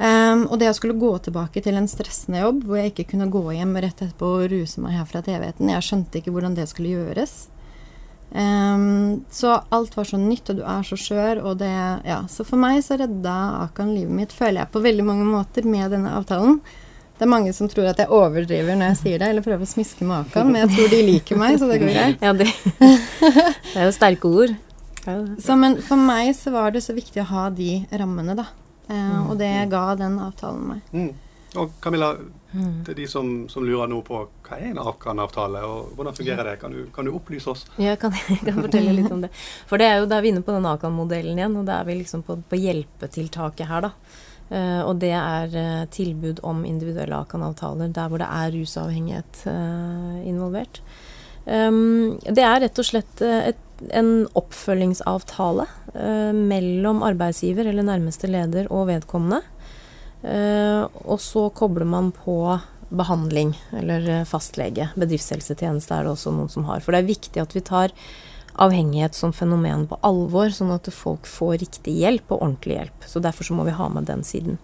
Ehm, 0.01 0.47
og 0.49 0.57
det 0.61 0.71
å 0.71 0.77
skulle 0.77 0.97
gå 0.97 1.11
tilbake 1.27 1.61
til 1.65 1.77
en 1.77 1.89
stressende 1.91 2.41
jobb, 2.41 2.63
hvor 2.65 2.81
jeg 2.81 2.93
ikke 2.93 3.11
kunne 3.13 3.31
gå 3.33 3.43
hjem 3.59 3.75
rett 3.77 3.99
etterpå 3.99 4.31
og 4.39 4.47
ruse 4.53 4.81
meg 4.81 4.97
herfra 4.97 5.21
til 5.25 5.37
evigheten 5.37 5.73
Jeg 5.73 5.85
skjønte 5.85 6.21
ikke 6.21 6.33
hvordan 6.33 6.57
det 6.57 6.69
skulle 6.71 6.95
gjøres. 6.95 7.35
Um, 8.33 9.27
så 9.29 9.59
alt 9.69 9.93
var 9.93 10.09
så 10.09 10.17
nytt, 10.17 10.49
og 10.49 10.57
du 10.57 10.63
er 10.65 10.87
så 10.89 10.97
skjør, 10.97 11.43
og 11.45 11.59
det 11.61 11.73
Ja. 12.09 12.23
Så 12.29 12.47
for 12.49 12.57
meg 12.57 12.81
så 12.85 12.97
redda 12.97 13.67
Akan 13.67 13.93
livet 13.95 14.15
mitt, 14.23 14.33
føler 14.33 14.63
jeg, 14.63 14.73
på 14.73 14.81
veldig 14.81 15.05
mange 15.05 15.29
måter 15.29 15.69
med 15.69 15.91
denne 15.93 16.15
avtalen. 16.17 16.63
Det 17.19 17.27
er 17.27 17.31
mange 17.31 17.53
som 17.53 17.69
tror 17.69 17.91
at 17.91 18.01
jeg 18.01 18.09
overdriver 18.09 18.75
når 18.75 18.95
jeg 18.95 19.01
sier 19.03 19.19
det, 19.21 19.29
eller 19.29 19.45
prøver 19.45 19.63
å 19.63 19.69
smiske 19.69 20.09
med 20.09 20.25
Akan, 20.25 20.49
men 20.49 20.65
jeg 20.65 20.73
tror 20.73 20.89
de 20.89 21.03
liker 21.11 21.37
meg, 21.37 21.59
så 21.61 21.69
det 21.69 21.79
går 21.83 21.93
greit. 21.93 22.25
Ja, 22.25 22.33
det, 22.33 22.49
det 23.75 23.77
er 23.77 23.85
jo 23.85 23.93
sterke 23.93 24.33
ord. 24.33 24.57
Så, 25.43 25.55
men 25.59 25.77
for 25.83 26.01
meg 26.01 26.33
så 26.39 26.55
var 26.55 26.73
det 26.73 26.81
så 26.83 26.95
viktig 26.97 27.21
å 27.21 27.29
ha 27.29 27.47
de 27.53 27.83
rammene, 27.91 28.39
da. 28.39 28.49
Uh, 28.93 29.31
og 29.31 29.37
det 29.41 29.53
ga 29.73 29.87
den 29.97 30.21
avtalen 30.21 30.69
meg. 30.75 30.93
Mm. 30.93 31.13
Og 31.61 31.75
Camilla, 31.81 32.15
Mm. 32.53 32.85
Til 32.85 32.97
de 32.97 33.07
som, 33.09 33.29
som, 33.49 33.65
lurer 33.65 33.89
nå 33.89 34.03
på 34.05 34.19
hva 34.45 34.59
er 34.59 34.73
en 34.75 34.81
Akan-avtale, 34.83 35.63
og 35.65 35.95
hvordan 35.97 36.17
fungerer 36.17 36.51
det? 36.51 36.59
Kan 36.61 36.75
du, 36.75 36.83
kan 36.93 37.09
du 37.09 37.15
opplyse 37.17 37.49
oss? 37.49 37.65
Ja, 37.79 37.95
jeg 37.95 38.03
kan, 38.03 38.13
jeg 38.29 38.43
kan, 38.45 38.59
fortelle 38.61 38.93
litt 38.97 39.13
om 39.13 39.23
det. 39.25 39.31
For 39.71 39.81
det 39.81 39.89
er 39.89 40.03
jo, 40.03 40.11
da 40.11 40.19
er 40.19 40.27
vi 40.27 40.35
inne 40.35 40.45
på 40.45 40.53
den 40.55 40.69
Akan-modellen 40.69 41.41
igjen, 41.41 41.57
og 41.61 41.65
da 41.69 41.81
er 41.81 41.89
vi 41.89 41.97
liksom 42.03 42.25
på, 42.27 42.37
på 42.49 42.61
hjelpetiltaket 42.61 43.71
her, 43.71 43.89
da. 43.89 44.21
Uh, 44.53 44.83
og 44.85 44.99
det 45.01 45.15
er 45.17 45.55
uh, 45.57 45.85
tilbud 45.89 46.43
om 46.45 46.67
individuelle 46.69 47.23
Akan-avtaler 47.25 47.89
der 47.97 48.11
hvor 48.13 48.21
det 48.21 48.29
er 48.29 48.53
rusavhengighet 48.53 49.45
uh, 49.49 50.19
involvert. 50.29 50.83
Um, 51.47 52.19
det 52.29 52.45
er 52.45 52.61
rett 52.67 52.79
og 52.79 52.87
slett 52.87 53.23
et, 53.25 53.63
en 53.91 54.13
oppfølgingsavtale 54.39 55.67
mellom 56.37 57.03
arbeidsgiver 57.05 57.67
eller 57.69 57.85
nærmeste 57.87 58.31
leder 58.31 58.71
og 58.73 58.87
vedkommende. 58.89 59.43
Uh, 60.23 60.87
og 61.03 61.19
så 61.21 61.49
kobler 61.51 61.89
man 61.89 62.13
på 62.15 62.37
behandling, 62.93 63.55
eller 63.73 64.09
eh, 64.09 64.25
fastlege. 64.29 64.91
Bedriftshelsetjeneste 65.01 65.97
er 65.97 66.05
det 66.05 66.13
også 66.13 66.33
noen 66.35 66.51
som 66.53 66.67
har. 66.69 66.83
For 66.85 66.93
det 66.93 67.03
er 67.03 67.09
viktig 67.09 67.41
at 67.41 67.55
vi 67.57 67.63
tar 67.65 67.95
avhengighet 68.61 69.17
som 69.17 69.33
fenomen 69.33 69.87
på 69.89 69.97
alvor, 70.05 70.53
sånn 70.53 70.75
at 70.75 70.91
folk 70.93 71.29
får 71.29 71.63
riktig 71.63 71.95
hjelp 72.03 72.35
og 72.35 72.43
ordentlig 72.43 72.77
hjelp. 72.77 73.07
Så 73.09 73.23
derfor 73.25 73.49
så 73.49 73.57
må 73.57 73.65
vi 73.65 73.77
ha 73.79 73.89
med 73.93 74.11
den 74.11 74.21
siden. 74.29 74.61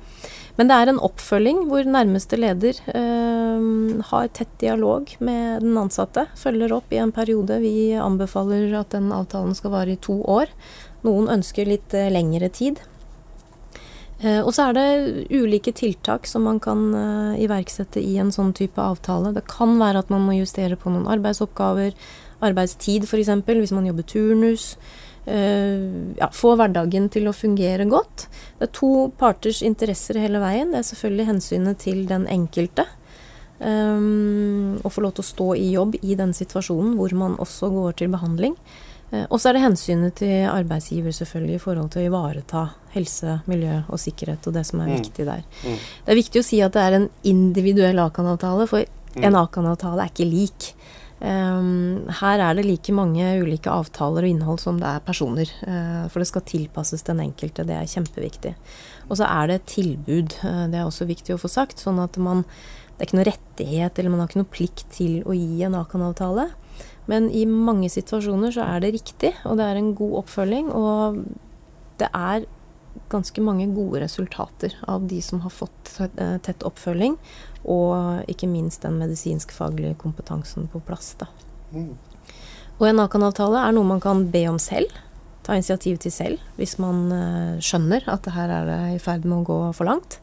Men 0.59 0.71
det 0.71 0.75
er 0.75 0.91
en 0.91 1.01
oppfølging 1.07 1.63
hvor 1.71 1.87
nærmeste 1.87 2.39
leder 2.41 2.81
eh, 2.91 3.67
har 4.11 4.31
tett 4.35 4.51
dialog 4.59 5.13
med 5.23 5.63
den 5.63 5.79
ansatte. 5.79 6.27
Følger 6.39 6.75
opp 6.75 6.91
i 6.91 6.99
en 6.99 7.15
periode. 7.15 7.61
Vi 7.63 7.95
anbefaler 7.95 8.75
at 8.81 8.91
den 8.97 9.13
avtalen 9.15 9.55
skal 9.55 9.77
vare 9.77 9.95
i 9.95 10.03
to 10.03 10.19
år. 10.27 10.51
Noen 11.07 11.31
ønsker 11.39 11.71
litt 11.71 11.95
eh, 11.95 12.11
lengre 12.11 12.51
tid. 12.51 12.83
Eh, 14.19 14.41
og 14.43 14.51
så 14.51 14.67
er 14.69 14.75
det 14.75 15.27
ulike 15.31 15.71
tiltak 15.79 16.27
som 16.27 16.43
man 16.49 16.59
kan 16.63 16.89
eh, 16.91 17.43
iverksette 17.45 18.03
i 18.03 18.17
en 18.19 18.35
sånn 18.35 18.51
type 18.57 18.83
avtale. 18.83 19.31
Det 19.37 19.47
kan 19.51 19.77
være 19.79 20.03
at 20.03 20.11
man 20.11 20.27
må 20.27 20.41
justere 20.41 20.79
på 20.79 20.91
noen 20.91 21.07
arbeidsoppgaver, 21.07 21.95
arbeidstid 22.43 23.07
f.eks. 23.07 23.31
hvis 23.47 23.75
man 23.75 23.87
jobber 23.87 24.07
turnus. 24.11 24.73
Eh, 25.29 26.15
ja, 26.17 26.31
få 26.33 26.55
hverdagen 26.57 27.09
til 27.13 27.29
å 27.29 27.37
fungere 27.37 27.85
godt. 27.89 28.29
Det 28.59 28.69
er 28.69 28.77
to 28.77 28.93
parters 29.21 29.61
interesser 29.67 30.21
hele 30.23 30.41
veien. 30.41 30.73
Det 30.73 30.81
er 30.81 30.89
selvfølgelig 30.89 31.29
hensynet 31.29 31.83
til 31.85 32.07
den 32.09 32.25
enkelte. 32.33 32.87
Um, 33.59 34.79
å 34.87 34.91
få 34.93 35.03
lov 35.03 35.17
til 35.17 35.25
å 35.25 35.27
stå 35.27 35.47
i 35.59 35.73
jobb 35.73 35.97
i 35.99 36.15
den 36.15 36.31
situasjonen 36.31 36.93
hvor 36.95 37.11
man 37.19 37.35
også 37.43 37.73
går 37.75 37.97
til 37.99 38.13
behandling. 38.13 38.55
Uh, 39.11 39.25
og 39.25 39.41
så 39.41 39.51
er 39.51 39.59
det 39.59 39.65
hensynet 39.65 40.15
til 40.21 40.47
arbeidsgiver 40.47 41.17
selvfølgelig 41.17 41.57
i 41.59 41.63
forhold 41.65 41.91
til 41.91 42.05
å 42.05 42.09
ivareta 42.13 42.63
helse, 42.95 43.41
miljø 43.51 43.81
og 43.89 43.99
sikkerhet 44.01 44.47
og 44.47 44.55
det 44.55 44.63
som 44.69 44.85
er 44.85 44.93
mm. 44.93 44.95
viktig 45.01 45.27
der. 45.27 45.43
Mm. 45.65 45.83
Det 46.07 46.15
er 46.15 46.21
viktig 46.23 46.41
å 46.45 46.47
si 46.47 46.63
at 46.65 46.77
det 46.79 46.87
er 46.87 47.01
en 47.01 47.09
individuell 47.27 48.01
Akan-avtale, 48.07 48.69
for 48.71 48.87
mm. 48.87 49.27
en 49.27 49.41
Akan-avtale 49.43 50.07
er 50.07 50.15
ikke 50.15 50.31
lik. 50.31 50.71
Um, 51.19 51.78
her 52.21 52.41
er 52.41 52.57
det 52.57 52.65
like 52.67 52.93
mange 52.97 53.25
ulike 53.43 53.71
avtaler 53.73 54.25
og 54.25 54.33
innhold 54.33 54.61
som 54.63 54.79
det 54.81 54.89
er 54.89 55.05
personer. 55.05 55.51
Uh, 55.63 56.07
for 56.09 56.23
det 56.23 56.31
skal 56.31 56.47
tilpasses 56.49 57.05
den 57.07 57.23
enkelte. 57.25 57.67
Det 57.69 57.77
er 57.77 57.91
kjempeviktig. 57.91 58.55
Og 59.09 59.19
så 59.21 59.29
er 59.29 59.49
det 59.49 59.59
et 59.59 59.71
tilbud. 59.75 60.39
Uh, 60.43 60.67
det 60.73 60.81
er 60.81 60.87
også 60.87 61.09
viktig 61.09 61.37
å 61.37 61.41
få 61.41 61.51
sagt. 61.53 61.83
Sånn 61.83 62.01
at 62.03 62.17
man 62.17 62.45
Det 62.99 63.05
er 63.05 63.11
ikke 63.13 63.19
noe 63.21 63.29
rettighet 63.29 63.99
eller 63.99 64.11
man 64.11 64.21
har 64.21 64.27
ikke 64.27 64.41
noe 64.41 64.51
plikt 64.51 64.89
til 64.91 65.21
å 65.23 65.35
gi 65.37 65.63
en 65.63 65.77
Akan-avtale. 65.79 66.49
Men 67.07 67.29
i 67.31 67.45
mange 67.47 67.87
situasjoner 67.95 68.51
så 68.57 68.65
er 68.67 68.83
det 68.83 68.91
riktig, 68.97 69.31
og 69.47 69.61
det 69.61 69.69
er 69.69 69.79
en 69.79 69.93
god 69.95 70.17
oppfølging. 70.25 70.73
Og 70.75 71.21
det 72.03 72.09
er 72.11 72.49
ganske 73.07 73.41
mange 73.45 73.69
gode 73.71 74.03
resultater 74.03 74.75
av 74.91 75.07
de 75.09 75.21
som 75.23 75.41
har 75.45 75.55
fått 75.55 75.95
eh, 76.03 76.37
tett 76.45 76.67
oppfølging, 76.67 77.17
og 77.65 78.29
ikke 78.31 78.51
minst 78.51 78.83
den 78.83 78.99
medisinskfaglige 79.01 79.95
kompetansen 80.03 80.69
på 80.73 80.83
plass. 80.85 81.15
Da. 81.23 81.31
Og 82.79 82.87
en 82.87 83.03
Akan-avtale 83.03 83.65
er 83.65 83.75
noe 83.75 83.89
man 83.89 84.03
kan 84.03 84.27
be 84.33 84.45
om 84.51 84.61
selv, 84.63 84.93
ta 85.47 85.57
initiativ 85.57 85.99
til 86.03 86.13
selv, 86.15 86.45
hvis 86.59 86.77
man 86.83 87.09
uh, 87.11 87.57
skjønner 87.65 88.05
at 88.11 88.27
det 88.27 88.37
her 88.37 88.53
er 88.53 88.69
det 88.69 88.79
i 88.95 89.03
ferd 89.03 89.27
med 89.27 89.41
å 89.41 89.49
gå 89.49 89.59
for 89.77 89.89
langt. 89.89 90.21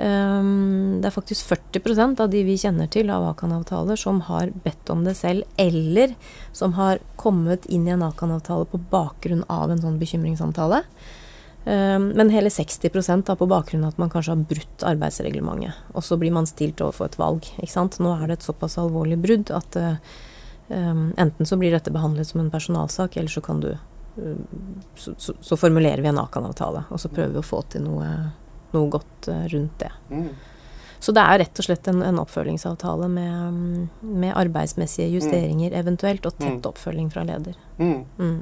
Um, 0.00 1.00
det 1.02 1.10
er 1.10 1.14
faktisk 1.14 1.48
40% 1.50 2.20
av 2.22 2.30
de 2.32 2.42
vi 2.46 2.56
kjenner 2.60 2.88
til 2.92 3.10
av 3.12 3.26
Akan-avtaler, 3.32 3.98
som 4.00 4.22
har 4.28 4.52
bedt 4.64 4.92
om 4.92 5.06
det 5.06 5.16
selv, 5.18 5.48
eller 5.60 6.14
som 6.56 6.76
har 6.78 7.02
kommet 7.20 7.66
inn 7.68 7.88
i 7.88 7.94
en 7.94 8.04
Akan-avtale 8.06 8.68
på 8.70 8.80
bakgrunn 8.92 9.46
av 9.48 9.72
en 9.72 9.82
sånn 9.82 9.98
bekymringssamtale. 10.00 10.84
Ehm, 11.64 12.08
men 12.16 12.30
hele 12.30 12.48
60% 12.48 13.26
da, 13.28 13.36
på 13.36 13.48
bakgrunn 13.48 13.84
av 13.84 13.94
at 13.94 14.00
man 14.00 14.10
kanskje 14.12 14.34
har 14.34 14.48
brutt 14.52 14.84
arbeidsreglementet. 14.86 15.76
Og 15.94 16.04
så 16.06 16.16
blir 16.20 16.32
man 16.32 16.48
stilt 16.48 16.80
overfor 16.80 17.10
et 17.10 17.18
valg. 17.20 17.48
Nå 17.60 18.14
er 18.16 18.26
det 18.26 18.38
et 18.38 18.48
såpass 18.48 18.78
alvorlig 18.80 19.20
brudd 19.20 19.52
at 19.54 19.76
um, 19.76 20.00
enten 20.70 21.46
så 21.46 21.56
blir 21.58 21.74
dette 21.74 21.90
behandlet 21.90 22.28
som 22.28 22.40
en 22.40 22.50
personalsak, 22.50 23.16
eller 23.16 23.32
så 23.32 23.40
kan 23.42 23.60
du 23.60 23.72
um, 24.16 24.44
så, 24.94 25.14
så, 25.18 25.34
så, 25.40 25.56
formulerer 25.56 26.02
vi 26.02 26.08
en 26.08 26.20
Akan-avtale, 26.22 26.84
og 26.90 27.00
så 27.00 27.10
prøver 27.10 27.34
vi 27.34 27.42
å 27.42 27.46
få 27.46 27.62
til 27.72 27.84
noe, 27.88 28.06
noe 28.74 28.92
godt 28.92 29.30
uh, 29.32 29.48
rundt 29.50 29.82
det. 29.82 29.90
Mm. 30.10 30.30
Så 31.00 31.12
det 31.16 31.24
er 31.24 31.40
rett 31.40 31.58
og 31.58 31.64
slett 31.64 31.88
en, 31.88 32.02
en 32.04 32.20
oppfølgingsavtale 32.20 33.08
med, 33.08 33.60
med, 34.04 34.32
arbeidsmessige 34.36 35.08
mm. 35.08 35.14
justeringer 35.16 35.76
eventuelt, 35.80 36.26
og 36.28 36.36
tett 36.36 36.58
mm. 36.60 36.70
oppfølging 36.70 37.12
fra 37.12 37.24
leder. 37.24 37.56
Mm. 37.78 38.04
mm. 38.18 38.40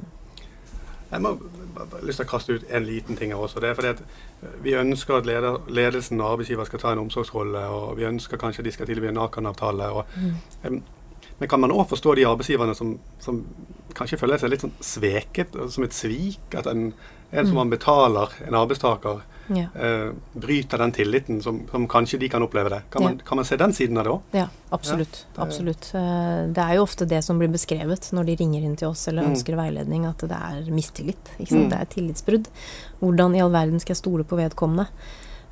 Jeg 1.09 1.23
må 1.25 1.31
bare 1.73 2.03
lyst 2.05 2.19
til 2.21 2.27
å 2.27 2.29
kaste 2.29 2.55
ut 2.59 2.65
en 2.69 2.83
liten 2.85 3.17
ting 3.17 3.31
her 3.33 3.41
også. 3.41 3.61
Det 3.63 3.71
er 3.71 3.77
fordi 3.77 3.93
at 3.95 4.01
eh, 4.03 4.57
Vi 4.61 4.75
ønsker 4.77 5.17
at 5.17 5.25
leder, 5.25 5.57
ledelsen 5.65 6.21
og 6.21 6.35
arbeidsgiver 6.35 6.67
skal 6.69 6.83
ta 6.83 6.91
en 6.93 7.01
omsorgsrolle, 7.01 7.63
og 7.73 7.97
vi 7.97 8.05
ønsker 8.05 8.37
kanskje 8.37 8.67
de 8.67 8.73
skal 8.75 8.89
tilby 8.89 9.09
en 9.09 9.21
Akan-avtale. 9.23 9.89
Mm. 10.19 10.81
Men 11.37 11.49
kan 11.51 11.61
man 11.63 11.73
òg 11.75 11.87
forstå 11.91 12.17
de 12.19 12.27
arbeidsgiverne 12.27 12.75
som, 12.75 12.97
som, 13.23 13.43
kanskje 13.95 14.19
føler 14.19 14.41
seg 14.41 14.51
litt 14.51 14.65
sånn 14.65 14.75
sveket, 14.83 15.55
som 15.71 15.85
et 15.85 15.95
svik? 15.95 16.41
At 16.57 16.67
en, 16.69 16.89
en 17.31 17.45
som 17.45 17.53
mm. 17.53 17.59
man 17.61 17.71
betaler, 17.71 18.33
en 18.47 18.57
arbeidstaker, 18.59 19.21
ja. 19.55 19.67
eh, 19.81 20.09
bryter 20.33 20.77
den 20.77 20.91
tilliten 20.91 21.41
som, 21.41 21.61
som, 21.71 21.87
kanskje 21.87 22.19
de 22.19 22.29
kan 22.29 22.43
oppleve 22.43 22.69
det. 22.69 22.81
Kan, 22.89 23.01
ja. 23.01 23.09
man, 23.09 23.21
kan 23.25 23.39
man, 23.39 23.45
se 23.45 23.57
den 23.57 23.73
siden 23.73 23.97
av 23.97 24.05
det 24.07 24.13
òg? 24.13 24.35
Ja, 24.41 24.47
absolutt. 24.69 25.21
Ja, 25.23 25.31
det, 25.35 25.45
absolutt. 25.47 25.89
Uh, 25.93 26.51
det 26.55 26.65
er 26.65 26.75
jo 26.77 26.83
ofte 26.85 27.07
det 27.09 27.21
som 27.25 27.39
blir 27.41 27.51
beskrevet 27.53 28.11
når 28.15 28.29
de 28.29 28.37
ringer 28.43 28.67
inn 28.67 28.75
til 28.79 28.91
oss 28.91 29.07
eller 29.11 29.25
mm. 29.25 29.31
ønsker 29.33 29.59
veiledning, 29.59 30.05
at 30.09 30.27
det 30.29 30.43
er 30.51 30.69
mistillit. 30.73 31.33
Mm. 31.39 31.69
Det 31.71 31.79
er 31.79 31.89
tillitsbrudd. 31.95 32.51
Hvordan 32.99 33.37
i 33.37 33.43
all 33.43 33.53
verden 33.55 33.81
skal 33.81 33.95
jeg 33.95 34.03
stole 34.03 34.27
på 34.27 34.39
vedkommende? 34.39 34.89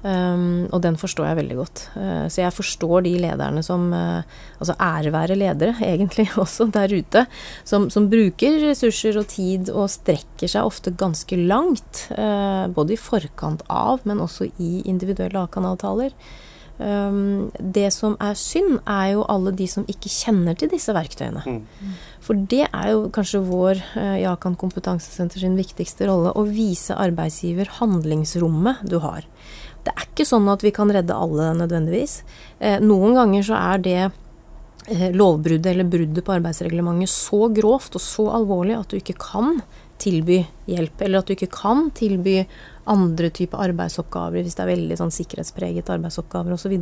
Um, 0.08 0.70
og 0.72 0.80
den 0.86 0.96
forstår 0.96 1.26
jeg 1.28 1.38
veldig 1.42 1.56
godt. 1.58 1.82
Uh, 1.98 2.28
så 2.32 2.46
jeg 2.46 2.56
forstår 2.56 3.04
de 3.04 3.12
lederne 3.26 3.64
som 3.66 3.90
uh, 3.92 4.22
Altså 4.62 4.78
ærevære 4.80 5.36
ledere, 5.36 5.76
egentlig, 5.94 6.30
også 6.40 6.70
der 6.72 6.94
ute. 6.96 7.26
Som, 7.68 7.90
som, 7.92 8.08
bruker 8.10 8.62
ressurser 8.70 9.20
og 9.20 9.28
tid 9.34 9.72
og 9.74 9.90
strekker 9.92 10.48
seg 10.50 10.70
ofte 10.70 10.96
ganske 10.96 11.40
langt. 11.42 12.06
Uh, 12.14 12.70
både 12.72 12.96
i 12.96 13.02
forkant 13.02 13.66
av, 13.68 14.06
men 14.08 14.24
også 14.24 14.48
i 14.64 14.84
individuelle 14.88 15.44
A-kanaltaler. 15.44 16.16
Um, 16.78 17.50
det 17.58 17.90
som 17.92 18.16
er 18.22 18.38
synd, 18.38 18.80
er 18.86 19.18
jo 19.18 19.28
alle 19.28 19.52
de 19.60 19.68
som 19.68 19.86
ikke 19.92 20.14
kjenner 20.14 20.56
til 20.56 20.72
disse 20.72 20.94
verktøyene. 20.96 21.44
Mm. 21.44 21.94
For 22.24 22.48
det 22.48 22.68
er 22.70 22.92
jo 22.94 23.08
kanskje 23.14 23.44
vår 23.44 23.82
Jakan 24.22 24.56
kompetansesenter 24.62 25.44
sin 25.44 25.58
viktigste 25.60 26.08
rolle. 26.08 26.32
Å 26.32 26.48
vise 26.48 26.96
arbeidsgiver 26.96 27.76
handlingsrommet 27.82 28.86
du 28.88 29.02
har. 29.04 29.28
Det 29.88 29.94
er 29.96 30.08
ikke 30.10 30.28
sånn 30.28 30.48
at 30.52 30.64
vi 30.66 30.74
kan 30.76 30.92
redde 30.92 31.16
alle 31.16 31.54
nødvendigvis. 31.56 32.22
Eh, 32.60 32.82
noen 32.84 33.16
ganger 33.16 33.46
så 33.48 33.56
er 33.56 33.84
det 33.86 34.00
eh, 34.04 35.10
lovbruddet 35.16 35.72
eller 35.72 35.88
bruddet 35.88 36.26
på 36.28 36.34
arbeidsreglementet 36.36 37.14
så 37.14 37.48
grovt 37.56 37.96
og 37.96 38.04
så 38.04 38.26
alvorlig 38.36 38.76
at 38.76 38.92
du 38.92 39.00
ikke 39.00 39.16
kan 39.22 39.62
tilby 39.98 40.42
hjelp, 40.70 41.00
eller 41.02 41.22
at 41.22 41.30
du 41.30 41.34
ikke 41.38 41.50
kan 41.56 41.88
tilby 41.96 42.42
andre 42.92 43.32
typer 43.34 43.64
arbeidsoppgaver 43.64 44.44
hvis 44.44 44.60
det 44.60 44.66
er 44.66 44.74
veldig 44.74 45.00
sånn 45.00 45.16
sikkerhetspreget 45.16 45.90
arbeidsoppgaver 45.96 46.58
osv. 46.58 46.76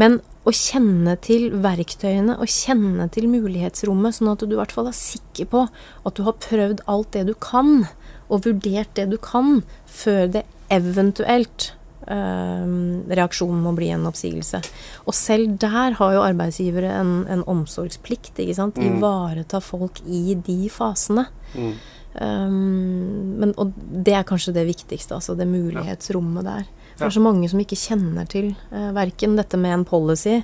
Men 0.00 0.20
å 0.48 0.52
kjenne 0.56 1.16
til 1.24 1.50
verktøyene 1.64 2.38
og 2.40 2.48
kjenne 2.48 3.08
til 3.12 3.28
mulighetsrommet, 3.32 4.16
sånn 4.16 4.32
at 4.32 4.44
du 4.44 4.54
i 4.54 4.60
hvert 4.60 4.72
fall 4.72 4.88
er 4.88 4.96
sikker 4.96 5.48
på 5.52 5.66
at 5.68 6.16
du 6.16 6.24
har 6.28 6.40
prøvd 6.44 6.84
alt 6.92 7.12
det 7.16 7.26
du 7.28 7.34
kan, 7.40 7.86
og 8.32 8.46
vurdert 8.46 8.92
det 8.96 9.10
du 9.12 9.18
kan, 9.20 9.60
før 9.88 10.28
det 10.36 10.46
eventuelt 10.72 11.72
reaksjonen 12.02 13.62
må 13.62 13.72
bli 13.76 13.92
en 13.94 14.08
oppsigelse. 14.10 14.62
Og 15.06 15.14
selv 15.16 15.56
der 15.62 15.96
har 15.98 16.16
jo 16.16 16.24
arbeidsgivere 16.24 16.90
en, 16.98 17.14
en 17.30 17.44
omsorgsplikt. 17.50 18.34
ikke 18.38 18.56
sant? 18.58 18.78
Mm. 18.78 18.98
Ivareta 18.98 19.62
folk 19.62 20.02
i 20.06 20.34
de 20.34 20.60
fasene. 20.72 21.28
Mm. 21.54 21.74
Um, 22.12 23.38
men, 23.40 23.54
og 23.56 23.72
det 23.76 24.12
er 24.18 24.26
kanskje 24.28 24.52
det 24.56 24.66
viktigste, 24.68 25.16
altså 25.16 25.36
det 25.38 25.48
mulighetsrommet 25.48 26.44
der. 26.44 26.66
Det 26.92 27.06
er 27.06 27.14
så 27.14 27.22
mange 27.24 27.48
som 27.48 27.60
ikke 27.62 27.78
kjenner 27.78 28.26
til 28.28 28.50
uh, 28.70 28.90
verken 28.92 29.38
dette 29.38 29.56
med 29.58 29.78
en 29.78 29.86
policy, 29.88 30.42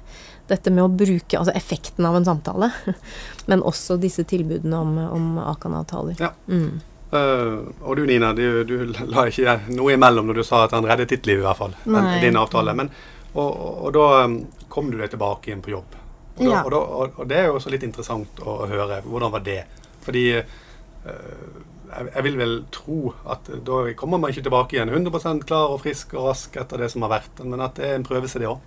dette 0.48 0.72
med 0.72 0.86
å 0.86 0.88
bruke 0.88 1.36
altså 1.36 1.52
effekten 1.58 2.08
av 2.08 2.16
en 2.16 2.26
samtale, 2.26 2.70
men 3.50 3.64
også 3.66 3.98
disse 4.00 4.24
tilbudene 4.28 4.80
om, 4.80 4.96
om 5.12 5.26
Akan-avtaler. 5.44 6.16
Ja. 6.22 6.32
Mm. 6.48 6.80
Uh, 7.08 7.70
og 7.88 7.96
du 7.96 8.02
Nina, 8.06 8.34
du, 8.36 8.64
du, 8.68 8.74
la 9.08 9.24
ikke 9.30 9.54
noe 9.72 9.94
imellom 9.94 10.28
når 10.28 10.42
du 10.42 10.44
sa 10.44 10.66
at 10.66 10.74
han 10.76 10.84
reddet 10.88 11.14
ditt 11.14 11.28
liv, 11.30 11.40
i 11.40 11.46
hvert 11.46 11.60
fall. 11.60 11.76
Nei. 11.88 12.18
din 12.24 12.36
avtale. 12.36 12.74
Men, 12.76 12.92
og, 13.32 13.48
og, 13.48 13.78
og 13.88 13.94
da 13.96 14.08
um, 14.26 14.40
kom 14.68 14.90
du 14.92 14.98
deg 15.00 15.14
tilbake 15.14 15.50
igjen 15.50 15.64
på 15.64 15.76
jobb. 15.76 15.96
Og, 16.38 16.44
Ja. 16.46 16.62
da, 16.70 16.78
og 17.08 17.24
det 17.26 17.40
er 17.40 17.48
jo 17.48 17.56
også 17.58 17.72
litt 17.72 17.86
interessant 17.86 18.38
å 18.44 18.60
høre. 18.70 19.00
Hvordan 19.06 19.32
var 19.34 19.42
det? 19.46 19.62
Fordi 20.04 20.26
uh, 20.38 21.64
jeg, 21.88 22.08
jeg 22.14 22.24
vil 22.28 22.38
vel 22.38 22.56
tro 22.74 23.12
at 23.32 23.48
da 23.66 23.82
kommer 23.98 24.20
man 24.20 24.32
ikke 24.32 24.44
tilbake 24.46 24.76
igjen 24.76 24.92
100% 24.92 25.46
klar 25.48 25.72
og 25.72 25.80
frisk 25.82 26.14
og 26.18 26.30
rask 26.30 26.58
etter 26.60 26.84
det 26.84 26.90
som 26.92 27.06
har 27.06 27.16
vært, 27.18 27.40
men 27.44 27.64
at 27.64 27.78
det 27.80 27.88
er 27.88 27.98
en 27.98 28.06
prøvelse, 28.06 28.40
det 28.42 28.50
òg. 28.50 28.60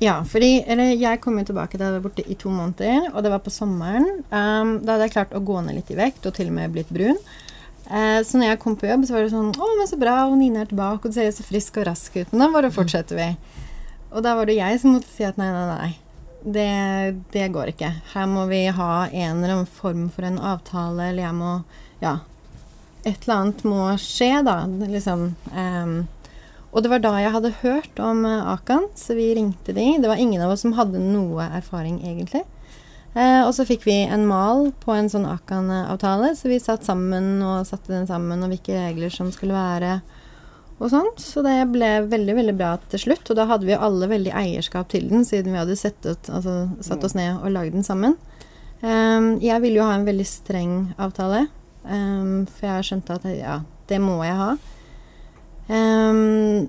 Ja, 0.00 0.18
fordi 0.28 0.60
eller, 0.68 0.92
jeg 0.92 1.20
kom 1.24 1.38
jo 1.40 1.46
tilbake 1.48 1.78
da 1.80 1.88
jeg 1.88 1.96
var 1.96 2.04
borte 2.04 2.24
i 2.28 2.36
to 2.36 2.50
måneder, 2.52 3.10
og 3.14 3.22
det 3.24 3.32
var 3.32 3.40
på 3.44 3.52
sommeren. 3.52 4.08
Um, 4.28 4.76
da 4.84 4.96
hadde 4.96 5.08
jeg 5.08 5.14
klart 5.16 5.36
å 5.36 5.44
gå 5.44 5.60
ned 5.64 5.78
litt 5.78 5.92
i 5.92 5.98
vekt, 5.98 6.26
og 6.28 6.36
til 6.36 6.50
og 6.52 6.56
med 6.58 6.74
blitt 6.74 6.92
brun. 6.92 7.20
Eh, 7.86 8.20
så 8.26 8.38
når 8.38 8.50
jeg 8.50 8.60
kom 8.62 8.74
på 8.78 8.88
jobb, 8.88 9.04
så 9.06 9.14
var 9.14 9.26
det 9.26 9.34
sånn 9.34 9.52
Å, 9.54 9.68
men 9.78 9.86
så 9.86 9.98
bra, 10.00 10.16
og 10.26 10.38
Nina 10.40 10.64
er 10.64 10.70
tilbake, 10.70 11.06
og 11.06 11.12
du 11.12 11.18
ser 11.18 11.30
så 11.34 11.46
frisk 11.46 11.78
og 11.80 11.86
rask 11.90 12.16
ut. 12.16 12.32
Men 12.32 12.42
da 12.42 12.48
bare 12.54 12.72
fortsetter 12.74 13.18
vi. 13.18 13.28
Og 14.10 14.24
da 14.26 14.34
var 14.38 14.48
det 14.48 14.58
jeg 14.58 14.80
som 14.82 14.96
måtte 14.96 15.10
si 15.12 15.26
at 15.26 15.38
nei, 15.40 15.50
nei, 15.54 15.66
nei. 15.70 15.92
Det, 16.46 16.70
det 17.34 17.46
går 17.54 17.72
ikke. 17.72 17.90
Her 18.12 18.26
må 18.30 18.46
vi 18.50 18.64
ha 18.70 18.90
en 19.06 19.38
eller 19.38 19.54
annen 19.56 19.70
form 19.78 20.06
for 20.14 20.26
en 20.26 20.38
avtale, 20.38 21.10
eller 21.10 21.28
jeg 21.28 21.38
må 21.38 21.52
Ja. 22.02 22.18
Et 23.06 23.22
eller 23.22 23.36
annet 23.36 23.62
må 23.62 23.82
skje, 24.02 24.32
da. 24.42 24.64
Liksom. 24.66 25.28
Um, 25.54 25.98
og 26.74 26.82
det 26.82 26.90
var 26.90 27.04
da 27.04 27.12
jeg 27.22 27.32
hadde 27.32 27.52
hørt 27.62 28.00
om 28.02 28.24
eh, 28.26 28.48
Akan, 28.50 28.88
så 28.98 29.14
vi 29.14 29.30
ringte 29.38 29.72
de. 29.72 29.84
Det 30.02 30.10
var 30.10 30.18
ingen 30.20 30.42
av 30.42 30.50
oss 30.52 30.64
som 30.66 30.74
hadde 30.76 30.98
noe 31.00 31.46
erfaring, 31.56 32.00
egentlig. 32.02 32.42
Eh, 33.16 33.40
og 33.46 33.54
så 33.56 33.64
fikk 33.64 33.86
vi 33.88 34.02
en 34.04 34.26
mal 34.28 34.70
på 34.82 34.92
en 34.92 35.08
sånn 35.08 35.24
Akan-avtale, 35.28 36.34
så 36.36 36.50
vi 36.52 36.60
satt 36.60 36.84
sammen 36.84 37.38
og 37.40 37.64
satte 37.68 37.94
den 37.94 38.08
sammen, 38.08 38.44
og 38.44 38.52
hvilke 38.52 38.76
regler 38.76 39.12
som 39.12 39.32
skulle 39.32 39.56
være, 39.56 40.00
og 40.76 40.90
sånt. 40.92 41.22
Så 41.24 41.40
det 41.46 41.56
ble 41.72 41.90
veldig, 42.10 42.36
veldig 42.36 42.56
bra 42.58 42.74
til 42.92 43.06
slutt. 43.06 43.30
Og 43.32 43.38
da 43.38 43.46
hadde 43.48 43.64
vi 43.64 43.72
jo 43.72 43.80
alle 43.86 44.10
veldig 44.12 44.34
eierskap 44.36 44.90
til 44.92 45.08
den, 45.08 45.24
siden 45.24 45.54
vi 45.54 45.62
hadde 45.62 45.78
sett 45.80 45.96
ut, 46.04 46.28
altså, 46.28 46.66
satt 46.84 47.04
oss 47.08 47.16
ned 47.16 47.38
og 47.38 47.54
lagd 47.54 47.72
den 47.78 47.86
sammen. 47.86 48.18
Um, 48.82 49.38
jeg 49.40 49.62
ville 49.64 49.80
jo 49.80 49.86
ha 49.88 49.94
en 49.96 50.04
veldig 50.04 50.26
streng 50.28 50.74
avtale, 51.00 51.46
um, 51.88 52.44
for 52.44 52.68
jeg 52.68 52.90
skjønte 52.90 53.16
at 53.16 53.30
ja, 53.32 53.60
det 53.88 54.02
må 54.04 54.18
jeg 54.26 54.36
ha. 54.36 54.50
Ehm, 55.72 56.68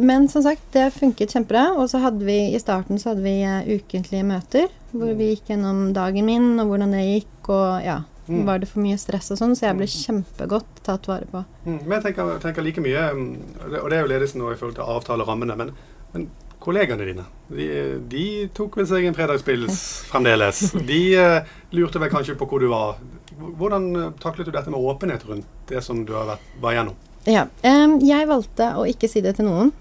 men 0.00 0.28
som 0.32 0.42
sagt, 0.42 0.62
det 0.74 0.88
funket 0.96 1.32
kjempebra. 1.34 1.68
Og 1.78 1.88
så 1.92 2.00
hadde 2.02 2.24
vi 2.26 2.38
i 2.54 2.60
starten 2.62 2.98
så 2.98 3.12
hadde 3.12 3.22
vi 3.26 3.36
eh, 3.44 3.76
ukentlige 3.78 4.24
møter 4.26 4.68
hvor 4.90 5.12
vi 5.14 5.28
gikk 5.36 5.52
gjennom 5.52 5.92
dagen 5.94 6.26
min 6.26 6.48
og 6.58 6.66
hvordan 6.72 6.90
det 6.96 7.04
gikk, 7.06 7.50
og 7.54 7.84
ja, 7.86 8.00
Mm. 8.30 8.44
var 8.46 8.60
det 8.62 8.68
for 8.70 8.78
mye 8.78 8.94
stress 9.00 9.32
og 9.34 9.38
sånn, 9.40 9.56
så 9.58 9.64
jeg 9.66 9.74
ble 9.74 9.86
kjempegodt 9.90 10.76
tatt 10.86 11.06
vare 11.10 11.26
på. 11.26 11.40
Mm, 11.64 11.78
men 11.82 11.94
jeg 11.96 12.02
tenker, 12.04 12.28
tenker 12.38 12.62
like 12.62 12.78
mye, 12.84 13.00
um, 13.10 13.24
og 13.64 13.90
det- 13.90 13.96
er 13.96 14.02
jo 14.04 14.10
ledelsen 14.12 14.38
nå 14.38 14.52
i 14.52 14.56
forhold 14.60 14.76
til 14.76 14.84
avtalerammene, 14.86 15.56
men, 15.58 15.72
men 16.12 16.28
kollegaene 16.62 17.08
dine, 17.08 17.24
de, 17.50 17.66
de 18.12 18.24
tok 18.54 18.76
vel 18.78 18.86
seg 18.86 19.04
en 19.08 19.14
fredagspils 19.18 19.80
fremdeles. 20.12 20.60
De 20.86 21.00
uh, 21.18 21.40
lurte 21.74 21.98
vel 21.98 22.12
kanskje 22.12 22.36
på 22.38 22.46
hvor 22.46 22.60
du 22.62 22.68
var. 22.70 23.00
Hvordan 23.40 23.90
eh, 23.96 24.10
taklet 24.22 24.46
du 24.46 24.52
dette 24.52 24.70
med 24.70 24.78
åpenhet 24.78 25.26
rundt 25.26 25.46
det 25.66 25.82
som 25.82 26.04
du 26.06 26.12
har 26.14 26.26
vært, 26.36 26.46
var 26.62 26.76
igjennom? 26.76 26.94
Ja. 27.26 27.48
um, 27.66 27.98
jeg 28.04 28.28
valgte 28.30 28.70
å 28.78 28.86
ikke 28.86 29.10
si 29.10 29.20
det 29.26 29.34
til 29.40 29.46
noen. 29.50 29.72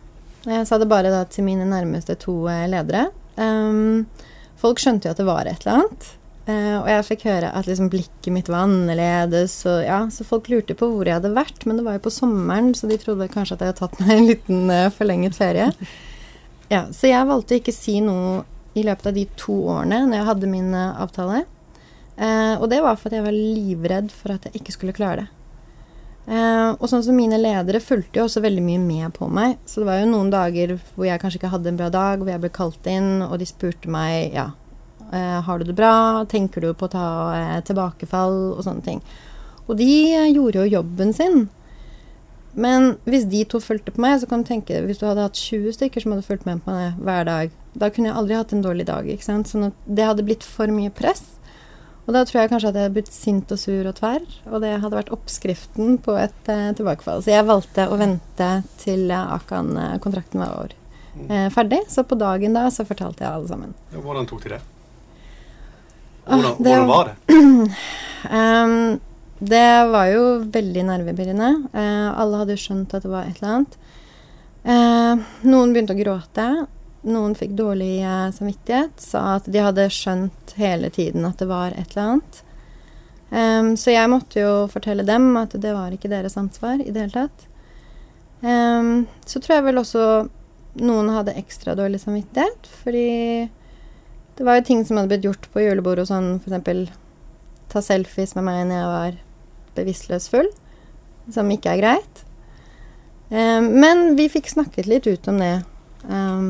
Jeg 0.49 0.65
sa 0.65 0.79
det 0.81 0.89
bare 0.89 1.11
da 1.13 1.25
til 1.29 1.45
mine 1.45 1.67
nærmeste 1.69 2.15
to 2.19 2.41
eh, 2.49 2.65
ledere. 2.69 3.09
Um, 3.37 4.07
folk 4.59 4.81
skjønte 4.81 5.07
jo 5.07 5.13
at 5.13 5.21
det 5.21 5.27
var 5.27 5.49
et 5.49 5.61
eller 5.65 5.83
annet. 5.83 6.07
Uh, 6.49 6.77
og 6.79 6.87
jeg 6.89 7.05
fikk 7.11 7.25
høre 7.29 7.51
at 7.53 7.67
liksom 7.69 7.91
blikket 7.93 8.33
mitt 8.33 8.49
var 8.49 8.65
annerledes. 8.65 9.59
Og, 9.69 9.83
ja, 9.85 10.01
så 10.13 10.25
folk 10.25 10.49
lurte 10.49 10.77
på 10.77 10.89
hvor 10.89 11.05
jeg 11.05 11.19
hadde 11.19 11.35
vært, 11.35 11.65
men 11.69 11.77
det 11.77 11.85
var 11.85 11.99
jo 11.99 12.05
på 12.07 12.15
sommeren, 12.15 12.71
så 12.73 12.89
de 12.89 12.97
trodde 13.01 13.29
kanskje 13.29 13.59
at 13.59 13.65
jeg 13.65 13.73
hadde 13.73 13.81
tatt 13.83 14.01
meg 14.01 14.15
en 14.15 14.29
liten 14.31 14.73
uh, 14.73 14.87
forlenget 14.95 15.37
ferie. 15.37 15.71
Ja, 16.69 16.83
så 16.93 17.09
jeg 17.09 17.25
valgte 17.25 17.55
å 17.55 17.57
ikke 17.57 17.73
si 17.73 17.95
noe 18.05 18.43
i 18.77 18.83
løpet 18.85 19.07
av 19.09 19.15
de 19.15 19.23
to 19.41 19.55
årene 19.73 20.03
når 20.05 20.19
jeg 20.19 20.25
hadde 20.27 20.49
min 20.51 20.67
eh, 20.77 20.99
avtale. 21.01 21.39
Og 22.61 22.67
det 22.69 22.77
var 22.85 22.99
for 22.99 23.09
at 23.09 23.15
jeg 23.17 23.25
var 23.25 23.33
livredd 23.33 24.11
for 24.13 24.35
at 24.35 24.45
jeg 24.45 24.59
ikke 24.59 24.75
skulle 24.75 24.93
klare 24.93 25.23
det. 25.23 25.38
Eh, 26.27 26.71
og 26.75 26.85
sånn 26.91 27.03
som 27.05 27.17
mine 27.17 27.39
ledere 27.39 27.81
fulgte 27.81 28.19
jo 28.19 28.27
også 28.27 28.43
veldig 28.43 28.63
mye 28.65 28.81
med 28.83 29.13
på 29.15 29.29
meg. 29.33 29.57
Så 29.65 29.81
det 29.81 29.89
var 29.89 30.01
jo 30.01 30.09
noen 30.11 30.31
dager 30.33 30.75
hvor 30.93 31.07
jeg 31.07 31.21
kanskje 31.21 31.41
ikke 31.41 31.53
hadde 31.55 31.71
en 31.71 31.79
bra 31.79 31.89
dag, 31.93 32.19
hvor 32.19 32.31
jeg 32.31 32.43
ble 32.43 32.51
kalt 32.53 32.89
inn, 32.89 33.23
og 33.25 33.39
de 33.41 33.47
spurte 33.49 33.89
meg 33.91 34.35
ja, 34.35 34.51
eh, 35.09 35.39
har 35.45 35.59
du 35.59 35.69
det 35.69 35.77
bra, 35.77 36.25
tenker 36.29 36.65
du 36.65 36.73
på 36.73 36.89
å 36.89 36.93
ta 36.93 37.07
eh, 37.37 37.55
tilbakefall 37.65 38.37
og 38.57 38.65
sånne 38.67 38.85
ting. 38.85 39.01
Og 39.69 39.77
de 39.79 39.89
gjorde 40.33 40.63
jo 40.63 40.75
jobben 40.79 41.13
sin. 41.13 41.47
Men 42.59 42.95
hvis 43.05 43.27
de 43.29 43.43
to 43.45 43.61
fulgte 43.61 43.93
på 43.93 44.01
meg, 44.01 44.17
så 44.19 44.29
kan 44.29 44.41
du 44.41 44.49
tenke 44.49 44.81
hvis 44.85 44.99
du 45.01 45.05
hadde 45.07 45.25
hatt 45.27 45.37
20 45.37 45.75
stykker 45.77 46.03
som 46.03 46.15
hadde 46.15 46.25
fulgt 46.25 46.47
med 46.49 46.63
på 46.65 46.73
meg 46.73 46.97
hver 47.05 47.27
dag, 47.27 47.53
da 47.77 47.91
kunne 47.93 48.09
jeg 48.09 48.17
aldri 48.17 48.37
hatt 48.37 48.53
en 48.55 48.63
dårlig 48.65 48.87
dag. 48.89 49.05
ikke 49.07 49.25
sant? 49.25 49.49
Sånn 49.49 49.69
at 49.69 49.83
det 49.85 50.07
hadde 50.09 50.25
blitt 50.25 50.45
for 50.45 50.71
mye 50.73 50.93
press. 50.93 51.38
Og 52.09 52.15
da 52.15 52.23
tror 52.25 52.39
jeg 52.41 52.49
kanskje 52.49 52.69
at 52.71 52.77
jeg 52.79 52.87
hadde 52.87 52.95
blitt 52.95 53.11
sint 53.13 53.51
og 53.53 53.59
sur 53.61 53.85
og 53.85 53.93
tverr, 53.99 54.23
og 54.49 54.63
det 54.63 54.71
hadde 54.81 54.97
vært 54.97 55.11
oppskriften 55.13 55.99
på 56.01 56.15
et 56.17 56.47
eh, 56.49 56.71
tilbakefall. 56.79 57.21
Så 57.21 57.29
jeg 57.35 57.45
valgte 57.45 57.85
å 57.85 57.99
vente 58.01 58.47
til 58.81 59.03
eh, 59.13 59.33
Akan-kontrakten 59.35 60.41
var 60.41 60.55
over. 60.57 60.73
Eh, 61.29 61.45
ferdig. 61.53 61.83
Så 61.93 62.01
på 62.09 62.17
dagen 62.17 62.57
da 62.57 62.63
så 62.73 62.81
fortalte 62.89 63.21
jeg 63.21 63.29
alle 63.29 63.51
sammen. 63.51 63.75
Ja, 63.93 64.01
Hvordan 64.01 64.25
tok 64.31 64.41
de 64.47 64.55
det? 64.55 64.59
Ah, 66.25 66.33
Hvordan, 66.33 66.57
det 66.65 66.73
hvordan 66.73 66.89
var- 66.89 66.95
var 66.97 67.13
det? 67.13 67.37
um, 68.39 68.99
det 69.53 69.67
var 69.93 70.09
jo 70.11 70.23
veldig 70.57 70.87
nervepirrende. 70.89 71.51
Eh, 71.77 72.09
alle 72.25 72.41
hadde 72.41 72.57
skjønt 72.59 72.97
at 72.97 73.05
det 73.05 73.13
var 73.13 73.29
et 73.29 73.37
eller 73.37 73.53
annet. 73.59 73.77
Eh, 74.65 75.29
noen 75.53 75.77
begynte 75.77 75.93
å 75.93 76.01
gråte. 76.01 76.49
Noen 77.07 77.35
fikk 77.37 77.53
dårlig 77.57 78.01
eh, 78.03 78.29
samvittighet. 78.35 78.95
Sa 78.99 79.37
at 79.37 79.47
de 79.51 79.61
hadde 79.63 79.89
skjønt 79.93 80.55
hele 80.59 80.91
tiden 80.93 81.27
at 81.27 81.39
det 81.39 81.49
var 81.49 81.75
et 81.75 81.95
eller 81.95 82.05
annet. 82.05 82.41
Um, 83.29 83.75
så 83.77 83.93
jeg 83.93 84.09
måtte 84.09 84.41
jo 84.41 84.53
fortelle 84.73 85.05
dem 85.05 85.35
at 85.37 85.53
det 85.61 85.71
var 85.75 85.93
ikke 85.93 86.09
deres 86.09 86.37
ansvar 86.39 86.81
i 86.81 86.89
det 86.89 87.03
hele 87.03 87.13
tatt. 87.13 87.45
Um, 88.41 89.05
så 89.27 89.37
tror 89.37 89.59
jeg 89.59 89.67
vel 89.67 89.81
også 89.83 90.03
noen 90.79 91.11
hadde 91.13 91.37
ekstra 91.37 91.75
dårlig 91.77 91.99
samvittighet, 92.01 92.69
fordi 92.81 93.49
det 94.39 94.47
var 94.47 94.57
jo 94.57 94.65
ting 94.65 94.81
som 94.87 94.97
hadde 94.97 95.11
blitt 95.11 95.27
gjort 95.27 95.45
på 95.53 95.61
julebordet 95.61 96.07
og 96.07 96.09
sånn, 96.09 96.31
f.eks 96.39 96.97
ta 97.69 97.81
selfies 97.85 98.33
med 98.37 98.47
meg 98.47 98.63
når 98.69 98.79
jeg 98.79 98.89
var 98.89 99.17
bevisstløs 99.77 100.27
full, 100.31 100.49
som 101.29 101.51
ikke 101.53 101.75
er 101.75 101.81
greit. 101.83 102.23
Um, 103.29 103.75
men 103.77 104.15
vi 104.17 104.25
fikk 104.31 104.49
snakket 104.49 104.89
litt 104.89 105.05
ut 105.05 105.27
om 105.29 105.37
det 105.37 105.51
eh, 106.09 106.45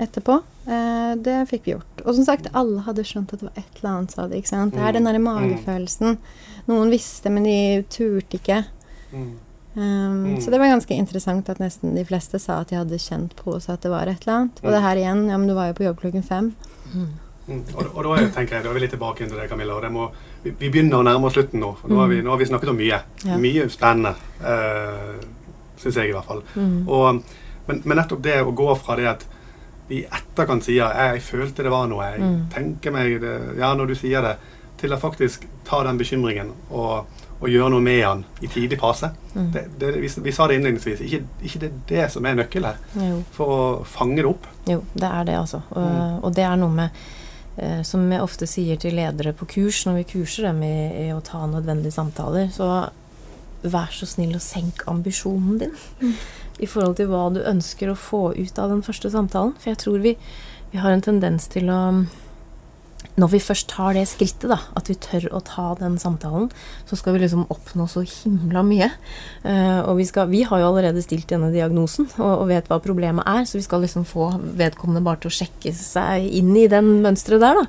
etterpå. 0.00 0.40
Eh, 0.66 1.12
det 1.20 1.36
fikk 1.50 1.68
vi 1.68 1.74
gjort. 1.76 2.02
Og 2.04 2.16
som 2.16 2.26
sagt, 2.26 2.48
alle 2.56 2.84
hadde 2.86 3.04
skjønt 3.06 3.34
at 3.34 3.42
det 3.42 3.50
var 3.50 3.60
et 3.60 3.78
eller 3.80 3.92
annet, 3.92 4.16
sa 4.16 4.26
de. 4.26 4.40
ikke 4.40 4.52
sant? 4.52 4.74
Det 4.76 4.82
er 4.86 4.96
den 4.96 5.08
derre 5.08 5.22
magefølelsen. 5.22 6.18
Noen 6.70 6.92
visste, 6.92 7.32
men 7.32 7.48
de 7.48 7.60
turte 7.92 8.40
ikke. 8.40 8.64
Mm. 9.12 9.30
Um, 9.74 10.20
Mm. 10.30 10.40
Så 10.40 10.50
det 10.50 10.58
var 10.58 10.66
ganske 10.66 10.94
interessant 10.94 11.48
at 11.48 11.60
nesten 11.62 11.94
de 11.94 12.02
fleste 12.04 12.38
sa 12.42 12.60
at 12.60 12.72
de 12.72 12.78
hadde 12.78 12.98
kjent 12.98 13.36
på 13.38 13.54
seg 13.62 13.76
at 13.76 13.84
det 13.84 13.92
var 13.92 14.10
et 14.10 14.24
eller 14.24 14.36
annet. 14.36 14.62
Og 14.64 14.72
det 14.74 14.80
her 14.82 14.98
igjen, 14.98 15.28
ja, 15.30 15.38
men 15.38 15.48
du 15.48 15.54
var 15.54 15.70
jo 15.70 15.76
på 15.78 15.84
jobb 15.86 16.00
klokken 16.00 16.24
fem. 16.26 16.52
Mm. 16.90 17.10
Og, 17.50 17.84
og 17.94 18.00
da 18.04 18.16
er, 18.18 18.28
tenker 18.34 18.56
jeg, 18.56 18.64
da 18.64 18.70
er 18.70 18.76
vi 18.76 18.82
litt 18.84 18.92
tilbake 18.94 19.26
til 19.26 19.38
det, 19.38 19.48
Camilla. 19.50 19.76
og 19.78 19.82
det 19.82 19.90
må, 19.94 20.08
vi, 20.42 20.52
vi 20.58 20.70
begynner 20.70 21.00
å 21.00 21.06
nærme 21.06 21.26
oss 21.26 21.36
slutten 21.38 21.62
nå. 21.62 21.72
for 21.78 21.90
Nå 21.90 21.98
har 22.02 22.10
vi, 22.10 22.20
nå 22.22 22.34
har 22.34 22.40
vi 22.42 22.48
snakket 22.50 22.72
om 22.72 22.78
mye. 22.78 23.00
Ja. 23.26 23.38
Mye 23.42 23.66
spennende, 23.70 24.14
uh, 24.42 25.18
syns 25.80 25.98
jeg 25.98 26.10
i 26.10 26.14
hvert 26.14 26.28
fall. 26.28 26.42
Mm. 26.54 26.76
Og, 26.86 27.22
men, 27.68 27.82
men 27.84 28.00
nettopp 28.02 28.22
det 28.26 28.40
å 28.42 28.54
gå 28.54 28.68
fra 28.78 28.98
det 28.98 29.08
at 29.14 29.26
i 29.90 30.04
etterkant 30.06 30.64
sier 30.64 30.84
jeg, 30.86 30.96
'jeg 30.96 31.22
følte 31.22 31.62
det 31.62 31.70
var 31.70 31.86
noe', 31.88 32.12
jeg 32.12 32.20
Mm. 32.20 32.46
tenker 32.54 32.90
meg 32.92 33.20
det, 33.20 33.58
Ja, 33.58 33.74
når 33.74 33.86
du 33.88 33.94
sier 33.94 34.20
det, 34.22 34.36
til 34.78 34.90
å 34.92 34.98
faktisk 35.00 35.46
ta 35.64 35.82
den 35.84 35.98
bekymringen 35.98 36.52
og, 36.70 37.04
og 37.40 37.48
gjøre 37.48 37.70
noe 37.70 37.80
med 37.80 38.02
den 38.02 38.24
i 38.42 38.46
tidlig 38.46 38.78
fase. 38.80 39.10
Mm. 39.34 39.50
Det, 39.52 39.64
det, 39.78 39.94
vi, 40.00 40.08
vi 40.22 40.30
sa 40.32 40.46
det 40.46 40.54
innledningsvis. 40.56 41.00
Ikke, 41.00 41.22
ikke 41.44 41.58
det 41.60 41.70
er 41.70 42.04
det 42.04 42.10
som 42.12 42.24
er 42.26 42.34
nøkkelen 42.34 42.64
her, 42.64 42.76
Jo. 43.10 43.22
for 43.32 43.46
å 43.46 43.84
fange 43.84 44.16
det 44.16 44.26
opp. 44.26 44.46
Jo, 44.68 44.82
det 44.94 45.02
er 45.10 45.24
det, 45.24 45.34
altså. 45.36 45.60
Og, 45.70 45.82
Mm. 45.82 46.24
og 46.24 46.34
det 46.34 46.44
er 46.44 46.56
noe 46.56 46.70
med 46.70 46.90
eh, 47.58 47.82
Som 47.82 48.10
jeg 48.12 48.20
ofte 48.22 48.46
sier 48.46 48.76
til 48.76 48.94
ledere 48.94 49.32
på 49.34 49.44
kurs 49.46 49.84
når 49.86 49.94
vi 49.96 50.04
kurser 50.04 50.42
dem 50.44 50.62
i, 50.62 51.08
i 51.08 51.12
å 51.12 51.20
ta 51.22 51.46
nødvendige 51.46 51.92
samtaler, 51.92 52.48
så 52.50 52.88
vær 53.64 53.88
så 53.90 54.06
snill 54.06 54.34
å 54.36 54.40
senke 54.40 54.86
ambisjonen 54.88 55.58
din 55.58 55.72
mm. 56.00 56.14
I 56.60 56.68
forhold 56.70 56.98
til 57.00 57.10
hva 57.10 57.26
du 57.34 57.42
ønsker 57.42 57.90
å 57.90 57.98
få 57.98 58.30
ut 58.36 58.58
av 58.60 58.72
den 58.72 58.82
første 58.86 59.10
samtalen. 59.12 59.54
For 59.60 59.72
jeg 59.72 59.80
tror 59.82 60.02
vi, 60.04 60.16
vi 60.72 60.82
har 60.82 60.94
en 60.94 61.04
tendens 61.04 61.48
til 61.50 61.70
å 61.72 61.80
når 63.20 63.30
vi 63.32 63.40
først 63.42 63.68
tar 63.72 63.94
det 63.96 64.04
skrittet, 64.08 64.46
da, 64.52 64.58
at 64.76 64.88
vi 64.88 64.96
tør 65.00 65.26
å 65.34 65.40
ta 65.44 65.70
den 65.80 65.96
samtalen, 66.00 66.48
så 66.88 66.96
skal 66.98 67.16
vi 67.16 67.22
liksom 67.24 67.46
oppnå 67.52 67.86
så 67.90 68.02
himla 68.06 68.62
mye. 68.66 68.90
Uh, 69.44 69.80
og 69.88 69.98
vi, 69.98 70.06
skal, 70.08 70.28
vi, 70.30 70.42
har 70.46 70.62
jo 70.62 70.70
allerede 70.70 71.02
stilt 71.04 71.28
denne 71.32 71.50
diagnosen 71.52 72.08
og, 72.18 72.30
og, 72.30 72.46
vet 72.52 72.70
hva 72.70 72.80
problemet 72.84 73.26
er, 73.28 73.46
så 73.48 73.58
vi 73.58 73.66
skal 73.66 73.84
liksom 73.84 74.06
få 74.08 74.30
vedkommende 74.58 75.04
bare 75.04 75.24
til 75.24 75.32
å 75.32 75.38
sjekke 75.40 75.74
seg 75.76 76.28
inn 76.40 76.54
i 76.56 76.68
den 76.70 77.00
mønsteret 77.04 77.44
der, 77.44 77.60
da. 77.60 77.66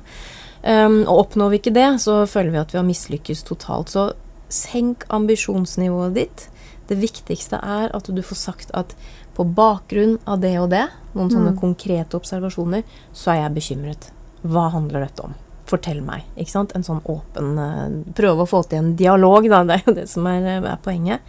Um, 0.62 1.00
og 1.10 1.24
oppnår 1.26 1.52
vi 1.52 1.58
ikke 1.58 1.74
det, 1.74 1.88
så 2.04 2.22
føler 2.30 2.54
vi 2.54 2.62
at 2.62 2.72
vi 2.72 2.78
har 2.78 2.86
mislykkes 2.86 3.42
totalt. 3.48 3.90
Så 3.90 4.12
senk 4.52 5.08
ambisjonsnivået 5.12 6.16
ditt. 6.20 6.46
Det 6.88 6.98
viktigste 6.98 7.60
er 7.62 7.92
at 7.94 8.08
du 8.10 8.22
får 8.24 8.38
sagt 8.38 8.72
at 8.76 8.96
på 9.36 9.46
bakgrunn 9.48 10.18
av 10.28 10.42
det 10.42 10.56
og 10.60 10.68
det, 10.72 10.84
noen 11.14 11.30
sånne 11.32 11.54
mm. 11.54 11.60
konkrete 11.60 12.18
observasjoner, 12.18 12.84
så 13.16 13.32
er 13.32 13.40
jeg 13.44 13.56
bekymret. 13.56 14.10
Hva 14.42 14.68
handler 14.74 15.06
dette 15.06 15.24
om? 15.24 15.36
Fortell 15.70 16.02
meg. 16.04 16.26
ikke 16.36 16.52
sant? 16.52 16.74
En 16.76 16.84
sånn 16.84 17.00
åpen 17.08 17.54
uh, 17.56 17.86
Prøve 18.18 18.44
å 18.44 18.50
få 18.50 18.60
til 18.68 18.82
en 18.82 18.92
dialog, 18.98 19.46
da. 19.48 19.62
Det 19.68 19.78
er 19.78 19.88
jo 19.88 19.96
det 20.02 20.08
som 20.10 20.26
er, 20.28 20.48
er 20.60 20.82
poenget. 20.84 21.24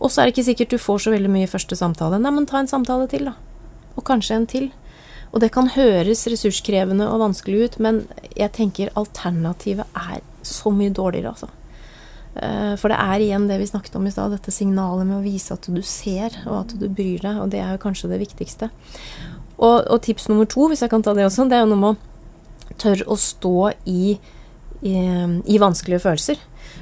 Og 0.00 0.08
så 0.08 0.22
er 0.22 0.26
det 0.26 0.34
ikke 0.34 0.48
sikkert 0.48 0.74
du 0.74 0.80
får 0.80 1.04
så 1.04 1.14
veldig 1.14 1.30
mye 1.30 1.46
i 1.46 1.50
første 1.50 1.76
samtale. 1.78 2.18
Nei, 2.18 2.32
men 2.34 2.48
ta 2.50 2.62
en 2.62 2.70
samtale 2.70 3.06
til, 3.12 3.28
da. 3.30 3.36
Og 4.00 4.06
kanskje 4.08 4.40
en 4.40 4.48
til. 4.50 4.70
Og 5.30 5.44
det 5.44 5.52
kan 5.54 5.70
høres 5.76 6.24
ressurskrevende 6.26 7.06
og 7.06 7.22
vanskelig 7.22 7.62
ut, 7.62 7.78
men 7.84 8.02
jeg 8.34 8.50
tenker 8.56 8.94
alternativet 8.98 9.86
er 9.94 10.24
så 10.42 10.72
mye 10.74 10.90
dårligere, 10.96 11.36
altså. 11.36 11.52
Eh, 12.36 12.74
for 12.78 12.92
det 12.92 12.98
er 13.00 13.24
igjen 13.24 13.48
det 13.50 13.58
vi 13.60 13.68
snakket 13.70 13.96
om 13.98 14.06
i 14.06 14.12
stad, 14.14 14.34
dette 14.34 14.54
signalet 14.54 15.08
med 15.08 15.18
å 15.18 15.24
vise 15.24 15.54
at 15.56 15.66
du 15.66 15.80
ser, 15.86 16.36
og 16.46 16.60
at 16.62 16.76
du 16.78 16.86
bryr 16.88 17.22
deg. 17.24 17.40
Og 17.42 17.50
det 17.52 17.62
er 17.62 17.74
jo 17.74 17.82
kanskje 17.82 18.12
det 18.12 18.20
viktigste. 18.22 18.70
Og, 19.60 19.82
og 19.84 19.98
tips 20.04 20.30
nummer 20.30 20.48
to, 20.48 20.68
hvis 20.70 20.84
jeg 20.84 20.92
kan 20.92 21.04
ta 21.04 21.14
det 21.16 21.26
også, 21.26 21.48
det 21.50 21.58
er 21.58 21.66
jo 21.66 21.72
noe 21.72 21.82
med 21.82 21.96
å 21.96 22.76
tørre 22.80 23.08
å 23.10 23.18
stå 23.18 23.56
i, 23.90 24.14
i, 24.80 24.94
i 24.94 25.58
vanskelige 25.60 26.04
følelser. 26.06 26.40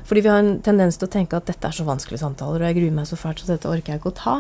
Fordi 0.08 0.22
vi 0.24 0.30
har 0.30 0.42
en 0.42 0.60
tendens 0.64 0.96
til 1.00 1.08
å 1.08 1.12
tenke 1.12 1.36
at 1.36 1.48
dette 1.48 1.68
er 1.68 1.74
så 1.74 1.86
vanskelige 1.88 2.22
samtaler, 2.22 2.62
og 2.62 2.70
jeg 2.70 2.78
gruer 2.78 2.94
meg 2.96 3.08
så 3.08 3.18
fælt, 3.18 3.42
så 3.42 3.52
dette 3.52 3.70
orker 3.70 3.94
jeg 3.94 4.00
ikke 4.00 4.12
å 4.12 4.20
ta. 4.20 4.36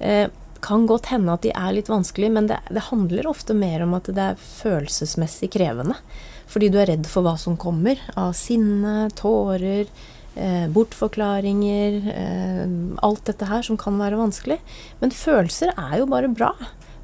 Eh, 0.00 0.26
kan 0.62 0.86
godt 0.86 1.10
hende 1.10 1.34
at 1.34 1.42
de 1.42 1.50
er 1.50 1.74
litt 1.74 1.90
vanskelige, 1.90 2.32
men 2.36 2.46
det, 2.48 2.60
det, 2.70 2.86
handler 2.86 3.28
ofte 3.28 3.56
mer 3.58 3.82
om 3.82 3.96
at 3.98 4.08
det 4.14 4.28
er 4.30 4.40
følelsesmessig 4.40 5.50
krevende. 5.56 5.98
Fordi 6.52 6.68
du 6.70 6.78
er 6.78 6.92
redd 6.92 7.08
for 7.10 7.26
hva 7.26 7.34
som 7.40 7.58
kommer 7.60 7.98
av 8.14 8.36
sinne, 8.38 9.08
tårer, 9.18 9.90
bortforklaringer 10.72 11.98
eh, 12.12 12.76
Alt 13.04 13.26
dette 13.28 13.48
her 13.50 13.64
som 13.66 13.78
kan 13.80 13.98
være 14.00 14.20
vanskelig. 14.20 14.60
Men 15.02 15.14
følelser 15.14 15.74
er 15.76 15.98
jo 16.00 16.08
bare 16.10 16.30
bra. 16.32 16.52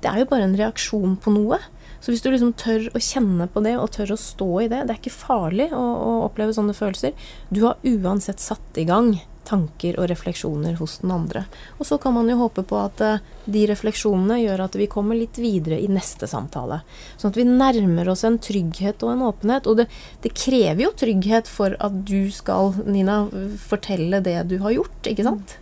Det 0.03 0.11
er 0.11 0.23
jo 0.23 0.31
bare 0.31 0.47
en 0.49 0.57
reaksjon 0.59 1.19
på 1.21 1.35
noe. 1.35 1.61
Så 1.99 2.13
hvis 2.13 2.23
du 2.23 2.31
liksom 2.31 2.55
tør 2.59 2.87
å 2.95 3.03
kjenne 3.03 3.49
på 3.51 3.63
det 3.65 3.75
og 3.77 3.91
tør 3.97 4.15
å 4.15 4.21
stå 4.21 4.47
i 4.63 4.69
det 4.71 4.85
Det 4.87 4.95
er 4.95 5.01
ikke 5.01 5.17
farlig 5.17 5.67
å, 5.75 5.83
å 5.83 6.13
oppleve 6.29 6.55
sånne 6.55 6.77
følelser. 6.77 7.17
Du 7.51 7.65
har 7.67 7.81
uansett 7.83 8.41
satt 8.43 8.79
i 8.79 8.87
gang 8.89 9.17
tanker 9.49 9.97
og 9.99 10.09
refleksjoner 10.11 10.77
hos 10.81 10.99
den 11.03 11.13
andre. 11.15 11.45
Og 11.79 11.89
så 11.89 11.99
kan 12.03 12.15
man 12.17 12.29
jo 12.31 12.39
håpe 12.43 12.65
på 12.69 12.79
at 12.81 13.03
uh, 13.05 13.23
de 13.49 13.65
refleksjonene 13.71 14.41
gjør 14.43 14.65
at 14.67 14.77
vi 14.79 14.89
kommer 14.93 15.19
litt 15.19 15.41
videre 15.41 15.81
i 15.81 15.89
neste 15.93 16.29
samtale. 16.31 16.83
Sånn 17.17 17.33
at 17.33 17.41
vi 17.41 17.47
nærmer 17.49 18.11
oss 18.13 18.27
en 18.29 18.41
trygghet 18.43 19.05
og 19.07 19.15
en 19.15 19.25
åpenhet. 19.31 19.71
Og 19.71 19.81
det, 19.81 19.89
det, 20.25 20.35
krever 20.39 20.85
jo 20.85 20.93
trygghet 20.99 21.49
for 21.51 21.77
at 21.81 22.03
du 22.09 22.29
skal, 22.35 22.75
Nina, 22.89 23.23
fortelle 23.69 24.21
det 24.25 24.43
du 24.53 24.59
har 24.65 24.77
gjort, 24.77 25.01
ikke 25.09 25.27
sant? 25.27 25.57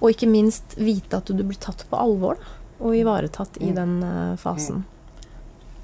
Og 0.00 0.14
ikke 0.14 0.30
minst 0.30 0.78
vite 0.80 1.20
at 1.20 1.28
du 1.28 1.44
blir 1.44 1.60
tatt 1.60 1.84
på 1.90 2.00
alvor 2.00 2.40
da, 2.40 2.56
og 2.80 2.96
ivaretatt 2.96 3.58
i 3.60 3.74
mm. 3.74 3.76
den 3.76 3.96
uh, 4.00 4.36
fasen. 4.40 4.84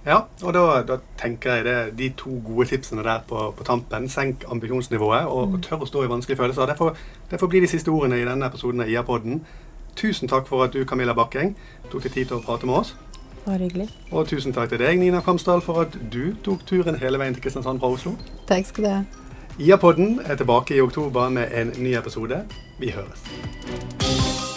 Ja, 0.07 0.21
og 0.43 0.53
da, 0.55 0.61
da, 0.87 1.01
tenker 1.19 1.57
jeg 1.57 1.65
det 1.67 1.79
de 1.99 2.09
to 2.15 2.37
gode 2.47 2.69
tipsene 2.71 3.03
der 3.03 3.25
på, 3.27 3.51
på 3.59 3.65
tampen. 3.67 4.07
Senk 4.09 4.45
ambisjonsnivået 4.51 5.27
og, 5.27 5.57
og, 5.57 5.63
tør 5.67 5.83
å 5.83 5.89
stå 5.91 6.05
i 6.07 6.11
vanskelige 6.13 6.39
følelser. 6.39 6.71
Det 6.71 6.77
får, 6.79 6.95
blir 7.33 7.49
bli 7.49 7.65
de 7.65 7.71
siste 7.75 7.91
ordene 7.91 8.21
i 8.21 8.29
denne 8.29 8.47
episoden 8.47 8.85
av 8.85 8.93
IA-podden. 8.93 9.43
Tusen 9.99 10.31
takk 10.31 10.47
for 10.47 10.63
at 10.63 10.77
du, 10.77 10.85
Camilla 10.87 11.17
Bakkeng, 11.17 11.57
tok 11.91 12.07
deg 12.07 12.15
tid 12.15 12.31
til 12.31 12.39
å 12.39 12.45
prate 12.47 12.71
med 12.71 12.85
oss. 12.85 12.95
Bare 13.47 13.65
hyggelig. 13.65 13.89
Og 14.13 14.29
tusen 14.31 14.55
takk 14.55 14.71
til 14.71 14.83
deg, 14.83 14.99
Nina 15.03 15.23
Kamsdal, 15.27 15.63
for 15.63 15.83
at 15.87 15.99
du 16.13 16.37
tok 16.47 16.63
turen 16.67 16.99
hele 17.03 17.19
veien 17.19 17.35
til 17.35 17.43
Kristiansand 17.43 17.83
fra 17.83 17.91
Oslo. 17.99 18.15
Takk 18.47 18.71
skal 18.71 18.87
du 18.87 18.93
ha. 18.93 19.01
IA-podden 19.57 20.21
er 20.27 20.39
tilbake 20.39 20.77
i 20.77 20.85
oktober 20.85 21.33
med 21.35 21.51
en 21.51 21.75
ny 21.79 21.97
episode. 21.99 22.45
Vi 22.79 22.95
høres. 22.95 24.55